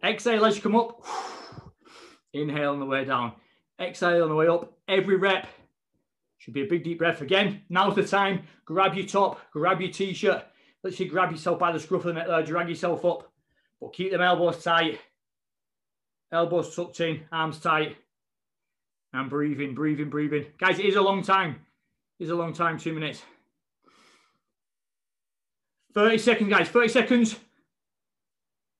Exhale 0.04 0.44
as 0.44 0.56
you 0.56 0.62
come 0.62 0.76
up. 0.76 1.02
Inhale 2.32 2.72
on 2.72 2.80
the 2.80 2.86
way 2.86 3.04
down. 3.04 3.32
Exhale 3.80 4.22
on 4.22 4.28
the 4.28 4.34
way 4.34 4.48
up. 4.48 4.72
Every 4.88 5.16
rep 5.16 5.46
should 6.50 6.54
be 6.54 6.62
a 6.62 6.68
big 6.68 6.82
deep 6.82 6.98
breath. 6.98 7.20
Again, 7.20 7.62
now's 7.68 7.94
the 7.94 8.04
time. 8.04 8.42
Grab 8.64 8.94
your 8.94 9.06
top, 9.06 9.40
grab 9.52 9.80
your 9.80 9.92
t-shirt. 9.92 10.42
Let's 10.82 10.98
you 10.98 11.08
grab 11.08 11.30
yourself 11.30 11.60
by 11.60 11.70
the 11.70 11.78
scruff 11.78 12.04
of 12.04 12.08
the 12.08 12.12
neck 12.14 12.26
there, 12.26 12.42
drag 12.42 12.68
yourself 12.68 13.04
up. 13.04 13.30
But 13.80 13.92
keep 13.92 14.10
them 14.10 14.20
elbows 14.20 14.62
tight. 14.62 14.98
Elbows 16.32 16.74
tucked 16.74 17.00
in, 17.00 17.22
arms 17.30 17.60
tight. 17.60 17.96
And 19.12 19.30
breathing, 19.30 19.74
breathing, 19.74 20.10
breathing. 20.10 20.46
Guys, 20.58 20.78
it 20.78 20.86
is 20.86 20.96
a 20.96 21.02
long 21.02 21.22
time. 21.22 21.60
It 22.18 22.24
is 22.24 22.30
a 22.30 22.34
long 22.34 22.52
time, 22.52 22.78
two 22.78 22.92
minutes. 22.92 23.22
30 25.94 26.18
seconds, 26.18 26.50
guys, 26.50 26.68
30 26.68 26.88
seconds. 26.88 27.36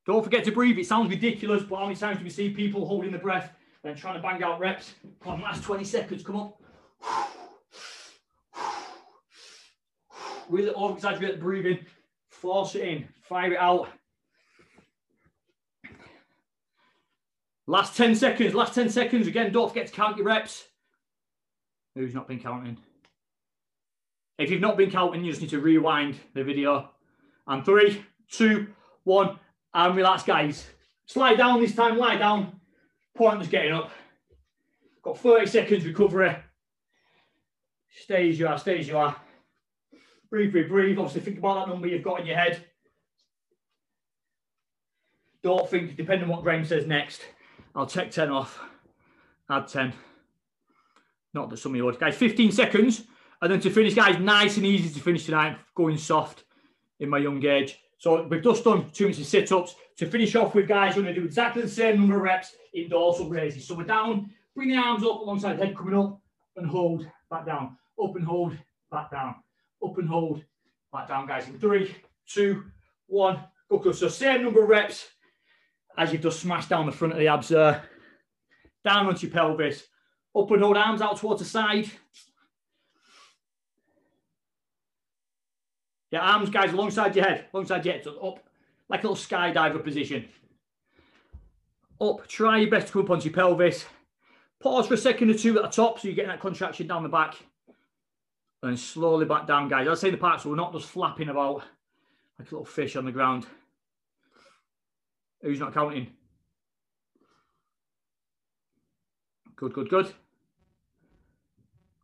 Don't 0.07 0.25
forget 0.25 0.45
to 0.45 0.53
breathe. 0.53 0.79
It 0.79 0.87
sounds 0.87 1.11
ridiculous, 1.11 1.63
but 1.63 1.77
how 1.77 1.85
many 1.85 1.97
times 1.97 2.19
do 2.19 2.25
we 2.25 2.31
see 2.31 2.51
people 2.51 2.87
holding 2.87 3.13
the 3.13 3.19
breath 3.19 3.53
and 3.85 3.97
trying 3.97 4.15
to 4.15 4.23
bang 4.23 4.43
out 4.43 4.59
reps? 4.59 4.95
Come 5.23 5.35
on, 5.35 5.43
last 5.43 5.63
20 5.63 5.85
seconds, 5.85 6.25
come 6.25 6.37
on. 6.37 6.53
Really 10.49 10.71
over 10.71 10.95
exaggerate 10.95 11.35
the 11.35 11.41
breathing. 11.41 11.79
Force 12.29 12.75
it 12.75 12.83
in, 12.83 13.09
fire 13.23 13.53
it 13.53 13.59
out. 13.59 13.89
Last 17.67 17.97
10 17.97 18.17
seconds, 18.17 18.55
last 18.55 18.75
10 18.75 18.91
seconds. 18.91 19.27
Again, 19.27 19.53
don't 19.53 19.69
forget 19.69 19.87
to 19.87 19.93
count 19.93 20.17
your 20.17 20.27
reps. 20.27 20.65
Who's 21.95 22.15
not 22.15 22.27
been 22.27 22.41
counting? 22.41 22.77
If 24.39 24.51
you've 24.51 24.61
not 24.61 24.77
been 24.77 24.91
counting, 24.91 25.25
you 25.25 25.31
just 25.31 25.43
need 25.43 25.51
to 25.51 25.61
rewind 25.61 26.19
the 26.35 26.43
video. 26.43 26.91
And 27.47 27.65
three, 27.65 28.05
two, 28.31 28.69
one 29.05 29.39
and 29.75 29.97
relax, 29.97 30.23
guys. 30.23 30.67
Slide 31.07 31.37
down 31.37 31.61
this 31.61 31.75
time, 31.75 31.99
lie 31.99 32.17
down. 32.17 32.45
Point 33.15 33.33
Pointless 33.33 33.49
getting 33.49 33.73
up. 33.73 33.91
Got 35.03 35.19
30 35.19 35.47
seconds 35.47 35.85
recovery. 35.85 36.37
Stay 38.03 38.31
as 38.31 38.39
you 38.39 38.47
are, 38.47 38.59
stay 38.59 38.79
as 38.79 38.89
you 38.89 38.97
are. 38.97 39.17
Breathe, 40.31 40.53
breathe, 40.53 40.69
breathe. 40.69 40.99
Obviously, 40.99 41.23
think 41.23 41.39
about 41.39 41.67
that 41.67 41.73
number 41.73 41.89
you've 41.89 42.05
got 42.05 42.21
in 42.21 42.27
your 42.27 42.37
head. 42.37 42.65
Don't 45.43 45.69
think, 45.69 45.97
depending 45.97 46.25
on 46.25 46.37
what 46.37 46.43
Graham 46.43 46.65
says 46.65 46.87
next, 46.87 47.23
I'll 47.75 47.87
take 47.87 48.11
10 48.11 48.31
off, 48.31 48.61
add 49.49 49.67
10. 49.67 49.93
Not 51.33 51.51
that 51.51 51.57
some 51.57 51.73
of 51.73 51.77
you 51.77 51.85
would. 51.85 51.99
Guys, 51.99 52.17
15 52.17 52.53
seconds. 52.53 53.05
And 53.43 53.51
then 53.51 53.61
to 53.61 53.71
finish, 53.71 53.95
guys, 53.95 54.19
nice 54.19 54.57
and 54.57 54.67
easy 54.67 54.93
to 54.93 55.01
finish 55.01 55.25
tonight, 55.25 55.57
going 55.75 55.97
soft 55.97 56.45
in 56.99 57.09
my 57.09 57.19
young 57.19 57.45
age. 57.45 57.79
So 57.99 58.27
we've 58.27 58.43
just 58.43 58.65
done 58.65 58.91
two 58.93 59.05
minutes 59.05 59.21
of 59.21 59.27
sit-ups. 59.27 59.75
To 59.97 60.07
finish 60.07 60.35
off 60.35 60.55
with, 60.55 60.69
guys, 60.69 60.97
we're 60.97 61.03
going 61.03 61.15
to 61.15 61.21
do 61.21 61.27
exactly 61.27 61.63
the 61.63 61.69
same 61.69 61.99
number 61.99 62.17
of 62.17 62.23
reps 62.23 62.55
in 62.75 62.89
dorsal 62.89 63.29
raises. 63.29 63.67
So 63.67 63.75
we're 63.75 63.85
down, 63.85 64.31
bring 64.55 64.69
the 64.69 64.77
arms 64.77 65.03
up 65.03 65.21
alongside 65.21 65.59
the 65.59 65.67
head 65.67 65.77
coming 65.77 65.99
up 65.99 66.21
and 66.57 66.67
hold, 66.67 67.07
back 67.31 67.47
down, 67.47 67.77
up 68.03 68.17
and 68.17 68.25
hold, 68.25 68.57
back 68.91 69.11
down, 69.11 69.37
up 69.85 69.99
and 69.99 70.09
hold, 70.09 70.45
back 70.93 71.09
down, 71.09 71.27
guys. 71.27 71.49
In 71.49 71.59
three, 71.59 71.95
two, 72.27 72.65
one, 73.07 73.41
go. 73.69 73.93
So 73.93 74.09
same 74.09 74.43
number 74.43 74.63
of 74.63 74.69
reps 74.69 75.09
as 75.97 76.13
you've 76.13 76.23
just 76.23 76.41
smashed 76.41 76.69
down 76.69 76.87
the 76.87 76.93
front 76.93 77.13
of 77.13 77.19
the 77.19 77.29
abs 77.29 77.49
there. 77.49 77.85
Down 78.85 79.07
onto 79.07 79.27
your 79.27 79.35
pelvis, 79.35 79.85
up 80.37 80.51
and 80.51 80.63
hold 80.63 80.77
arms 80.77 81.03
out 81.03 81.19
towards 81.19 81.43
the 81.43 81.47
side, 81.47 81.91
Your 86.11 86.23
arms, 86.23 86.51
guys, 86.51 86.73
alongside 86.73 87.15
your 87.15 87.25
head, 87.25 87.47
alongside 87.53 87.85
your 87.85 87.95
head, 87.95 88.05
so 88.05 88.19
up, 88.19 88.41
like 88.89 89.05
a 89.05 89.09
little 89.09 89.17
skydiver 89.17 89.83
position. 89.83 90.29
Up, 92.01 92.27
try 92.27 92.59
your 92.59 92.71
best 92.71 92.89
to 92.89 92.93
come 92.95 93.03
up 93.03 93.11
onto 93.11 93.29
your 93.29 93.35
pelvis. 93.35 93.85
Pause 94.61 94.89
for 94.89 94.95
a 94.95 94.99
second 94.99 95.31
or 95.31 95.35
two 95.35 95.57
at 95.57 95.63
the 95.63 95.69
top 95.69 96.01
so 96.01 96.09
you're 96.09 96.15
getting 96.15 96.31
that 96.31 96.41
contraction 96.41 96.87
down 96.87 97.03
the 97.03 97.09
back. 97.09 97.37
And 98.63 98.79
slowly 98.79 99.25
back 99.25 99.47
down, 99.47 99.69
guys. 99.69 99.89
I'll 99.89 99.97
say 99.97 100.11
the 100.11 100.17
parts 100.17 100.43
so 100.43 100.51
we're 100.51 100.57
not 100.57 100.73
just 100.73 100.89
flapping 100.89 101.31
about 101.31 101.63
like 102.39 102.51
a 102.51 102.55
little 102.55 102.65
fish 102.65 102.97
on 102.97 103.05
the 103.05 103.13
ground. 103.13 103.47
Who's 105.43 105.61
not 105.61 105.73
counting? 105.73 106.09
Good, 109.57 109.73
good, 109.73 109.89
good. 109.89 110.13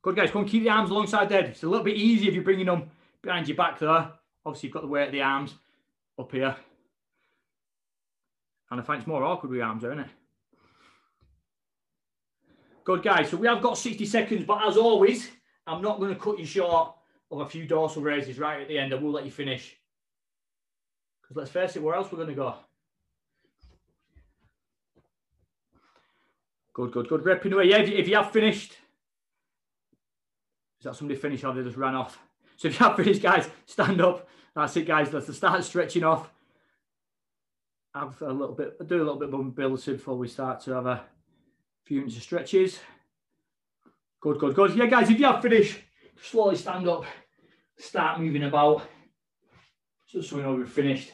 Good, 0.03 0.17
guys. 0.17 0.31
Come 0.31 0.47
keep 0.47 0.63
the 0.63 0.71
arms 0.71 0.91
alongside 0.91 1.31
head. 1.31 1.47
It's 1.47 1.63
a 1.63 1.69
little 1.69 1.85
bit 1.85 1.97
easier 1.97 2.29
if 2.29 2.35
you're 2.35 2.45
bringing 2.45 2.67
them 2.67 2.91
behind 3.23 3.49
your 3.49 3.57
back 3.57 3.79
there. 3.79 4.13
Obviously, 4.45 4.69
you've 4.69 4.75
got 4.75 4.83
the 4.83 4.89
weight 4.89 5.07
of 5.07 5.13
the 5.13 5.23
arms 5.23 5.55
up 6.19 6.31
here. 6.33 6.55
And 8.71 8.81
I 8.81 8.85
find 8.85 9.01
it's 9.01 9.07
more 9.07 9.25
awkward 9.25 9.51
with 9.51 9.61
arms 9.61 9.85
isn't 9.85 10.01
it? 10.01 10.09
Good, 12.85 13.03
guys. 13.03 13.31
So 13.31 13.37
we 13.37 13.49
have 13.49 13.63
got 13.63 13.77
60 13.77 14.07
seconds, 14.07 14.45
but 14.47 14.67
as 14.67 14.77
always, 14.77 15.31
I'm 15.67 15.83
not 15.83 15.99
going 15.99 16.15
to 16.15 16.21
cut 16.21 16.39
you 16.39 16.47
short 16.47 16.95
of 17.31 17.41
a 17.41 17.49
few 17.49 17.67
dorsal 17.67 18.03
raises 18.03 18.39
right 18.39 18.61
at 18.61 18.69
the 18.69 18.79
end. 18.79 18.93
I 18.93 18.97
will 18.97 19.11
let 19.11 19.25
you 19.25 19.31
finish. 19.31 19.77
Because 21.21 21.37
let's 21.37 21.51
face 21.51 21.77
it, 21.77 21.83
where 21.83 21.95
else 21.95 22.11
we're 22.13 22.19
going 22.19 22.29
to 22.29 22.35
go? 22.35 22.55
Good, 26.73 26.93
good, 26.93 27.09
good. 27.09 27.25
Ripping 27.25 27.53
away. 27.53 27.65
Yeah, 27.65 27.79
if 27.79 28.07
you, 28.07 28.17
have 28.17 28.31
finished. 28.31 28.73
Is 30.79 30.85
that 30.85 30.95
somebody 30.95 31.19
finished 31.19 31.43
or 31.43 31.55
they 31.55 31.63
just 31.63 31.77
ran 31.77 31.95
off? 31.95 32.19
So 32.57 32.69
if 32.69 32.79
you 32.79 32.87
have 32.87 32.97
finished, 32.97 33.23
guys, 33.23 33.49
stand 33.65 34.01
up. 34.01 34.29
That's 34.55 34.77
it, 34.77 34.87
guys. 34.87 35.13
Let's 35.13 35.35
start 35.35 35.65
stretching 35.65 36.05
off. 36.05 36.31
Have 37.95 38.21
a 38.23 38.33
little 38.33 38.55
bit, 38.55 38.87
do 38.87 38.97
a 38.97 38.99
little 38.99 39.17
bit 39.17 39.29
of 39.29 39.35
mobility 39.35 39.93
before 39.93 40.17
we 40.17 40.29
start 40.29 40.61
to 40.61 40.73
have 40.73 40.87
a 40.87 41.03
few 41.85 42.01
minutes 42.01 42.19
of 42.19 42.23
stretches. 42.23 42.79
Good, 44.21 44.39
good, 44.39 44.55
good. 44.55 44.75
Yeah, 44.77 44.87
guys, 44.87 45.11
if 45.11 45.19
you 45.19 45.27
have 45.27 45.43
finished, 45.43 45.79
slowly 46.21 46.57
stand 46.57 46.89
up, 46.89 47.05
start 47.79 48.21
moving 48.21 48.45
about, 48.45 48.83
just 50.09 50.31
so 50.31 50.37
we 50.37 50.43
know 50.43 50.55
we've 50.55 50.69
finished. 50.69 51.13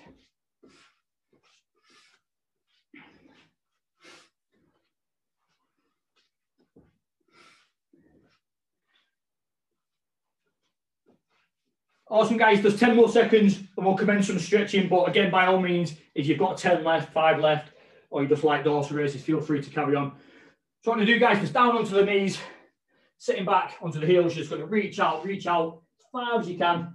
Awesome, 12.12 12.36
guys. 12.36 12.60
There's 12.60 12.78
10 12.78 12.94
more 12.94 13.08
seconds 13.08 13.56
and 13.56 13.86
we'll 13.86 13.94
commence 13.94 14.26
some 14.26 14.38
stretching. 14.38 14.86
But 14.86 15.08
again, 15.08 15.30
by 15.30 15.46
all 15.46 15.58
means, 15.58 15.94
if 16.14 16.26
you've 16.26 16.38
got 16.38 16.58
10 16.58 16.84
left, 16.84 17.10
five 17.10 17.40
left, 17.40 17.70
or 18.10 18.22
you 18.22 18.28
just 18.28 18.44
like 18.44 18.64
dorsal 18.64 18.98
raises, 18.98 19.22
feel 19.22 19.40
free 19.40 19.62
to 19.62 19.70
carry 19.70 19.96
on. 19.96 20.12
So 20.82 20.90
what 20.90 21.00
I'm 21.00 21.06
going 21.06 21.06
to 21.06 21.14
do, 21.14 21.18
guys, 21.18 21.42
is 21.42 21.50
down 21.50 21.74
onto 21.74 21.94
the 21.94 22.04
knees, 22.04 22.38
sitting 23.22 23.44
back 23.44 23.76
onto 23.80 24.00
the 24.00 24.06
heels, 24.06 24.34
just 24.34 24.50
going 24.50 24.60
to 24.60 24.66
reach 24.66 24.98
out, 24.98 25.24
reach 25.24 25.46
out 25.46 25.80
as 25.96 26.06
far 26.10 26.40
as 26.40 26.48
you 26.48 26.58
can 26.58 26.92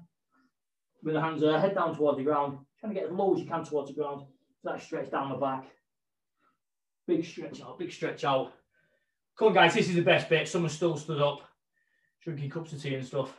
with 1.01 1.13
the 1.13 1.21
hands 1.21 1.39
there, 1.39 1.57
head 1.57 1.73
down 1.73 1.95
towards 1.95 2.17
the 2.17 2.23
ground, 2.25 2.57
trying 2.78 2.93
to 2.93 2.99
get 2.99 3.09
as 3.09 3.15
low 3.15 3.34
as 3.34 3.39
you 3.39 3.47
can 3.47 3.63
towards 3.63 3.89
the 3.89 3.95
ground. 3.95 4.23
So 4.61 4.69
that 4.69 4.82
stretch 4.82 5.09
down 5.09 5.30
the 5.30 5.38
back. 5.38 5.67
Big 7.07 7.25
stretch 7.25 7.61
out, 7.61 7.80
big 7.80 7.93
stretch 7.93 8.25
out. 8.25 8.51
Come 9.39 9.47
on, 9.47 9.53
guys, 9.53 9.73
this 9.73 9.88
is 9.88 9.95
the 9.95 10.01
best 10.01 10.28
bit. 10.28 10.49
Someone 10.49 10.69
still 10.69 10.97
stood 10.97 11.21
up, 11.21 11.43
drinking 12.21 12.49
cups 12.49 12.73
of 12.73 12.82
tea 12.82 12.95
and 12.95 13.05
stuff. 13.05 13.34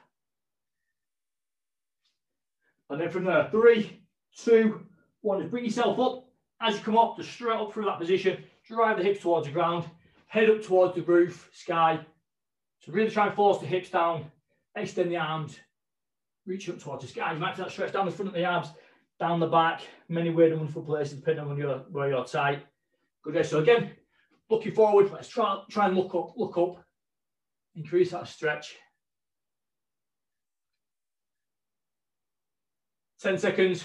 And 2.89 2.99
then 2.99 3.11
from 3.11 3.25
there, 3.25 3.49
three, 3.51 4.01
two, 4.35 4.87
one, 5.21 5.41
just 5.41 5.51
bring 5.51 5.67
yourself 5.67 5.99
up. 5.99 6.25
As 6.63 6.77
you 6.77 6.81
come 6.81 6.97
up, 6.97 7.19
just 7.19 7.31
straight 7.31 7.55
up 7.55 7.71
through 7.71 7.85
that 7.85 7.99
position, 7.99 8.45
drive 8.67 8.97
the 8.97 9.05
hips 9.05 9.21
towards 9.21 9.47
the 9.47 9.53
ground, 9.53 9.85
head 10.27 10.49
up 10.49 10.63
towards 10.63 10.95
the 10.95 11.03
roof, 11.03 11.51
sky. 11.53 12.01
So 12.81 12.93
really 12.93 13.11
try 13.11 13.27
and 13.27 13.35
force 13.35 13.59
the 13.59 13.67
hips 13.67 13.91
down, 13.91 14.31
extend 14.75 15.11
the 15.11 15.17
arms, 15.17 15.59
reach 16.47 16.69
up 16.69 16.79
towards 16.79 17.05
the 17.05 17.11
sky. 17.11 17.33
You 17.33 17.39
might 17.39 17.57
feel 17.57 17.65
that 17.65 17.73
stretch 17.73 17.93
down 17.93 18.07
the 18.07 18.13
front 18.13 18.29
of 18.29 18.35
the 18.35 18.45
arms, 18.45 18.69
down 19.19 19.41
the 19.41 19.47
back, 19.47 19.83
many 20.09 20.31
weird 20.31 20.53
and 20.53 20.61
wonderful 20.61 20.83
places 20.83 21.19
depending 21.19 21.45
on 21.45 21.59
your, 21.59 21.79
where 21.91 22.09
you're 22.09 22.25
tight. 22.25 22.65
Good 23.23 23.35
rest. 23.35 23.51
So 23.51 23.59
again, 23.59 23.91
looking 24.49 24.73
forward, 24.73 25.11
let's 25.13 25.29
try, 25.29 25.63
try 25.71 25.89
and 25.89 25.97
look 25.97 26.15
up, 26.15 26.35
look 26.37 26.57
up, 26.57 26.85
increase 27.75 28.13
that 28.13 28.29
stretch. 28.29 28.77
10 33.21 33.39
seconds. 33.39 33.85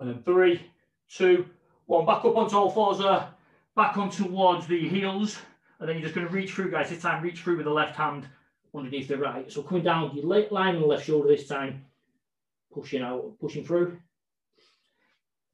And 0.00 0.08
then 0.08 0.22
three, 0.22 0.60
two, 1.08 1.46
one. 1.86 2.06
Back 2.06 2.24
up 2.24 2.36
onto 2.36 2.56
all 2.56 2.70
fours 2.70 2.98
there. 2.98 3.28
Back 3.76 3.96
on 3.96 4.10
towards 4.10 4.66
the 4.66 4.88
heels. 4.88 5.38
And 5.80 5.88
then 5.88 5.96
you're 5.96 6.04
just 6.04 6.14
going 6.14 6.26
to 6.26 6.32
reach 6.32 6.52
through, 6.52 6.70
guys. 6.70 6.90
This 6.90 7.02
time, 7.02 7.22
reach 7.22 7.40
through 7.40 7.56
with 7.56 7.66
the 7.66 7.72
left 7.72 7.96
hand 7.96 8.28
underneath 8.74 9.08
the 9.08 9.18
right. 9.18 9.50
So 9.50 9.62
coming 9.62 9.82
down, 9.82 10.14
your 10.14 10.24
line 10.24 10.76
on 10.76 10.80
the 10.80 10.86
left 10.86 11.06
shoulder 11.06 11.28
this 11.28 11.48
time. 11.48 11.84
Pushing 12.72 13.02
out, 13.02 13.34
pushing 13.40 13.64
through. 13.64 13.98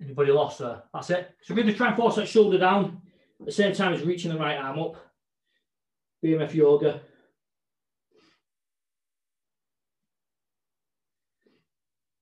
Anybody 0.02 0.32
lost 0.32 0.58
there? 0.58 0.82
That's 0.94 1.10
it. 1.10 1.30
So 1.42 1.54
we're 1.54 1.62
going 1.62 1.72
to 1.72 1.76
try 1.76 1.88
and 1.88 1.96
force 1.96 2.16
that 2.16 2.28
shoulder 2.28 2.58
down. 2.58 3.02
At 3.40 3.46
the 3.46 3.52
same 3.52 3.74
time 3.74 3.92
as 3.92 4.02
reaching 4.02 4.32
the 4.32 4.38
right 4.38 4.56
arm 4.56 4.78
up. 4.78 4.96
BMF 6.24 6.54
yoga. 6.54 7.00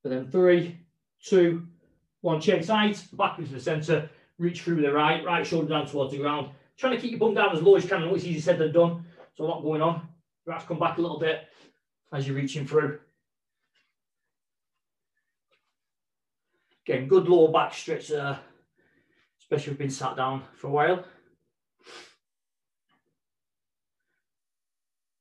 And 0.04 0.12
then 0.12 0.30
three, 0.30 0.78
two, 1.24 1.66
one. 2.20 2.40
Change 2.40 2.64
sides, 2.64 3.02
back 3.02 3.38
into 3.38 3.52
the 3.52 3.60
centre, 3.60 4.10
reach 4.38 4.62
through 4.62 4.76
with 4.76 4.84
the 4.84 4.92
right, 4.92 5.24
right 5.24 5.46
shoulder 5.46 5.68
down 5.68 5.86
towards 5.86 6.12
the 6.12 6.18
ground. 6.18 6.50
Trying 6.76 6.94
to 6.94 7.00
keep 7.00 7.10
your 7.10 7.20
bum 7.20 7.34
down 7.34 7.54
as 7.54 7.62
low 7.62 7.76
as 7.76 7.82
you 7.82 7.88
can. 7.88 8.02
I 8.02 8.06
know 8.06 8.14
it's 8.14 8.24
easier 8.24 8.40
said 8.40 8.58
than 8.58 8.72
done. 8.72 9.04
So 9.34 9.44
a 9.44 9.46
lot 9.46 9.62
going 9.62 9.82
on. 9.82 10.08
To 10.46 10.64
come 10.66 10.78
back 10.78 10.96
a 10.96 11.02
little 11.02 11.18
bit 11.18 11.46
as 12.12 12.26
you're 12.26 12.36
reaching 12.36 12.66
through. 12.66 13.00
Again, 16.86 17.06
good 17.06 17.28
lower 17.28 17.52
back 17.52 17.74
stretch 17.74 18.08
there, 18.08 18.38
especially 19.40 19.64
if 19.64 19.66
you've 19.66 19.78
been 19.78 19.90
sat 19.90 20.16
down 20.16 20.42
for 20.56 20.68
a 20.68 20.70
while. 20.70 21.04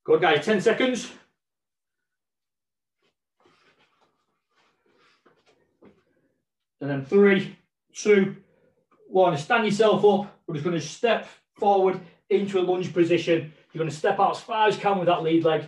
Good 0.05 0.21
guys, 0.21 0.45
10 0.45 0.61
seconds. 0.61 1.11
And 6.79 6.89
then 6.89 7.03
three, 7.03 7.57
two, 7.93 8.37
one. 9.09 9.37
Stand 9.37 9.65
yourself 9.65 10.03
up. 10.05 10.39
We're 10.47 10.55
just 10.55 10.65
going 10.65 10.79
to 10.79 10.85
step 10.85 11.27
forward 11.53 11.99
into 12.29 12.59
a 12.59 12.61
lunge 12.61 12.93
position. 12.93 13.53
You're 13.71 13.79
going 13.79 13.89
to 13.89 13.95
step 13.95 14.19
out 14.19 14.31
as 14.31 14.41
far 14.41 14.67
as 14.67 14.75
you 14.75 14.81
can 14.81 14.97
with 14.99 15.07
that 15.07 15.23
lead 15.23 15.43
leg. 15.43 15.65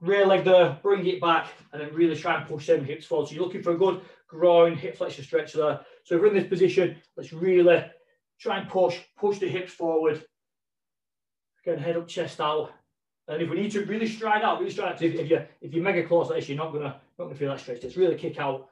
Rear 0.00 0.26
leg 0.26 0.44
there, 0.44 0.78
bring 0.82 1.06
it 1.06 1.20
back, 1.20 1.48
and 1.72 1.80
then 1.80 1.94
really 1.94 2.16
try 2.16 2.36
and 2.36 2.46
push 2.46 2.66
them 2.66 2.84
hips 2.84 3.06
forward. 3.06 3.28
So 3.28 3.34
you're 3.34 3.44
looking 3.44 3.62
for 3.62 3.72
a 3.72 3.78
good 3.78 4.02
groin, 4.28 4.76
hip 4.76 4.96
flexor 4.96 5.22
stretch 5.22 5.54
there. 5.54 5.80
So 6.04 6.16
if 6.16 6.20
we're 6.20 6.28
in 6.28 6.34
this 6.34 6.48
position, 6.48 6.96
let's 7.16 7.32
really 7.32 7.84
try 8.38 8.58
and 8.58 8.68
push, 8.68 8.98
push 9.16 9.38
the 9.38 9.48
hips 9.48 9.72
forward. 9.72 10.22
Again, 11.64 11.78
head 11.78 11.96
up, 11.96 12.06
chest 12.06 12.40
out. 12.40 12.72
And 13.28 13.42
if 13.42 13.50
we 13.50 13.56
need 13.56 13.72
to 13.72 13.84
really 13.84 14.06
stride 14.06 14.42
out, 14.42 14.60
really 14.60 14.70
stride 14.70 14.92
out. 14.92 15.02
If, 15.02 15.14
if 15.14 15.28
you're 15.28 15.46
if 15.60 15.74
you're 15.74 15.82
mega 15.82 16.06
close 16.06 16.28
like 16.28 16.40
this, 16.40 16.48
you're 16.48 16.58
not 16.58 16.72
gonna 16.72 17.00
not 17.18 17.24
gonna 17.24 17.34
feel 17.34 17.50
that 17.50 17.58
stretch. 17.58 17.80
Just 17.80 17.96
really 17.96 18.14
kick 18.14 18.38
out 18.38 18.68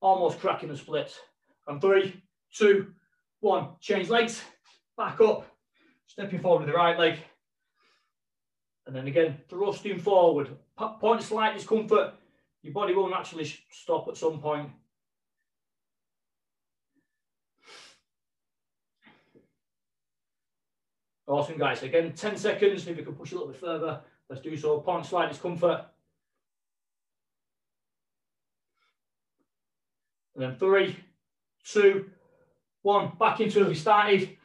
almost 0.00 0.38
cracking 0.38 0.70
the 0.70 0.76
splits. 0.76 1.18
And 1.66 1.80
three, 1.80 2.22
two, 2.54 2.92
one, 3.40 3.70
change 3.80 4.08
legs, 4.08 4.42
back 4.96 5.20
up, 5.20 5.46
stepping 6.06 6.40
forward 6.40 6.60
with 6.60 6.68
the 6.68 6.74
right 6.74 6.98
leg. 6.98 7.18
And 8.86 8.94
then 8.94 9.06
again, 9.08 9.38
thrusting 9.48 9.98
forward, 9.98 10.50
point 11.00 11.22
slight 11.22 11.54
discomfort, 11.54 12.14
your 12.62 12.72
body 12.72 12.94
will 12.94 13.10
naturally 13.10 13.52
stop 13.70 14.08
at 14.08 14.16
some 14.16 14.40
point. 14.40 14.70
Awesome, 21.26 21.58
guys. 21.58 21.82
Again, 21.82 22.12
10 22.12 22.36
seconds. 22.36 22.86
If 22.86 22.96
you 22.96 23.04
can 23.04 23.14
push 23.14 23.32
a 23.32 23.34
little 23.34 23.48
bit 23.48 23.60
further, 23.60 24.00
let's 24.30 24.42
do 24.42 24.56
so. 24.56 24.78
Point 24.80 25.06
slight 25.06 25.28
discomfort. 25.28 25.84
And 30.34 30.44
then 30.44 30.56
three, 30.56 30.96
two, 31.64 32.10
one. 32.86 33.12
Back 33.18 33.40
into 33.40 33.60
where 33.60 33.68
we 33.68 33.74
started. 33.74 34.36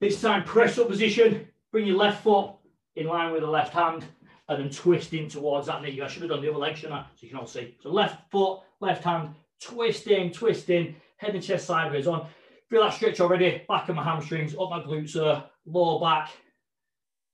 This 0.00 0.20
time, 0.20 0.44
press 0.44 0.78
up 0.78 0.88
position. 0.88 1.48
Bring 1.72 1.86
your 1.86 1.96
left 1.96 2.22
foot 2.22 2.52
in 2.94 3.06
line 3.06 3.32
with 3.32 3.42
the 3.42 3.50
left 3.50 3.74
hand 3.74 4.04
and 4.48 4.62
then 4.62 4.70
twist 4.70 5.12
in 5.12 5.28
towards 5.28 5.66
that 5.66 5.82
knee. 5.82 6.00
I 6.00 6.06
should 6.06 6.22
have 6.22 6.30
done 6.30 6.40
the 6.40 6.48
other 6.48 6.58
leg, 6.58 6.76
shouldn't 6.76 7.00
I? 7.00 7.02
So 7.02 7.22
you 7.22 7.28
can 7.28 7.38
all 7.38 7.46
see. 7.46 7.76
So 7.82 7.90
left 7.90 8.30
foot, 8.30 8.60
left 8.80 9.02
hand, 9.02 9.34
twisting, 9.60 10.30
twisting, 10.32 10.94
head 11.16 11.34
and 11.34 11.42
chest 11.42 11.66
sideways 11.66 12.06
on. 12.06 12.28
Feel 12.70 12.82
that 12.82 12.94
stretch 12.94 13.20
already. 13.20 13.62
Back 13.68 13.88
of 13.88 13.96
my 13.96 14.04
hamstrings, 14.04 14.54
up 14.54 14.70
my 14.70 14.80
glutes 14.80 15.14
there, 15.14 15.44
lower 15.66 16.00
back. 16.00 16.30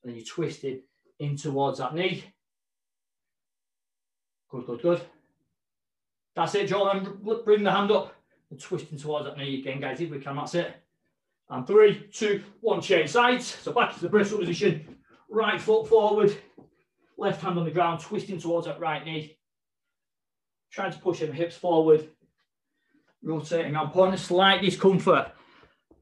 And 0.02 0.10
then 0.10 0.18
you 0.18 0.24
twist 0.24 0.64
it 0.64 0.84
in 1.18 1.36
towards 1.36 1.78
that 1.78 1.94
knee. 1.94 2.24
Good, 4.50 4.66
good, 4.66 4.82
good. 4.82 5.00
That's 6.34 6.54
it, 6.54 6.68
Jordan. 6.68 7.18
Bring 7.44 7.62
the 7.62 7.70
hand 7.70 7.90
up 7.90 8.14
and 8.52 8.60
twisting 8.60 8.98
towards 8.98 9.24
that 9.24 9.38
knee 9.38 9.60
again, 9.60 9.80
guys, 9.80 9.98
if 10.00 10.10
we 10.10 10.18
can. 10.18 10.36
That's 10.36 10.54
it. 10.54 10.74
And 11.48 11.66
three, 11.66 12.06
two, 12.12 12.42
one, 12.60 12.82
change 12.82 13.10
sides. 13.10 13.46
So 13.46 13.72
back 13.72 13.94
to 13.94 14.00
the 14.00 14.10
bristle 14.10 14.38
position. 14.38 14.98
Right 15.30 15.58
foot 15.58 15.88
forward, 15.88 16.36
left 17.16 17.40
hand 17.40 17.58
on 17.58 17.64
the 17.64 17.70
ground, 17.70 18.00
twisting 18.00 18.38
towards 18.38 18.66
that 18.66 18.78
right 18.78 19.04
knee. 19.04 19.38
Trying 20.70 20.92
to 20.92 20.98
push 20.98 21.20
them 21.20 21.32
hips 21.32 21.56
forward, 21.56 22.08
rotating 23.22 23.74
point 23.74 24.14
a 24.14 24.18
slight 24.18 24.60
discomfort. 24.60 25.32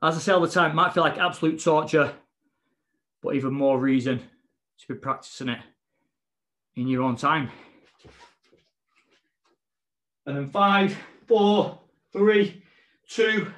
As 0.03 0.17
I 0.17 0.19
say 0.19 0.33
all 0.33 0.41
the 0.41 0.49
time, 0.49 0.75
might 0.75 0.93
feel 0.93 1.05
like 1.05 1.19
absolute 1.19 1.63
torture, 1.63 2.13
but 3.23 3.37
even 3.37 3.55
more 3.55 3.79
reason 3.79 4.19
to 4.19 4.89
be 4.89 4.95
practicing 4.95 5.51
it 5.51 5.61
in 6.75 6.89
your 6.89 7.03
own 7.03 7.15
time. 7.15 7.51
And 10.27 10.37
then 10.37 10.49
five, 10.49 10.97
four, 11.27 11.80
three, 12.13 12.63
two, 13.09 13.53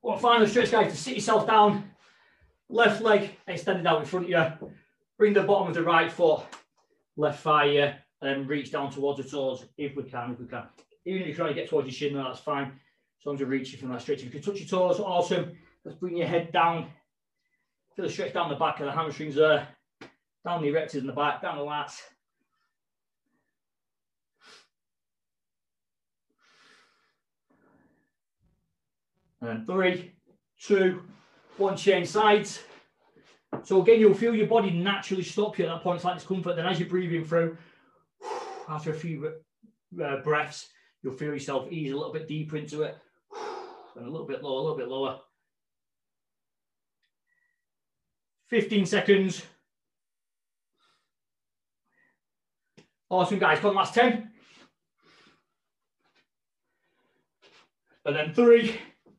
one. 0.00 0.18
Final 0.18 0.46
stretch, 0.46 0.70
guys, 0.70 0.92
to 0.92 0.96
sit 0.96 1.14
yourself 1.14 1.46
down. 1.46 1.90
Left 2.68 3.00
leg 3.00 3.30
extended 3.46 3.86
out 3.86 4.00
in 4.00 4.06
front 4.06 4.26
of 4.26 4.30
you. 4.30 4.70
Bring 5.16 5.32
the 5.32 5.42
bottom 5.42 5.68
of 5.68 5.74
the 5.74 5.82
right 5.82 6.10
foot, 6.10 6.42
left 7.16 7.42
thigh 7.42 7.96
and 8.20 8.48
reach 8.48 8.72
down 8.72 8.90
towards 8.90 9.22
the 9.22 9.28
toes 9.28 9.64
if 9.76 9.96
we 9.96 10.02
can, 10.04 10.32
if 10.32 10.40
we 10.40 10.46
can. 10.46 10.64
Even 11.04 11.22
if 11.22 11.28
you're 11.28 11.36
trying 11.36 11.48
to 11.48 11.54
get 11.54 11.68
towards 11.68 11.86
your 11.86 11.92
shin, 11.92 12.16
that's 12.16 12.40
fine. 12.40 12.66
As 12.66 13.26
long 13.26 13.34
as 13.34 13.40
you're 13.40 13.48
reaching 13.48 13.80
from 13.80 13.90
that 13.90 14.02
stretch. 14.02 14.18
If 14.18 14.26
you 14.26 14.30
can 14.30 14.42
touch 14.42 14.60
your 14.60 14.68
toes, 14.68 15.00
awesome. 15.00 15.52
Let's 15.84 15.98
bring 15.98 16.16
your 16.16 16.26
head 16.26 16.52
down. 16.52 16.88
Feel 17.96 18.04
the 18.04 18.12
stretch 18.12 18.32
down 18.32 18.48
the 18.48 18.56
back 18.56 18.80
of 18.80 18.86
the 18.86 18.92
hamstrings 18.92 19.34
there. 19.34 19.66
Down 20.44 20.62
the 20.62 20.68
erectors 20.68 20.96
in 20.96 21.06
the 21.06 21.12
back, 21.12 21.42
down 21.42 21.58
the 21.58 21.64
lats. 21.64 22.00
And 29.40 29.66
three, 29.66 30.12
two, 30.60 31.02
one, 31.56 31.76
change 31.76 32.08
sides. 32.08 32.60
So 33.62 33.80
again, 33.80 34.00
you'll 34.00 34.14
feel 34.14 34.34
your 34.34 34.46
body 34.46 34.70
naturally 34.70 35.22
stop 35.22 35.58
you 35.58 35.66
at 35.66 35.68
that 35.68 35.82
point, 35.82 36.00
slight 36.00 36.14
discomfort. 36.14 36.56
Then 36.56 36.66
as 36.66 36.78
you're 36.78 36.88
breathing 36.88 37.24
through, 37.24 37.56
after 38.68 38.90
a 38.90 38.94
few 38.94 39.32
uh, 40.02 40.16
breaths, 40.18 40.68
you'll 41.02 41.14
feel 41.14 41.32
yourself 41.32 41.70
ease 41.70 41.92
a 41.92 41.96
little 41.96 42.12
bit 42.12 42.28
deeper 42.28 42.56
into 42.56 42.82
it. 42.82 42.96
And 43.96 44.06
a 44.06 44.10
little 44.10 44.28
bit 44.28 44.44
lower, 44.44 44.58
a 44.58 44.62
little 44.62 44.76
bit 44.76 44.88
lower. 44.88 45.18
15 48.48 48.86
seconds. 48.86 49.44
Awesome, 53.10 53.40
guys. 53.40 53.58
Come 53.58 53.70
on, 53.70 53.76
last 53.76 53.94
10. 53.94 54.30
And 58.04 58.16
then 58.16 58.32
three, 58.32 58.76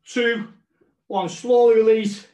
two, 0.10 0.48
one. 1.08 1.30
Slowly 1.30 1.76
release. 1.76 2.28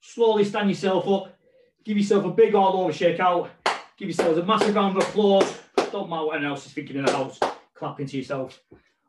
Slowly 0.00 0.44
stand 0.44 0.68
yourself 0.68 1.08
up. 1.08 1.36
Give 1.84 1.96
yourself 1.96 2.24
a 2.24 2.30
big 2.30 2.54
all 2.54 2.80
over 2.80 2.92
shake 2.92 3.20
out. 3.20 3.50
Give 3.96 4.08
yourselves 4.08 4.38
a 4.38 4.44
massive 4.44 4.74
round 4.74 4.96
of 4.96 5.02
applause. 5.02 5.60
Don't 5.92 6.08
matter 6.10 6.26
what 6.26 6.36
anyone 6.36 6.52
else 6.52 6.66
is 6.66 6.72
thinking 6.72 6.96
in 6.96 7.04
the 7.04 7.12
house. 7.12 7.38
Clapping 7.74 8.06
to 8.06 8.16
yourself. 8.16 8.60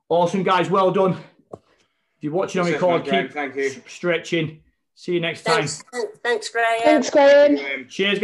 Awesome, 0.10 0.44
guys. 0.44 0.70
Well 0.70 0.92
done. 0.92 1.18
If 1.54 2.24
you're 2.24 2.34
watching 2.34 2.62
on 2.62 2.72
record, 2.72 3.04
keep 3.06 3.32
Thank 3.32 3.56
you. 3.56 3.82
stretching. 3.88 4.62
See 4.94 5.14
you 5.14 5.20
next 5.20 5.44
time. 5.44 5.68
Thanks, 5.68 5.84
thanks 6.24 6.50
Graham. 6.50 6.82
Thanks, 6.84 7.10
Graham. 7.10 7.88
Cheers, 7.90 8.20
guys. 8.20 8.24